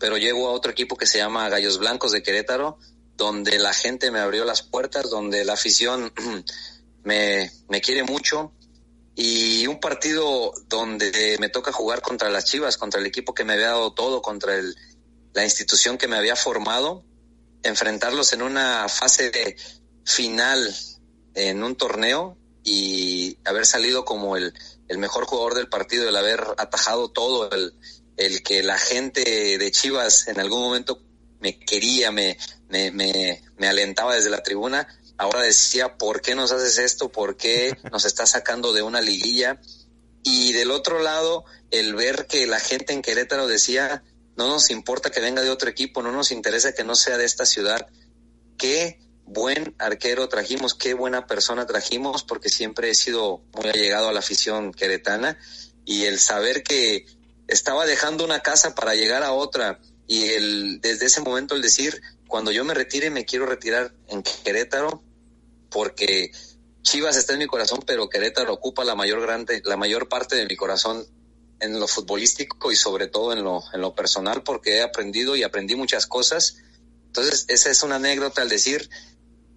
pero 0.00 0.18
llego 0.18 0.48
a 0.48 0.50
otro 0.50 0.72
equipo 0.72 0.96
que 0.96 1.06
se 1.06 1.18
llama 1.18 1.48
Gallos 1.48 1.78
Blancos 1.78 2.10
de 2.10 2.24
Querétaro, 2.24 2.76
donde 3.16 3.56
la 3.60 3.72
gente 3.72 4.10
me 4.10 4.18
abrió 4.18 4.44
las 4.44 4.62
puertas, 4.62 5.08
donde 5.10 5.44
la 5.44 5.52
afición 5.52 6.12
me, 7.04 7.52
me 7.68 7.80
quiere 7.80 8.02
mucho 8.02 8.52
y 9.14 9.68
un 9.68 9.78
partido 9.78 10.52
donde 10.66 11.36
me 11.38 11.50
toca 11.50 11.70
jugar 11.70 12.02
contra 12.02 12.30
las 12.30 12.46
Chivas, 12.46 12.78
contra 12.78 12.98
el 12.98 13.06
equipo 13.06 13.32
que 13.32 13.44
me 13.44 13.52
había 13.52 13.68
dado 13.68 13.92
todo, 13.92 14.22
contra 14.22 14.56
el, 14.56 14.74
la 15.34 15.44
institución 15.44 15.98
que 15.98 16.08
me 16.08 16.16
había 16.16 16.34
formado, 16.34 17.04
enfrentarlos 17.62 18.32
en 18.32 18.42
una 18.42 18.88
fase 18.88 19.30
de 19.30 19.56
final 20.04 20.74
en 21.34 21.62
un 21.62 21.76
torneo 21.76 22.36
y 22.62 23.38
haber 23.44 23.66
salido 23.66 24.04
como 24.04 24.36
el, 24.36 24.52
el 24.88 24.98
mejor 24.98 25.24
jugador 25.24 25.54
del 25.54 25.68
partido, 25.68 26.08
el 26.08 26.16
haber 26.16 26.44
atajado 26.58 27.10
todo, 27.10 27.50
el, 27.50 27.74
el 28.16 28.42
que 28.42 28.62
la 28.62 28.78
gente 28.78 29.58
de 29.58 29.70
Chivas 29.70 30.28
en 30.28 30.40
algún 30.40 30.60
momento 30.60 31.02
me 31.40 31.58
quería, 31.58 32.10
me, 32.12 32.36
me, 32.68 32.90
me, 32.90 33.42
me 33.56 33.68
alentaba 33.68 34.14
desde 34.14 34.30
la 34.30 34.42
tribuna, 34.42 34.86
ahora 35.16 35.42
decía, 35.42 35.96
¿por 35.96 36.20
qué 36.20 36.34
nos 36.34 36.52
haces 36.52 36.78
esto? 36.78 37.10
¿Por 37.10 37.36
qué 37.36 37.76
nos 37.92 38.04
estás 38.04 38.30
sacando 38.30 38.72
de 38.72 38.82
una 38.82 39.00
liguilla? 39.00 39.60
Y 40.22 40.52
del 40.52 40.70
otro 40.70 41.00
lado, 41.00 41.44
el 41.70 41.94
ver 41.94 42.26
que 42.26 42.46
la 42.46 42.60
gente 42.60 42.92
en 42.92 43.00
Querétaro 43.00 43.46
decía, 43.46 44.02
no 44.40 44.48
nos 44.48 44.70
importa 44.70 45.10
que 45.10 45.20
venga 45.20 45.42
de 45.42 45.50
otro 45.50 45.68
equipo, 45.68 46.02
no 46.02 46.12
nos 46.12 46.32
interesa 46.32 46.72
que 46.72 46.82
no 46.82 46.94
sea 46.94 47.18
de 47.18 47.26
esta 47.26 47.44
ciudad. 47.44 47.86
Qué 48.56 48.98
buen 49.26 49.74
arquero 49.78 50.30
trajimos, 50.30 50.74
qué 50.74 50.94
buena 50.94 51.26
persona 51.26 51.66
trajimos, 51.66 52.24
porque 52.24 52.48
siempre 52.48 52.88
he 52.88 52.94
sido 52.94 53.42
muy 53.52 53.68
allegado 53.68 54.08
a 54.08 54.12
la 54.12 54.20
afición 54.20 54.72
queretana 54.72 55.38
y 55.84 56.04
el 56.04 56.18
saber 56.18 56.62
que 56.62 57.04
estaba 57.48 57.84
dejando 57.84 58.24
una 58.24 58.40
casa 58.40 58.74
para 58.74 58.94
llegar 58.94 59.22
a 59.24 59.32
otra 59.32 59.78
y 60.06 60.30
el 60.30 60.80
desde 60.80 61.06
ese 61.06 61.20
momento 61.20 61.54
el 61.54 61.62
decir 61.62 62.00
cuando 62.26 62.50
yo 62.50 62.64
me 62.64 62.74
retire 62.74 63.10
me 63.10 63.24
quiero 63.24 63.44
retirar 63.44 63.92
en 64.08 64.22
Querétaro 64.22 65.02
porque 65.68 66.32
Chivas 66.82 67.16
está 67.16 67.34
en 67.34 67.40
mi 67.40 67.46
corazón 67.46 67.80
pero 67.86 68.08
Querétaro 68.08 68.52
ocupa 68.52 68.84
la 68.84 68.94
mayor 68.94 69.20
grande 69.20 69.62
la 69.64 69.76
mayor 69.76 70.08
parte 70.08 70.36
de 70.36 70.46
mi 70.46 70.56
corazón 70.56 71.06
en 71.60 71.78
lo 71.78 71.86
futbolístico 71.86 72.72
y 72.72 72.76
sobre 72.76 73.06
todo 73.06 73.32
en 73.32 73.44
lo, 73.44 73.62
en 73.72 73.80
lo 73.80 73.94
personal 73.94 74.42
porque 74.42 74.76
he 74.76 74.82
aprendido 74.82 75.36
y 75.36 75.42
aprendí 75.42 75.76
muchas 75.76 76.06
cosas. 76.06 76.58
Entonces, 77.06 77.46
esa 77.48 77.70
es 77.70 77.82
una 77.82 77.96
anécdota 77.96 78.42
al 78.42 78.48
decir, 78.48 78.88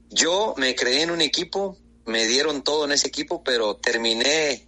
yo 0.09 0.53
me 0.57 0.75
creé 0.75 1.03
en 1.03 1.11
un 1.11 1.21
equipo, 1.21 1.77
me 2.05 2.25
dieron 2.27 2.63
todo 2.63 2.85
en 2.85 2.91
ese 2.91 3.07
equipo, 3.07 3.43
pero 3.43 3.75
terminé 3.77 4.67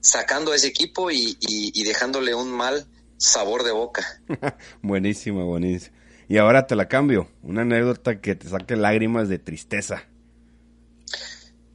sacando 0.00 0.52
ese 0.52 0.66
equipo 0.66 1.10
y, 1.10 1.36
y, 1.40 1.84
dejándole 1.84 2.34
un 2.34 2.50
mal 2.50 2.86
sabor 3.16 3.62
de 3.62 3.70
boca. 3.70 4.04
buenísimo, 4.82 5.46
buenísimo. 5.46 5.96
Y 6.28 6.38
ahora 6.38 6.66
te 6.66 6.76
la 6.76 6.88
cambio, 6.88 7.28
una 7.42 7.62
anécdota 7.62 8.20
que 8.20 8.34
te 8.34 8.48
saque 8.48 8.74
lágrimas 8.74 9.28
de 9.28 9.38
tristeza. 9.38 10.04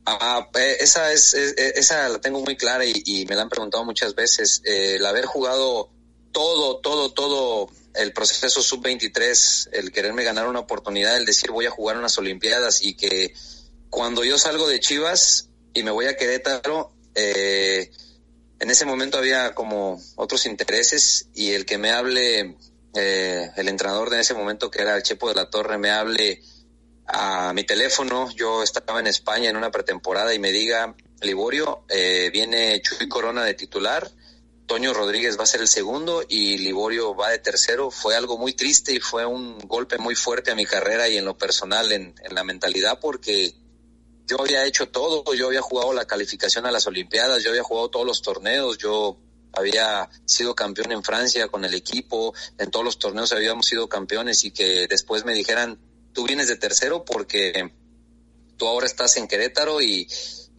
Ah, 0.10 0.50
eh, 0.54 0.78
esa 0.80 1.12
es, 1.12 1.34
esa 1.34 2.08
la 2.08 2.22
tengo 2.22 2.40
muy 2.40 2.56
clara 2.56 2.86
y, 2.86 3.26
me 3.28 3.36
la 3.36 3.42
han 3.42 3.50
preguntado 3.50 3.84
muchas 3.84 4.16
veces. 4.16 4.62
Eh, 4.64 4.96
el 4.96 5.06
haber 5.06 5.26
jugado 5.26 5.90
todo, 6.32 6.78
todo, 6.80 7.12
todo 7.12 7.70
el 7.94 8.14
proceso 8.14 8.62
sub-23, 8.62 9.68
el 9.74 9.92
quererme 9.92 10.24
ganar 10.24 10.48
una 10.48 10.62
oportunidad, 10.62 11.18
el 11.18 11.26
decir 11.26 11.52
voy 11.52 11.66
a 11.66 11.72
jugar 11.72 11.98
unas 11.98 12.18
Olimpiadas 12.18 12.82
y 12.82 12.96
que 12.96 13.34
cuando 13.90 14.24
yo 14.24 14.38
salgo 14.38 14.70
de 14.70 14.80
Chivas 14.80 15.50
y 15.74 15.84
me 15.84 15.92
voy 15.92 16.06
a 16.06 16.16
Querétaro, 16.16 16.94
eh, 17.14 17.92
en 18.62 18.72
ese 18.72 18.86
momento 18.86 19.18
había 19.18 19.54
como 19.56 20.02
otros 20.16 20.46
intereses 20.46 21.28
y 21.34 21.52
el 21.52 21.66
que 21.66 21.78
me 21.78 21.92
hable, 21.92 22.56
el 22.94 23.68
entrenador 23.68 24.10
de 24.10 24.22
ese 24.22 24.34
momento 24.34 24.72
que 24.72 24.84
era 24.84 24.96
el 24.96 25.04
Chepo 25.04 25.28
de 25.28 25.36
la 25.36 25.50
Torre, 25.50 25.78
me 25.78 25.92
hable 25.92 26.42
a 27.08 27.54
mi 27.54 27.64
teléfono, 27.64 28.30
yo 28.32 28.64
estaba 28.64 29.00
en 29.00 29.08
España 29.08 29.50
en 29.50 29.58
una 29.58 29.72
pretemporada 29.72 30.34
y 30.34 30.40
me 30.40 30.52
diga, 30.52 30.96
Liborio, 31.22 31.86
eh, 31.90 32.30
viene 32.32 32.82
Chuy 32.82 33.08
Corona 33.08 33.46
de 33.46 33.54
titular, 33.54 34.12
Toño 34.66 34.94
Rodríguez 34.94 35.40
va 35.40 35.44
a 35.44 35.48
ser 35.48 35.62
el 35.62 35.70
segundo 35.70 36.24
y 36.28 36.58
Liborio 36.58 37.16
va 37.16 37.30
de 37.30 37.40
tercero, 37.40 37.90
fue 37.90 38.16
algo 38.18 38.38
muy 38.38 38.54
triste 38.54 38.94
y 38.94 39.00
fue 39.00 39.26
un 39.26 39.58
golpe 39.60 39.98
muy 39.98 40.16
fuerte 40.16 40.52
a 40.52 40.56
mi 40.56 40.66
carrera 40.66 41.08
y 41.08 41.18
en 41.18 41.24
lo 41.24 41.38
personal, 41.38 41.92
en, 41.94 42.14
en 42.22 42.36
la 42.36 42.44
mentalidad, 42.44 43.00
porque 43.00 43.56
yo 44.26 44.42
había 44.42 44.66
hecho 44.66 44.90
todo, 44.90 45.34
yo 45.34 45.48
había 45.48 45.62
jugado 45.62 45.94
la 45.94 46.06
calificación 46.06 46.66
a 46.66 46.72
las 46.72 46.86
Olimpiadas, 46.88 47.42
yo 47.42 47.52
había 47.52 47.64
jugado 47.64 47.90
todos 47.90 48.06
los 48.06 48.22
torneos, 48.22 48.78
yo 48.78 49.18
había 49.54 50.10
sido 50.26 50.54
campeón 50.54 50.92
en 50.92 51.04
Francia 51.04 51.48
con 51.48 51.64
el 51.64 51.74
equipo, 51.74 52.34
en 52.58 52.70
todos 52.70 52.84
los 52.84 53.00
torneos 53.00 53.32
habíamos 53.32 53.66
sido 53.66 53.88
campeones 53.88 54.44
y 54.44 54.52
que 54.52 54.88
después 54.88 55.24
me 55.24 55.34
dijeran, 55.34 55.80
tú 56.18 56.26
vienes 56.26 56.48
de 56.48 56.56
tercero 56.56 57.06
porque 57.06 57.72
tú 58.58 58.68
ahora 58.68 58.88
estás 58.88 59.18
en 59.18 59.28
Querétaro 59.28 59.84
y, 59.84 60.08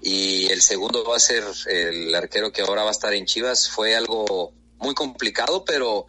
y 0.00 0.46
el 0.52 0.62
segundo 0.62 1.02
va 1.02 1.16
a 1.16 1.18
ser 1.18 1.42
el 1.66 2.14
arquero 2.14 2.52
que 2.52 2.62
ahora 2.62 2.84
va 2.84 2.90
a 2.90 2.92
estar 2.92 3.12
en 3.12 3.26
Chivas. 3.26 3.68
Fue 3.68 3.96
algo 3.96 4.52
muy 4.78 4.94
complicado, 4.94 5.64
pero 5.64 6.06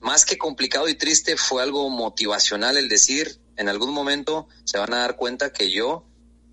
más 0.00 0.24
que 0.24 0.38
complicado 0.38 0.88
y 0.88 0.94
triste 0.94 1.36
fue 1.36 1.62
algo 1.62 1.90
motivacional 1.90 2.78
el 2.78 2.88
decir, 2.88 3.38
en 3.58 3.68
algún 3.68 3.92
momento 3.92 4.48
se 4.64 4.78
van 4.78 4.94
a 4.94 5.00
dar 5.00 5.16
cuenta 5.16 5.52
que 5.52 5.70
yo 5.70 6.06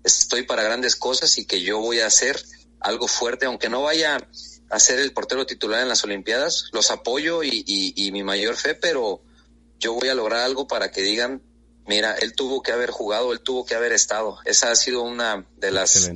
estoy 0.04 0.42
para 0.42 0.62
grandes 0.62 0.96
cosas 0.96 1.38
y 1.38 1.46
que 1.46 1.62
yo 1.62 1.78
voy 1.78 2.00
a 2.00 2.08
hacer 2.08 2.44
algo 2.78 3.08
fuerte, 3.08 3.46
aunque 3.46 3.70
no 3.70 3.80
vaya 3.80 4.28
a 4.68 4.80
ser 4.80 4.98
el 4.98 5.14
portero 5.14 5.46
titular 5.46 5.80
en 5.80 5.88
las 5.88 6.04
Olimpiadas, 6.04 6.66
los 6.72 6.90
apoyo 6.90 7.42
y, 7.42 7.64
y, 7.66 7.94
y 7.96 8.12
mi 8.12 8.22
mayor 8.22 8.56
fe, 8.56 8.74
pero 8.74 9.22
yo 9.78 9.94
voy 9.94 10.10
a 10.10 10.14
lograr 10.14 10.40
algo 10.40 10.66
para 10.66 10.90
que 10.90 11.00
digan 11.00 11.42
Mira, 11.86 12.14
él 12.14 12.34
tuvo 12.34 12.62
que 12.62 12.72
haber 12.72 12.90
jugado, 12.90 13.32
él 13.32 13.40
tuvo 13.40 13.66
que 13.66 13.74
haber 13.74 13.92
estado. 13.92 14.38
Esa 14.44 14.70
ha 14.70 14.76
sido 14.76 15.02
una 15.02 15.46
de 15.56 15.70
las 15.70 16.10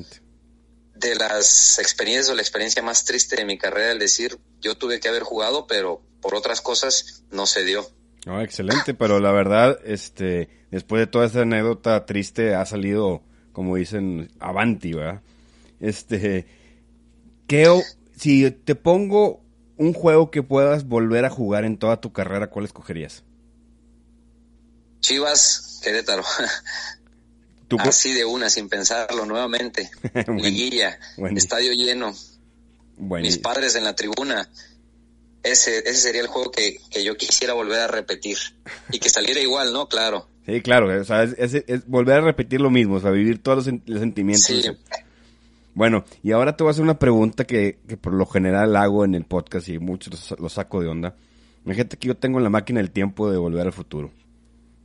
de 0.94 1.14
las 1.14 1.78
experiencias 1.78 2.28
o 2.28 2.34
la 2.34 2.42
experiencia 2.42 2.82
más 2.82 3.04
triste 3.04 3.36
de 3.36 3.44
mi 3.44 3.56
carrera, 3.56 3.92
el 3.92 3.98
decir, 3.98 4.38
yo 4.60 4.76
tuve 4.76 4.98
que 4.98 5.08
haber 5.08 5.22
jugado, 5.22 5.66
pero 5.66 6.02
por 6.20 6.34
otras 6.34 6.60
cosas 6.60 7.22
no 7.30 7.46
se 7.46 7.64
dio. 7.64 7.86
No, 8.26 8.42
excelente, 8.42 8.94
pero 8.94 9.20
la 9.20 9.30
verdad, 9.30 9.78
este, 9.84 10.48
después 10.70 11.00
de 11.00 11.06
toda 11.06 11.26
esa 11.26 11.42
anécdota 11.42 12.04
triste, 12.04 12.54
ha 12.54 12.66
salido, 12.66 13.22
como 13.52 13.76
dicen, 13.76 14.32
avanti, 14.40 14.92
¿verdad? 14.92 15.22
Este, 15.80 16.46
¿qué, 17.46 17.80
si 18.16 18.50
te 18.50 18.74
pongo 18.74 19.40
un 19.76 19.92
juego 19.92 20.30
que 20.30 20.42
puedas 20.42 20.84
volver 20.88 21.24
a 21.24 21.30
jugar 21.30 21.64
en 21.64 21.78
toda 21.78 22.00
tu 22.00 22.12
carrera, 22.12 22.50
¿cuál 22.50 22.64
escogerías? 22.64 23.22
Chivas, 25.00 25.80
Querétaro. 25.82 26.22
Así 27.78 28.12
de 28.14 28.24
una, 28.24 28.48
sin 28.48 28.68
pensarlo, 28.68 29.26
nuevamente. 29.26 29.90
Liguilla, 30.36 30.98
estadio 31.36 31.72
lleno. 31.72 32.14
Mis 32.96 33.38
padres 33.38 33.74
en 33.76 33.84
la 33.84 33.94
tribuna. 33.94 34.48
ese, 35.42 35.78
ese 35.78 35.94
sería 35.94 36.20
el 36.22 36.26
juego 36.28 36.50
que, 36.50 36.78
que 36.90 37.04
yo 37.04 37.16
quisiera 37.16 37.52
volver 37.52 37.80
a 37.80 37.86
repetir 37.86 38.38
y 38.90 38.98
que 38.98 39.10
saliera 39.10 39.40
igual, 39.40 39.72
¿no? 39.72 39.86
Claro. 39.88 40.28
Sí, 40.46 40.62
claro, 40.62 40.98
o 41.00 41.04
sea, 41.04 41.22
es, 41.24 41.34
es- 41.38 41.64
es 41.66 41.86
volver 41.86 42.16
a 42.16 42.20
repetir 42.22 42.60
lo 42.60 42.70
mismo, 42.70 42.94
o 42.96 43.00
sea, 43.00 43.10
vivir 43.10 43.42
todos 43.42 43.58
los, 43.58 43.66
sen- 43.68 43.82
los 43.86 44.00
sentimientos. 44.00 44.46
Sí. 44.46 44.62
Bueno, 45.74 46.04
y 46.24 46.32
ahora 46.32 46.56
te 46.56 46.64
voy 46.64 46.70
a 46.70 46.72
hacer 46.72 46.82
una 46.82 46.98
pregunta 46.98 47.44
que, 47.44 47.78
que 47.86 47.96
por 47.98 48.14
lo 48.14 48.24
general 48.26 48.74
hago 48.76 49.04
en 49.04 49.14
el 49.14 49.24
podcast 49.26 49.68
y 49.68 49.78
muchos 49.78 50.12
los, 50.30 50.40
los 50.40 50.52
saco 50.54 50.80
de 50.80 50.88
onda. 50.88 51.14
Imagínate 51.66 51.98
que 51.98 52.08
yo 52.08 52.16
tengo 52.16 52.40
la 52.40 52.48
máquina 52.50 52.80
del 52.80 52.90
tiempo 52.90 53.30
de 53.30 53.36
volver 53.36 53.66
al 53.66 53.72
futuro. 53.74 54.10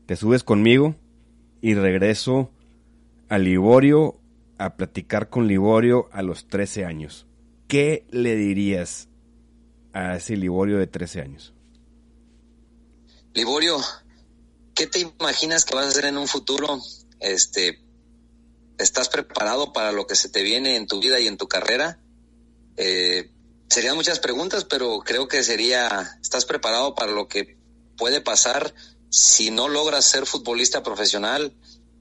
Te 0.06 0.16
subes 0.18 0.44
conmigo 0.44 0.96
y 1.62 1.76
regreso 1.76 2.52
a 3.30 3.38
Liborio 3.38 4.20
a 4.58 4.76
platicar 4.76 5.30
con 5.30 5.48
Liborio 5.48 6.10
a 6.12 6.22
los 6.22 6.48
13 6.48 6.86
años. 6.86 7.26
¿Qué 7.68 8.06
le 8.12 8.36
dirías 8.36 9.08
a 9.94 10.18
ese 10.18 10.36
Liborio 10.36 10.78
de 10.78 10.88
13 10.88 11.22
años? 11.22 11.54
Liborio, 13.34 13.78
¿qué 14.76 14.88
te 14.88 15.00
imaginas 15.00 15.66
que 15.66 15.76
vas 15.76 15.86
a 15.86 15.90
hacer 15.90 16.06
en 16.06 16.18
un 16.18 16.28
futuro? 16.28 16.80
Este, 17.20 17.80
¿estás 18.78 19.08
preparado 19.08 19.72
para 19.72 19.94
lo 19.94 20.06
que 20.06 20.16
se 20.16 20.30
te 20.30 20.44
viene 20.44 20.76
en 20.76 20.86
tu 20.86 21.00
vida 21.00 21.20
y 21.20 21.28
en 21.28 21.38
tu 21.38 21.48
carrera? 21.48 22.00
Eh, 22.76 23.32
serían 23.70 23.96
muchas 23.96 24.20
preguntas, 24.20 24.66
pero 24.66 25.00
creo 25.00 25.28
que 25.28 25.44
sería, 25.44 26.18
¿estás 26.22 26.46
preparado 26.46 26.94
para 26.94 27.12
lo 27.12 27.28
que 27.28 27.58
puede 27.98 28.22
pasar 28.22 28.74
si 29.14 29.52
no 29.52 29.68
logras 29.68 30.06
ser 30.06 30.26
futbolista 30.26 30.82
profesional? 30.82 31.54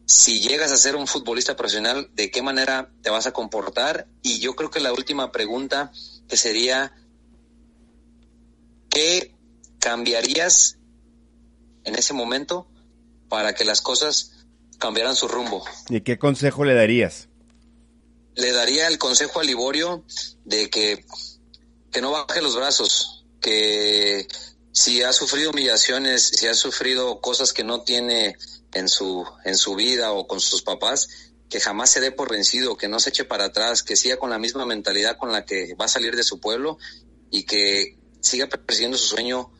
Si 0.07 0.41
llegas 0.41 0.73
a 0.73 0.79
ser 0.79 0.97
un 0.97 1.07
futbolista 1.07 1.57
profesional, 1.57 2.09
¿de 2.15 2.31
qué 2.31 2.41
manera 2.41 2.91
te 3.03 3.11
vas 3.11 3.27
a 3.27 3.33
comportar? 3.33 4.09
Y 4.23 4.39
yo 4.39 4.57
creo 4.57 4.71
que 4.71 4.81
la 4.81 4.95
última 4.95 5.31
pregunta 5.31 5.93
que 6.27 6.39
sería, 6.39 6.95
¿qué 8.89 9.35
cambiarías 9.79 10.79
en 11.85 11.97
ese 11.97 12.15
momento 12.15 12.67
para 13.29 13.55
que 13.55 13.67
las 13.67 13.83
cosas 13.83 14.33
cambiaran 14.79 15.15
su 15.15 15.29
rumbo. 15.29 15.65
¿Y 15.91 16.01
qué 16.01 16.19
consejo 16.19 16.65
le 16.65 16.75
darías? 16.75 17.29
Le 18.35 18.53
daría 18.53 18.89
el 18.89 18.99
consejo 18.99 19.41
a 19.41 19.45
Liborio 19.45 20.05
de 20.45 20.71
que, 20.71 21.05
que 21.91 22.01
no 22.01 22.11
baje 22.11 22.41
los 22.41 22.57
brazos, 22.57 23.27
que 23.41 24.27
si 24.73 25.03
ha 25.03 25.12
sufrido 25.12 25.51
humillaciones, 25.51 26.29
si 26.29 26.47
ha 26.47 26.55
sufrido 26.55 27.20
cosas 27.20 27.53
que 27.53 27.62
no 27.62 27.83
tiene 27.83 28.37
en 28.73 28.89
su, 28.89 29.25
en 29.45 29.57
su 29.57 29.75
vida 29.75 30.12
o 30.12 30.27
con 30.27 30.41
sus 30.41 30.62
papás, 30.62 31.33
que 31.49 31.61
jamás 31.61 31.91
se 31.91 32.01
dé 32.01 32.11
por 32.11 32.31
vencido, 32.31 32.79
que 32.79 32.89
no 32.89 32.99
se 32.99 33.11
eche 33.11 33.25
para 33.25 33.47
atrás, 33.47 33.83
que 33.83 33.97
siga 33.97 34.16
con 34.16 34.31
la 34.31 34.39
misma 34.39 34.64
mentalidad 34.64 35.18
con 35.18 35.31
la 35.31 35.45
que 35.45 35.75
va 35.75 35.85
a 35.85 35.89
salir 35.89 36.16
de 36.16 36.23
su 36.23 36.41
pueblo 36.41 36.79
y 37.31 37.45
que 37.45 37.99
siga 38.20 38.47
persiguiendo 38.47 38.97
su 38.97 39.07
sueño 39.07 39.51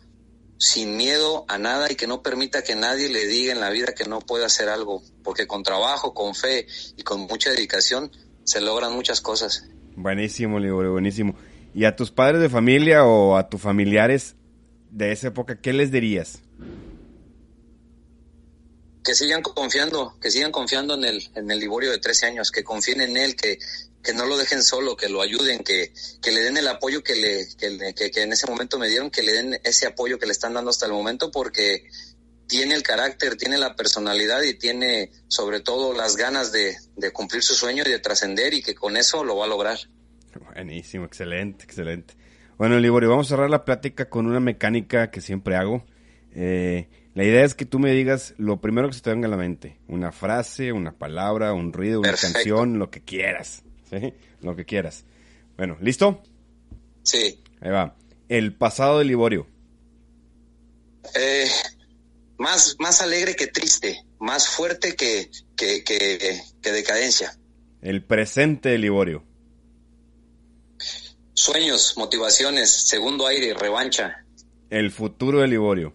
sin 0.57 0.97
miedo 0.97 1.45
a 1.49 1.59
nada 1.59 1.93
y 1.93 1.97
que 1.97 2.07
no 2.07 2.23
permita 2.23 2.63
que 2.63 2.75
nadie 2.75 3.11
le 3.11 3.27
diga 3.27 3.53
en 3.53 3.61
la 3.61 3.69
vida 3.69 3.93
que 3.95 4.05
no 4.07 4.21
puede 4.21 4.47
hacer 4.47 4.71
algo, 4.71 5.03
porque 5.23 5.47
con 5.47 5.63
trabajo, 5.63 6.15
con 6.15 6.35
fe 6.35 6.67
y 6.97 7.03
con 7.03 7.21
mucha 7.21 7.51
dedicación 7.51 8.11
se 8.45 8.63
logran 8.63 8.95
muchas 8.95 9.21
cosas. 9.21 9.69
Buenísimo, 9.95 10.59
Liborio, 10.59 10.93
buenísimo. 10.93 11.35
¿Y 11.75 11.85
a 11.85 11.97
tus 11.97 12.11
padres 12.11 12.41
de 12.41 12.49
familia 12.49 13.05
o 13.05 13.37
a 13.37 13.51
tus 13.51 13.61
familiares 13.61 14.37
de 14.93 15.11
esa 15.11 15.29
época, 15.29 15.57
qué 15.61 15.73
les 15.73 15.91
dirías? 15.91 16.41
Que 19.03 19.15
sigan 19.15 19.43
confiando, 19.43 20.17
que 20.21 20.31
sigan 20.31 20.53
confiando 20.53 20.95
en 20.95 21.05
el, 21.05 21.29
en 21.35 21.51
el 21.51 21.59
Liborio 21.59 21.91
de 21.91 21.99
13 21.99 22.27
años, 22.27 22.53
que 22.53 22.63
confíen 22.63 23.01
en 23.01 23.17
él, 23.17 23.35
que, 23.35 23.59
que 24.03 24.13
no 24.13 24.27
lo 24.27 24.37
dejen 24.37 24.63
solo, 24.63 24.95
que 24.95 25.09
lo 25.09 25.23
ayuden, 25.23 25.65
que, 25.65 25.93
que 26.21 26.31
le 26.31 26.43
den 26.43 26.59
el 26.59 26.69
apoyo 26.69 27.03
que, 27.03 27.17
le, 27.17 27.49
que, 27.57 27.95
que, 27.95 28.11
que 28.11 28.23
en 28.23 28.33
ese 28.33 28.47
momento 28.47 28.79
me 28.79 28.89
dieron, 28.89 29.11
que 29.11 29.23
le 29.23 29.33
den 29.33 29.61
ese 29.65 29.87
apoyo 29.87 30.19
que 30.19 30.27
le 30.27 30.33
están 30.33 30.55
dando 30.55 30.71
hasta 30.71 30.87
el 30.87 30.93
momento, 30.93 31.31
porque 31.33 31.85
tiene 32.47 32.75
el 32.75 32.83
carácter, 32.83 33.37
tiene 33.37 33.57
la 33.57 33.75
personalidad 33.75 34.43
y 34.43 34.55
tiene 34.55 35.11
sobre 35.27 35.61
todo 35.61 35.95
las 35.95 36.17
ganas 36.17 36.53
de, 36.53 36.77
de 36.97 37.11
cumplir 37.11 37.43
su 37.43 37.55
sueño 37.55 37.83
y 37.87 37.91
de 37.91 37.99
trascender 37.99 38.53
y 38.53 38.63
que 38.63 38.75
con 38.75 38.99
eso 38.99 39.25
lo 39.25 39.37
va 39.37 39.47
a 39.47 39.49
lograr. 39.49 39.79
Buenísimo, 40.55 41.07
excelente, 41.07 41.65
excelente. 41.65 42.15
Bueno, 42.63 42.79
Liborio, 42.79 43.11
vamos 43.11 43.27
a 43.27 43.31
cerrar 43.31 43.51
la 43.51 43.65
plática 43.65 44.09
con 44.09 44.29
una 44.29 44.39
mecánica 44.39 45.11
que 45.11 45.21
siempre 45.21 45.57
hago. 45.57 45.85
Eh, 46.33 46.87
la 47.13 47.25
idea 47.25 47.45
es 47.45 47.57
que 47.57 47.65
tú 47.65 47.81
me 47.81 47.91
digas 47.91 48.35
lo 48.39 48.61
primero 48.61 48.87
que 48.87 48.95
se 48.95 49.01
te 49.01 49.11
venga 49.11 49.27
a 49.27 49.31
la 49.33 49.37
mente. 49.37 49.81
Una 49.89 50.13
frase, 50.13 50.71
una 50.71 50.93
palabra, 50.97 51.55
un 51.55 51.73
ruido, 51.73 51.99
una 51.99 52.11
Perfecto. 52.11 52.35
canción, 52.35 52.79
lo 52.79 52.89
que 52.89 53.03
quieras. 53.03 53.65
¿sí? 53.91 54.15
Lo 54.43 54.55
que 54.55 54.65
quieras. 54.65 55.05
Bueno, 55.57 55.77
¿listo? 55.81 56.23
Sí. 57.03 57.43
Ahí 57.61 57.73
va. 57.73 57.97
El 58.29 58.55
pasado 58.55 59.01
de 59.01 59.07
Liborio. 59.07 59.49
Eh, 61.17 61.49
más, 62.39 62.77
más 62.79 63.03
alegre 63.03 63.35
que 63.35 63.49
triste, 63.49 64.05
más 64.21 64.49
fuerte 64.49 64.95
que, 64.95 65.33
que, 65.57 65.83
que, 65.83 66.41
que 66.63 66.71
decadencia. 66.71 67.37
El 67.81 68.05
presente 68.05 68.69
de 68.69 68.79
Liborio. 68.79 69.25
Sueños, 71.43 71.95
motivaciones, 71.97 72.71
segundo 72.71 73.27
aire, 73.27 73.53
revancha, 73.53 74.25
El 74.71 74.93
futuro 74.93 75.41
de 75.41 75.49
Liborio. 75.49 75.93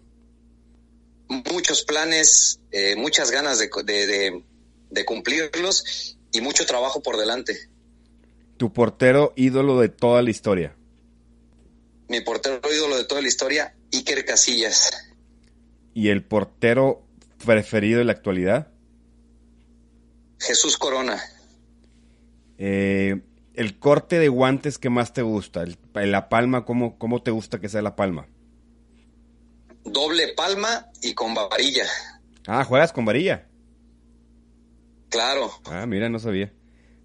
muchos 1.30 1.84
planes, 1.84 2.60
eh, 2.72 2.98
muchas 2.98 3.32
ganas 3.32 3.58
de, 3.58 3.70
de, 3.86 4.08
de- 4.08 4.44
de 4.90 5.06
cumplirlos 5.06 6.18
y 6.34 6.42
mucho 6.42 6.66
trabajo 6.66 7.02
por 7.02 7.16
delante. 7.16 7.70
Tu 8.58 8.74
portero 8.74 9.32
ídolo 9.38 9.80
de 9.80 9.88
toda 9.88 10.22
la 10.22 10.32
historia. 10.32 10.76
Mi 12.10 12.20
portero 12.20 12.60
ídolo 12.70 12.98
de 12.98 13.06
toda 13.06 13.22
la 13.22 13.30
historia, 13.30 13.74
Iker 13.94 14.26
Casillas. 14.26 14.92
Y 15.94 16.10
el 16.10 16.26
portero 16.26 17.04
preferido 17.46 18.00
de 18.00 18.06
la 18.06 18.12
actualidad. 18.12 18.68
Jesús 20.40 20.78
Corona. 20.78 21.22
Eh, 22.58 23.22
el 23.58 23.78
corte 23.80 24.20
de 24.20 24.30
guantes 24.30 24.78
que 24.78 24.90
más 24.90 25.12
te 25.14 25.22
gusta. 25.24 25.64
El- 25.64 25.78
la 26.12 26.30
palma, 26.30 26.64
¿cómo, 26.64 26.98
¿cómo 26.98 27.22
te 27.22 27.32
gusta 27.32 27.60
que 27.60 27.68
sea 27.70 27.82
la 27.82 27.96
palma? 27.96 28.28
Doble 29.84 30.34
palma 30.34 30.88
y 31.02 31.14
con 31.14 31.34
varilla. 31.34 31.86
Ah, 32.48 32.64
juegas 32.64 32.94
con 32.94 33.04
varilla. 33.06 33.48
Claro, 35.10 35.52
Ah, 35.66 35.86
mira, 35.86 36.10
no 36.10 36.20
sabía. 36.20 36.54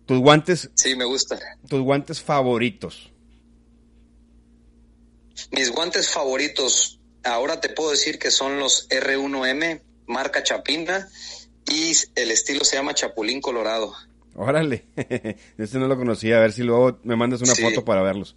Tus 0.06 0.18
guantes, 0.18 0.70
sí, 0.74 0.94
me 0.96 1.04
gusta. 1.04 1.38
tus 1.68 1.80
guantes 1.80 2.20
favoritos. 2.20 3.10
Mis 5.52 5.70
guantes 5.70 6.08
favoritos, 6.10 7.00
ahora 7.24 7.60
te 7.60 7.68
puedo 7.68 7.90
decir 7.90 8.18
que 8.18 8.30
son 8.30 8.58
los 8.58 8.88
R1M, 8.90 9.82
marca 10.06 10.42
Chapina, 10.42 11.08
y 11.70 11.92
el 12.16 12.30
estilo 12.30 12.64
se 12.64 12.76
llama 12.76 12.94
Chapulín 12.94 13.40
Colorado. 13.40 13.94
Órale. 14.34 14.84
este 15.58 15.78
no 15.78 15.86
lo 15.88 15.96
conocía. 15.96 16.38
A 16.38 16.40
ver 16.40 16.52
si 16.52 16.62
luego 16.62 16.98
me 17.04 17.16
mandas 17.16 17.42
una 17.42 17.54
Sí. 17.54 17.62
foto 17.62 17.84
para 17.84 18.02
verlos. 18.02 18.36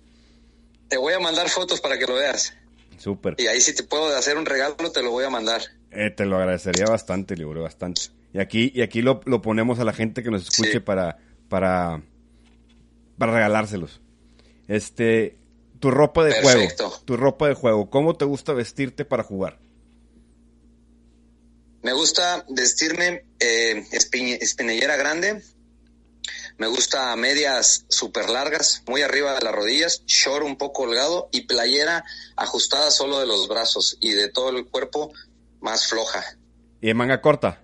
Te 0.90 0.98
voy 0.98 1.14
a 1.14 1.20
mandar 1.20 1.50
fotos 1.50 1.80
para 1.82 1.98
que 1.98 2.06
lo 2.06 2.16
veas. 2.16 2.54
Súper. 2.98 3.36
Y 3.38 3.48
ahí 3.48 3.60
si 3.62 3.74
te 3.74 3.84
puedo 3.84 4.16
hacer 4.16 4.38
un 4.38 4.46
regalo, 4.46 4.76
te 4.92 5.02
lo 5.02 5.12
voy 5.12 5.26
a 5.26 5.30
mandar. 5.30 5.62
Eh, 5.92 6.10
te 6.12 6.26
lo 6.26 6.38
agradecería 6.38 6.86
bastante, 6.86 7.36
Libro, 7.36 7.64
bastante. 7.64 8.02
Y 8.34 8.40
aquí, 8.40 8.72
y 8.76 8.82
aquí 8.82 9.02
lo, 9.02 9.22
lo 9.26 9.42
ponemos 9.42 9.80
a 9.80 9.86
la 9.86 9.94
gente 9.94 10.22
que 10.24 10.30
nos 10.32 10.44
escuche 10.44 10.74
Sí. 10.74 10.80
para, 10.80 11.18
para, 11.50 12.02
para 13.18 13.32
regalárselos. 13.34 14.02
Este, 14.68 15.38
tu 15.80 15.92
ropa 15.92 16.24
de 16.26 16.32
Perfecto. 16.34 16.90
juego. 16.90 17.04
Tu 17.06 17.18
ropa 17.18 17.48
de 17.48 17.54
juego. 17.54 17.90
¿Cómo 17.90 18.16
te 18.16 18.26
gusta 18.26 18.52
vestirte 18.54 19.06
para 19.06 19.24
jugar? 19.24 19.58
Me 21.82 21.94
gusta 21.94 22.46
vestirme 22.50 23.26
eh, 23.40 23.84
espi- 23.92 24.38
espinillera 24.42 24.96
grande. 24.98 25.42
Me 26.58 26.68
gusta 26.68 27.14
medias 27.18 27.86
súper 27.90 28.30
largas, 28.30 28.84
muy 28.88 29.02
arriba 29.02 29.34
de 29.34 29.42
las 29.42 29.54
rodillas, 29.54 30.04
short 30.06 30.46
un 30.46 30.58
poco 30.58 30.84
holgado 30.84 31.28
y 31.34 31.42
playera 31.42 32.06
ajustada 32.38 32.92
solo 32.92 33.20
de 33.20 33.28
los 33.28 33.50
brazos 33.50 33.98
y 34.00 34.12
de 34.12 34.30
todo 34.30 34.50
el 34.50 34.66
cuerpo 34.66 35.12
más 35.60 35.88
floja. 35.88 36.24
Y 36.80 36.88
de 36.88 36.94
manga 36.94 37.20
corta. 37.22 37.62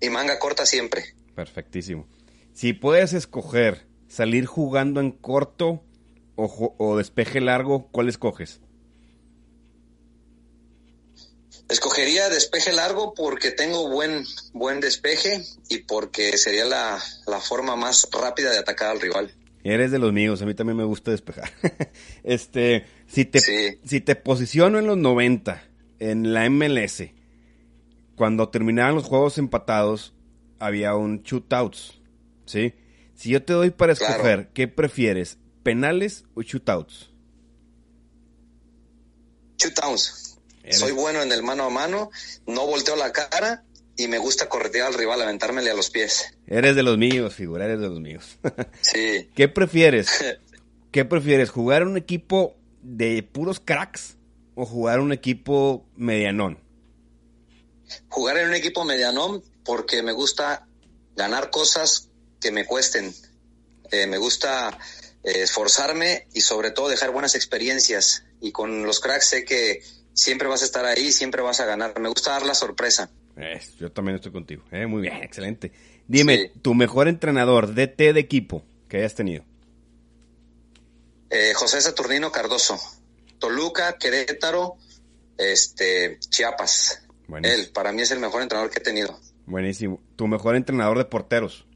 Y 0.00 0.10
manga 0.10 0.38
corta 0.38 0.66
siempre. 0.66 1.14
Perfectísimo. 1.34 2.06
Si 2.52 2.74
puedes 2.74 3.14
escoger 3.14 3.86
salir 4.06 4.44
jugando 4.44 5.00
en 5.00 5.10
corto 5.10 5.82
o, 6.36 6.74
o 6.78 6.96
despeje 6.98 7.40
largo, 7.40 7.88
¿cuál 7.90 8.10
escoges? 8.10 8.60
Escogería 11.68 12.28
despeje 12.28 12.72
largo 12.72 13.14
porque 13.14 13.50
tengo 13.50 13.88
buen, 13.88 14.24
buen 14.52 14.80
despeje 14.80 15.42
y 15.68 15.78
porque 15.78 16.36
sería 16.36 16.64
la, 16.66 17.02
la 17.26 17.40
forma 17.40 17.74
más 17.74 18.06
rápida 18.12 18.50
de 18.50 18.58
atacar 18.58 18.90
al 18.90 19.00
rival. 19.00 19.32
Eres 19.64 19.90
de 19.90 19.98
los 19.98 20.12
míos, 20.12 20.42
a 20.42 20.46
mí 20.46 20.54
también 20.54 20.76
me 20.76 20.84
gusta 20.84 21.10
despejar. 21.10 21.50
este, 22.22 22.84
si 23.06 23.24
te, 23.24 23.40
Sí. 23.40 23.78
si 23.84 24.00
te 24.02 24.14
posiciono 24.14 24.78
en 24.78 24.86
los 24.86 24.98
90, 24.98 25.62
en 26.00 26.34
la 26.34 26.44
MLS, 26.50 27.04
cuando 28.14 28.50
terminaban 28.50 28.94
los 28.94 29.04
juegos 29.04 29.38
empatados, 29.38 30.12
había 30.58 30.94
un 30.94 31.22
shootouts, 31.22 31.98
¿sí? 32.44 32.74
Si 33.14 33.30
yo 33.30 33.42
te 33.42 33.54
doy 33.54 33.70
para 33.70 33.94
Claro. 33.94 34.12
escoger, 34.14 34.48
¿qué 34.52 34.68
prefieres? 34.68 35.38
¿Penales 35.62 36.24
o 36.34 36.42
shootouts? 36.42 37.10
Soy 40.70 40.92
bueno 40.92 41.22
en 41.22 41.32
el 41.32 41.42
mano 41.42 41.64
a 41.64 41.70
mano, 41.70 42.10
no 42.46 42.66
volteo 42.66 42.96
la 42.96 43.12
cara 43.12 43.64
y 43.96 44.08
me 44.08 44.18
gusta 44.18 44.48
corretear 44.48 44.88
al 44.88 44.94
rival, 44.94 45.22
aventármele 45.22 45.70
a 45.70 45.74
los 45.74 45.90
pies. 45.90 46.34
Eres 46.46 46.74
de 46.74 46.82
los 46.82 46.98
míos, 46.98 47.34
figura, 47.34 47.64
eres 47.64 47.80
de 47.80 47.88
los 47.88 48.00
míos. 48.00 48.38
sí. 48.80 49.30
¿Qué 49.34 49.48
prefieres? 49.48 50.08
¿Qué 50.90 51.04
prefieres? 51.04 51.50
¿Jugar 51.50 51.84
un 51.84 51.96
equipo 51.96 52.54
de 52.82 53.22
puros 53.22 53.60
cracks 53.60 54.16
o 54.54 54.64
jugar 54.66 55.00
un 55.00 55.12
equipo 55.12 55.84
medianón? 55.96 56.58
Jugar 58.08 58.38
en 58.38 58.48
un 58.48 58.54
equipo 58.54 58.84
medianón 58.84 59.42
porque 59.64 60.02
me 60.02 60.12
gusta 60.12 60.66
ganar 61.16 61.50
cosas 61.50 62.08
que 62.40 62.50
me 62.50 62.64
cuesten. 62.64 63.14
Eh, 63.90 64.06
me 64.06 64.18
gusta 64.18 64.78
eh, 65.22 65.42
esforzarme 65.42 66.26
y 66.32 66.40
sobre 66.40 66.70
todo 66.70 66.88
dejar 66.88 67.10
buenas 67.10 67.34
experiencias. 67.34 68.24
Y 68.40 68.52
con 68.52 68.84
los 68.84 69.00
cracks 69.00 69.28
sé 69.28 69.44
que 69.44 69.82
siempre 70.14 70.48
vas 70.48 70.62
a 70.62 70.64
estar 70.64 70.84
ahí, 70.86 71.12
siempre 71.12 71.42
vas 71.42 71.60
a 71.60 71.66
ganar. 71.66 72.00
Me 72.00 72.08
gusta 72.08 72.30
dar 72.30 72.46
la 72.46 72.54
sorpresa. 72.54 73.10
yo 73.78 73.92
también 73.92 74.16
estoy 74.16 74.32
contigo. 74.32 74.64
Eh, 74.72 74.86
muy 74.86 75.02
bien, 75.02 75.22
excelente. 75.22 75.72
Dime, 76.08 76.52
tu 76.62 76.74
mejor 76.74 77.08
entrenador 77.08 77.74
DT 77.74 78.14
de 78.14 78.20
equipo 78.20 78.64
que 78.88 78.98
hayas 78.98 79.14
tenido. 79.14 79.44
José 81.56 81.80
Saturnino 81.80 82.30
Cardoso. 82.30 82.78
Toluca, 83.38 83.98
Querétaro, 83.98 84.76
este, 85.36 86.18
Chiapas. 86.20 87.02
Él, 87.42 87.70
para 87.72 87.92
mí 87.92 88.02
es 88.02 88.10
el 88.10 88.20
mejor 88.20 88.42
entrenador 88.42 88.70
que 88.70 88.78
he 88.78 88.82
tenido. 88.82 89.18
Buenísimo. 89.46 90.00
¿Tu 90.16 90.26
mejor 90.26 90.56
entrenador 90.56 90.98
de 90.98 91.04
porteros? 91.04 91.66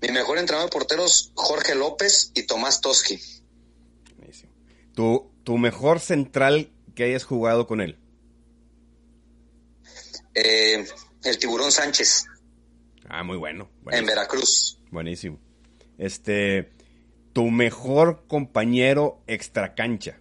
Mi 0.00 0.10
mejor 0.10 0.38
entrenador 0.38 0.70
de 0.70 0.72
porteros, 0.72 1.32
Jorge 1.34 1.74
López 1.74 2.30
y 2.34 2.44
Tomás 2.44 2.80
Toski. 2.80 3.20
Buenísimo. 4.16 4.52
¿Tu, 4.94 5.28
tu 5.48 5.56
mejor 5.56 5.98
central 5.98 6.68
que 6.94 7.04
hayas 7.04 7.24
jugado 7.24 7.66
con 7.66 7.80
él? 7.80 7.96
Eh, 10.34 10.86
el 11.24 11.38
Tiburón 11.38 11.72
Sánchez. 11.72 12.26
Ah, 13.08 13.24
muy 13.24 13.38
bueno. 13.38 13.70
En 13.90 14.04
Veracruz. 14.04 14.78
Buenísimo. 14.90 15.40
Este, 15.96 16.70
tu 17.32 17.44
mejor 17.50 18.26
compañero 18.28 19.22
extracancha 19.26 20.20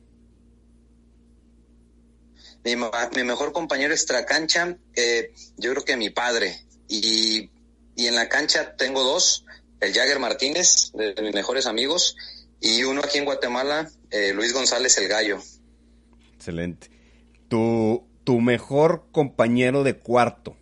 mi, 2.63 3.23
mejor 3.23 3.53
compañero 3.53 3.93
extra 3.93 4.25
cancha, 4.25 4.77
eh, 4.95 5.33
yo 5.57 5.71
creo 5.71 5.85
que 5.85 5.97
mi 5.97 6.09
padre. 6.09 6.65
Y, 6.87 7.49
en 7.95 8.15
la 8.15 8.29
cancha 8.29 8.75
tengo 8.75 9.03
dos, 9.03 9.45
el 9.79 9.93
Jagger 9.93 10.19
Martínez, 10.19 10.91
de, 10.93 11.15
mis 11.21 11.33
mejores 11.33 11.65
amigos, 11.65 12.15
y 12.59 12.83
uno 12.83 13.01
aquí 13.03 13.17
en 13.17 13.25
Guatemala, 13.25 13.89
eh, 14.11 14.33
Luis 14.33 14.53
González 14.53 14.97
el 14.97 15.07
Gallo. 15.07 15.39
Excelente. 16.35 16.89
Tu, 17.47 18.05
tu 18.23 18.39
mejor 18.41 19.07
compañero 19.11 19.83
de 19.83 19.97
cuarto. 19.97 20.55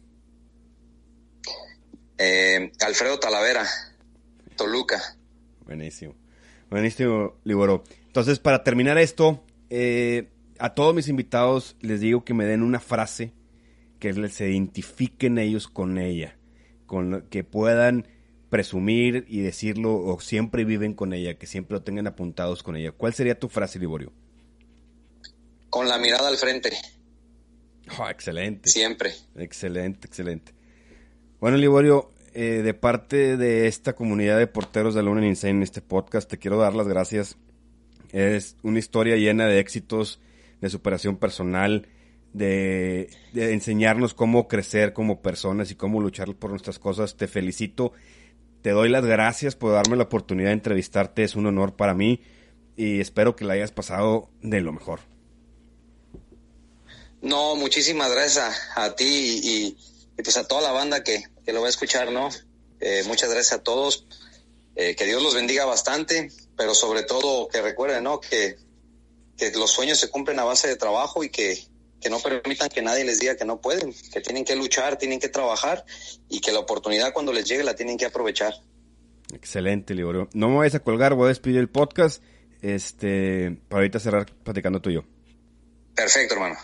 Eh, 2.17 2.71
Alfredo 2.85 3.19
Talavera, 3.19 3.67
Toluca. 4.55 5.17
Buenísimo. 5.65 6.15
Buenísimo, 6.69 7.35
Liboro. 7.43 7.83
Entonces, 8.07 8.39
para 8.39 8.63
terminar 8.63 8.97
esto, 8.97 9.43
eh, 9.69 10.29
a 10.59 10.73
todos 10.73 10.95
mis 10.95 11.07
invitados 11.07 11.75
les 11.81 11.99
digo 11.99 12.23
que 12.23 12.33
me 12.33 12.45
den 12.45 12.63
una 12.63 12.79
frase 12.79 13.33
que 13.99 14.13
se 14.29 14.49
identifiquen 14.49 15.37
ellos 15.37 15.67
con 15.67 15.97
ella, 15.97 16.37
con 16.85 17.23
que 17.29 17.43
puedan 17.43 18.07
presumir 18.55 19.25
y 19.27 19.41
decirlo 19.41 19.97
o 19.97 20.17
siempre 20.21 20.63
viven 20.63 20.93
con 20.93 21.11
ella, 21.11 21.37
que 21.37 21.45
siempre 21.45 21.75
lo 21.75 21.83
tengan 21.83 22.07
apuntados 22.07 22.63
con 22.63 22.77
ella. 22.77 22.93
¿Cuál 22.93 23.13
sería 23.13 23.37
tu 23.37 23.49
frase, 23.49 23.79
Liborio? 23.79 24.13
Con 25.69 25.89
la 25.89 25.97
mirada 25.97 26.29
al 26.29 26.37
frente. 26.37 26.71
Oh, 27.99 28.07
excelente. 28.07 28.69
Siempre. 28.69 29.11
Excelente, 29.35 30.07
excelente. 30.07 30.53
Bueno, 31.41 31.57
Liborio, 31.57 32.13
eh, 32.33 32.61
de 32.63 32.73
parte 32.73 33.35
de 33.35 33.67
esta 33.67 33.91
comunidad 33.91 34.37
de 34.37 34.47
porteros 34.47 34.95
de 34.95 35.03
Luna 35.03 35.27
Insane 35.27 35.51
en 35.51 35.63
este 35.63 35.81
podcast, 35.81 36.29
te 36.29 36.37
quiero 36.37 36.57
dar 36.57 36.75
las 36.75 36.87
gracias. 36.87 37.35
Es 38.13 38.55
una 38.63 38.79
historia 38.79 39.17
llena 39.17 39.47
de 39.47 39.59
éxitos 39.59 40.21
de 40.61 40.69
superación 40.69 41.17
personal, 41.17 41.89
de, 42.31 43.09
enseñarnos 43.33 44.13
cómo 44.13 44.47
crecer 44.47 44.93
como 44.93 45.21
personas 45.21 45.71
y 45.71 45.75
cómo 45.75 45.99
luchar 45.99 46.33
por 46.35 46.51
nuestras 46.51 46.79
cosas. 46.79 47.17
Te 47.17 47.27
felicito, 47.27 47.91
te 48.65 48.71
doy 48.71 48.89
las 48.89 49.05
gracias 49.05 49.55
por 49.55 49.73
darme 49.73 49.95
la 49.95 50.05
oportunidad 50.05 50.47
de 50.49 50.53
entrevistarte, 50.53 51.23
es 51.23 51.35
un 51.35 51.45
honor 51.45 51.75
para 51.75 51.93
mí 51.93 52.23
y 52.75 52.99
espero 52.99 53.35
que 53.35 53.45
la 53.45 53.53
hayas 53.53 53.71
pasado 53.71 54.31
de 54.41 54.59
lo 54.59 54.73
mejor. 54.73 55.01
No, 57.21 57.55
muchísimas 57.55 58.11
gracias 58.11 58.59
a, 58.75 58.95
ti 58.95 59.39
y, 59.43 59.77
pues 60.15 60.35
a 60.37 60.47
toda 60.47 60.63
la 60.63 60.71
banda 60.71 61.03
que, 61.03 61.25
lo 61.45 61.61
va 61.61 61.67
a 61.67 61.69
escuchar, 61.69 62.11
¿no? 62.11 62.29
Eh, 62.79 63.03
muchas 63.05 63.29
gracias 63.29 63.59
a 63.59 63.61
todos. 63.61 64.07
Eh, 64.75 64.95
que 64.95 65.05
Dios 65.05 65.21
los 65.21 65.35
bendiga 65.35 65.65
bastante, 65.65 66.31
pero 66.57 66.73
sobre 66.73 67.03
todo 67.03 67.47
que 67.47 67.61
recuerden, 67.61 68.03
¿no? 68.03 68.19
Que 68.19 68.57
que 69.37 69.51
los 69.51 69.71
sueños 69.71 69.99
se 69.99 70.09
cumplen 70.09 70.39
a 70.39 70.43
base 70.43 70.67
de 70.67 70.75
trabajo 70.75 71.23
y 71.23 71.29
que, 72.01 72.09
no 72.09 72.19
permitan 72.19 72.69
que 72.69 72.81
nadie 72.81 73.03
les 73.03 73.19
diga 73.19 73.35
que 73.35 73.45
no 73.45 73.61
pueden, 73.61 73.93
que 74.11 74.21
tienen 74.21 74.45
que 74.45 74.55
luchar, 74.55 74.97
tienen 74.97 75.19
que 75.19 75.29
trabajar 75.29 75.85
y 76.29 76.39
que 76.41 76.51
la 76.51 76.59
oportunidad 76.59 77.13
cuando 77.13 77.33
les 77.33 77.45
llegue 77.45 77.63
la 77.63 77.75
tienen 77.75 77.97
que 77.97 78.05
aprovechar. 78.05 78.53
Excelente, 79.33 79.93
Liborio. 79.93 80.29
No 80.33 80.49
me 80.49 80.57
vayas 80.57 80.75
a 80.75 80.79
colgar, 80.79 81.15
voy 81.15 81.25
a 81.25 81.29
despedir 81.29 81.57
el 81.57 81.69
podcast 81.69 82.21
este, 82.61 83.57
para 83.67 83.81
ahorita 83.81 83.99
cerrar 83.99 84.25
platicando 84.43 84.81
tú 84.81 84.89
y 84.89 84.95
yo. 84.95 85.03
Perfecto, 85.95 86.35
hermano. 86.35 86.55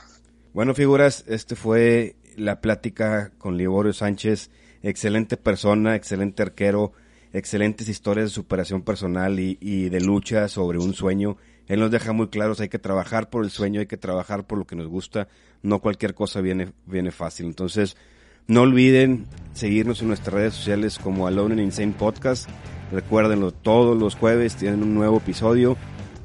Bueno, 0.53 0.73
figuras, 0.75 1.23
este 1.27 1.55
fue 1.55 2.15
la 2.35 2.61
plática 2.61 3.31
con 3.37 3.57
Liborio 3.57 3.93
Sánchez. 3.93 4.49
Excelente 4.83 5.37
persona, 5.37 5.95
excelente 5.95 6.43
arquero, 6.43 6.93
excelentes 7.33 7.87
historias 7.87 8.25
de 8.25 8.33
superación 8.33 8.83
personal 8.83 9.39
y, 9.39 9.57
y 9.61 9.89
de 9.89 10.01
lucha 10.01 10.47
sobre 10.47 10.79
un 10.79 10.93
sueño 10.93 11.37
él 11.67 11.79
nos 11.79 11.91
deja 11.91 12.13
muy 12.13 12.27
claros, 12.27 12.59
hay 12.59 12.69
que 12.69 12.79
trabajar 12.79 13.29
por 13.29 13.43
el 13.43 13.51
sueño, 13.51 13.79
hay 13.79 13.87
que 13.87 13.97
trabajar 13.97 14.45
por 14.45 14.57
lo 14.57 14.65
que 14.65 14.75
nos 14.75 14.87
gusta, 14.87 15.27
no 15.61 15.79
cualquier 15.79 16.13
cosa 16.13 16.41
viene, 16.41 16.73
viene 16.85 17.11
fácil. 17.11 17.45
Entonces, 17.45 17.95
no 18.47 18.61
olviden 18.61 19.27
seguirnos 19.53 20.01
en 20.01 20.09
nuestras 20.09 20.33
redes 20.33 20.53
sociales 20.53 20.99
como 20.99 21.27
Alone 21.27 21.55
in 21.55 21.59
Insane 21.61 21.93
Podcast. 21.97 22.49
Recuérdenlo, 22.91 23.51
todos 23.51 23.97
los 23.97 24.15
jueves 24.15 24.55
tienen 24.55 24.83
un 24.83 24.93
nuevo 24.93 25.17
episodio 25.17 25.77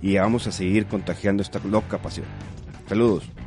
y 0.03 0.17
vamos 0.17 0.47
a 0.47 0.53
seguir 0.53 0.87
contagiando 0.87 1.43
esta 1.43 1.61
loca 1.61 1.99
pasión. 1.99 2.27
Saludos. 2.89 3.46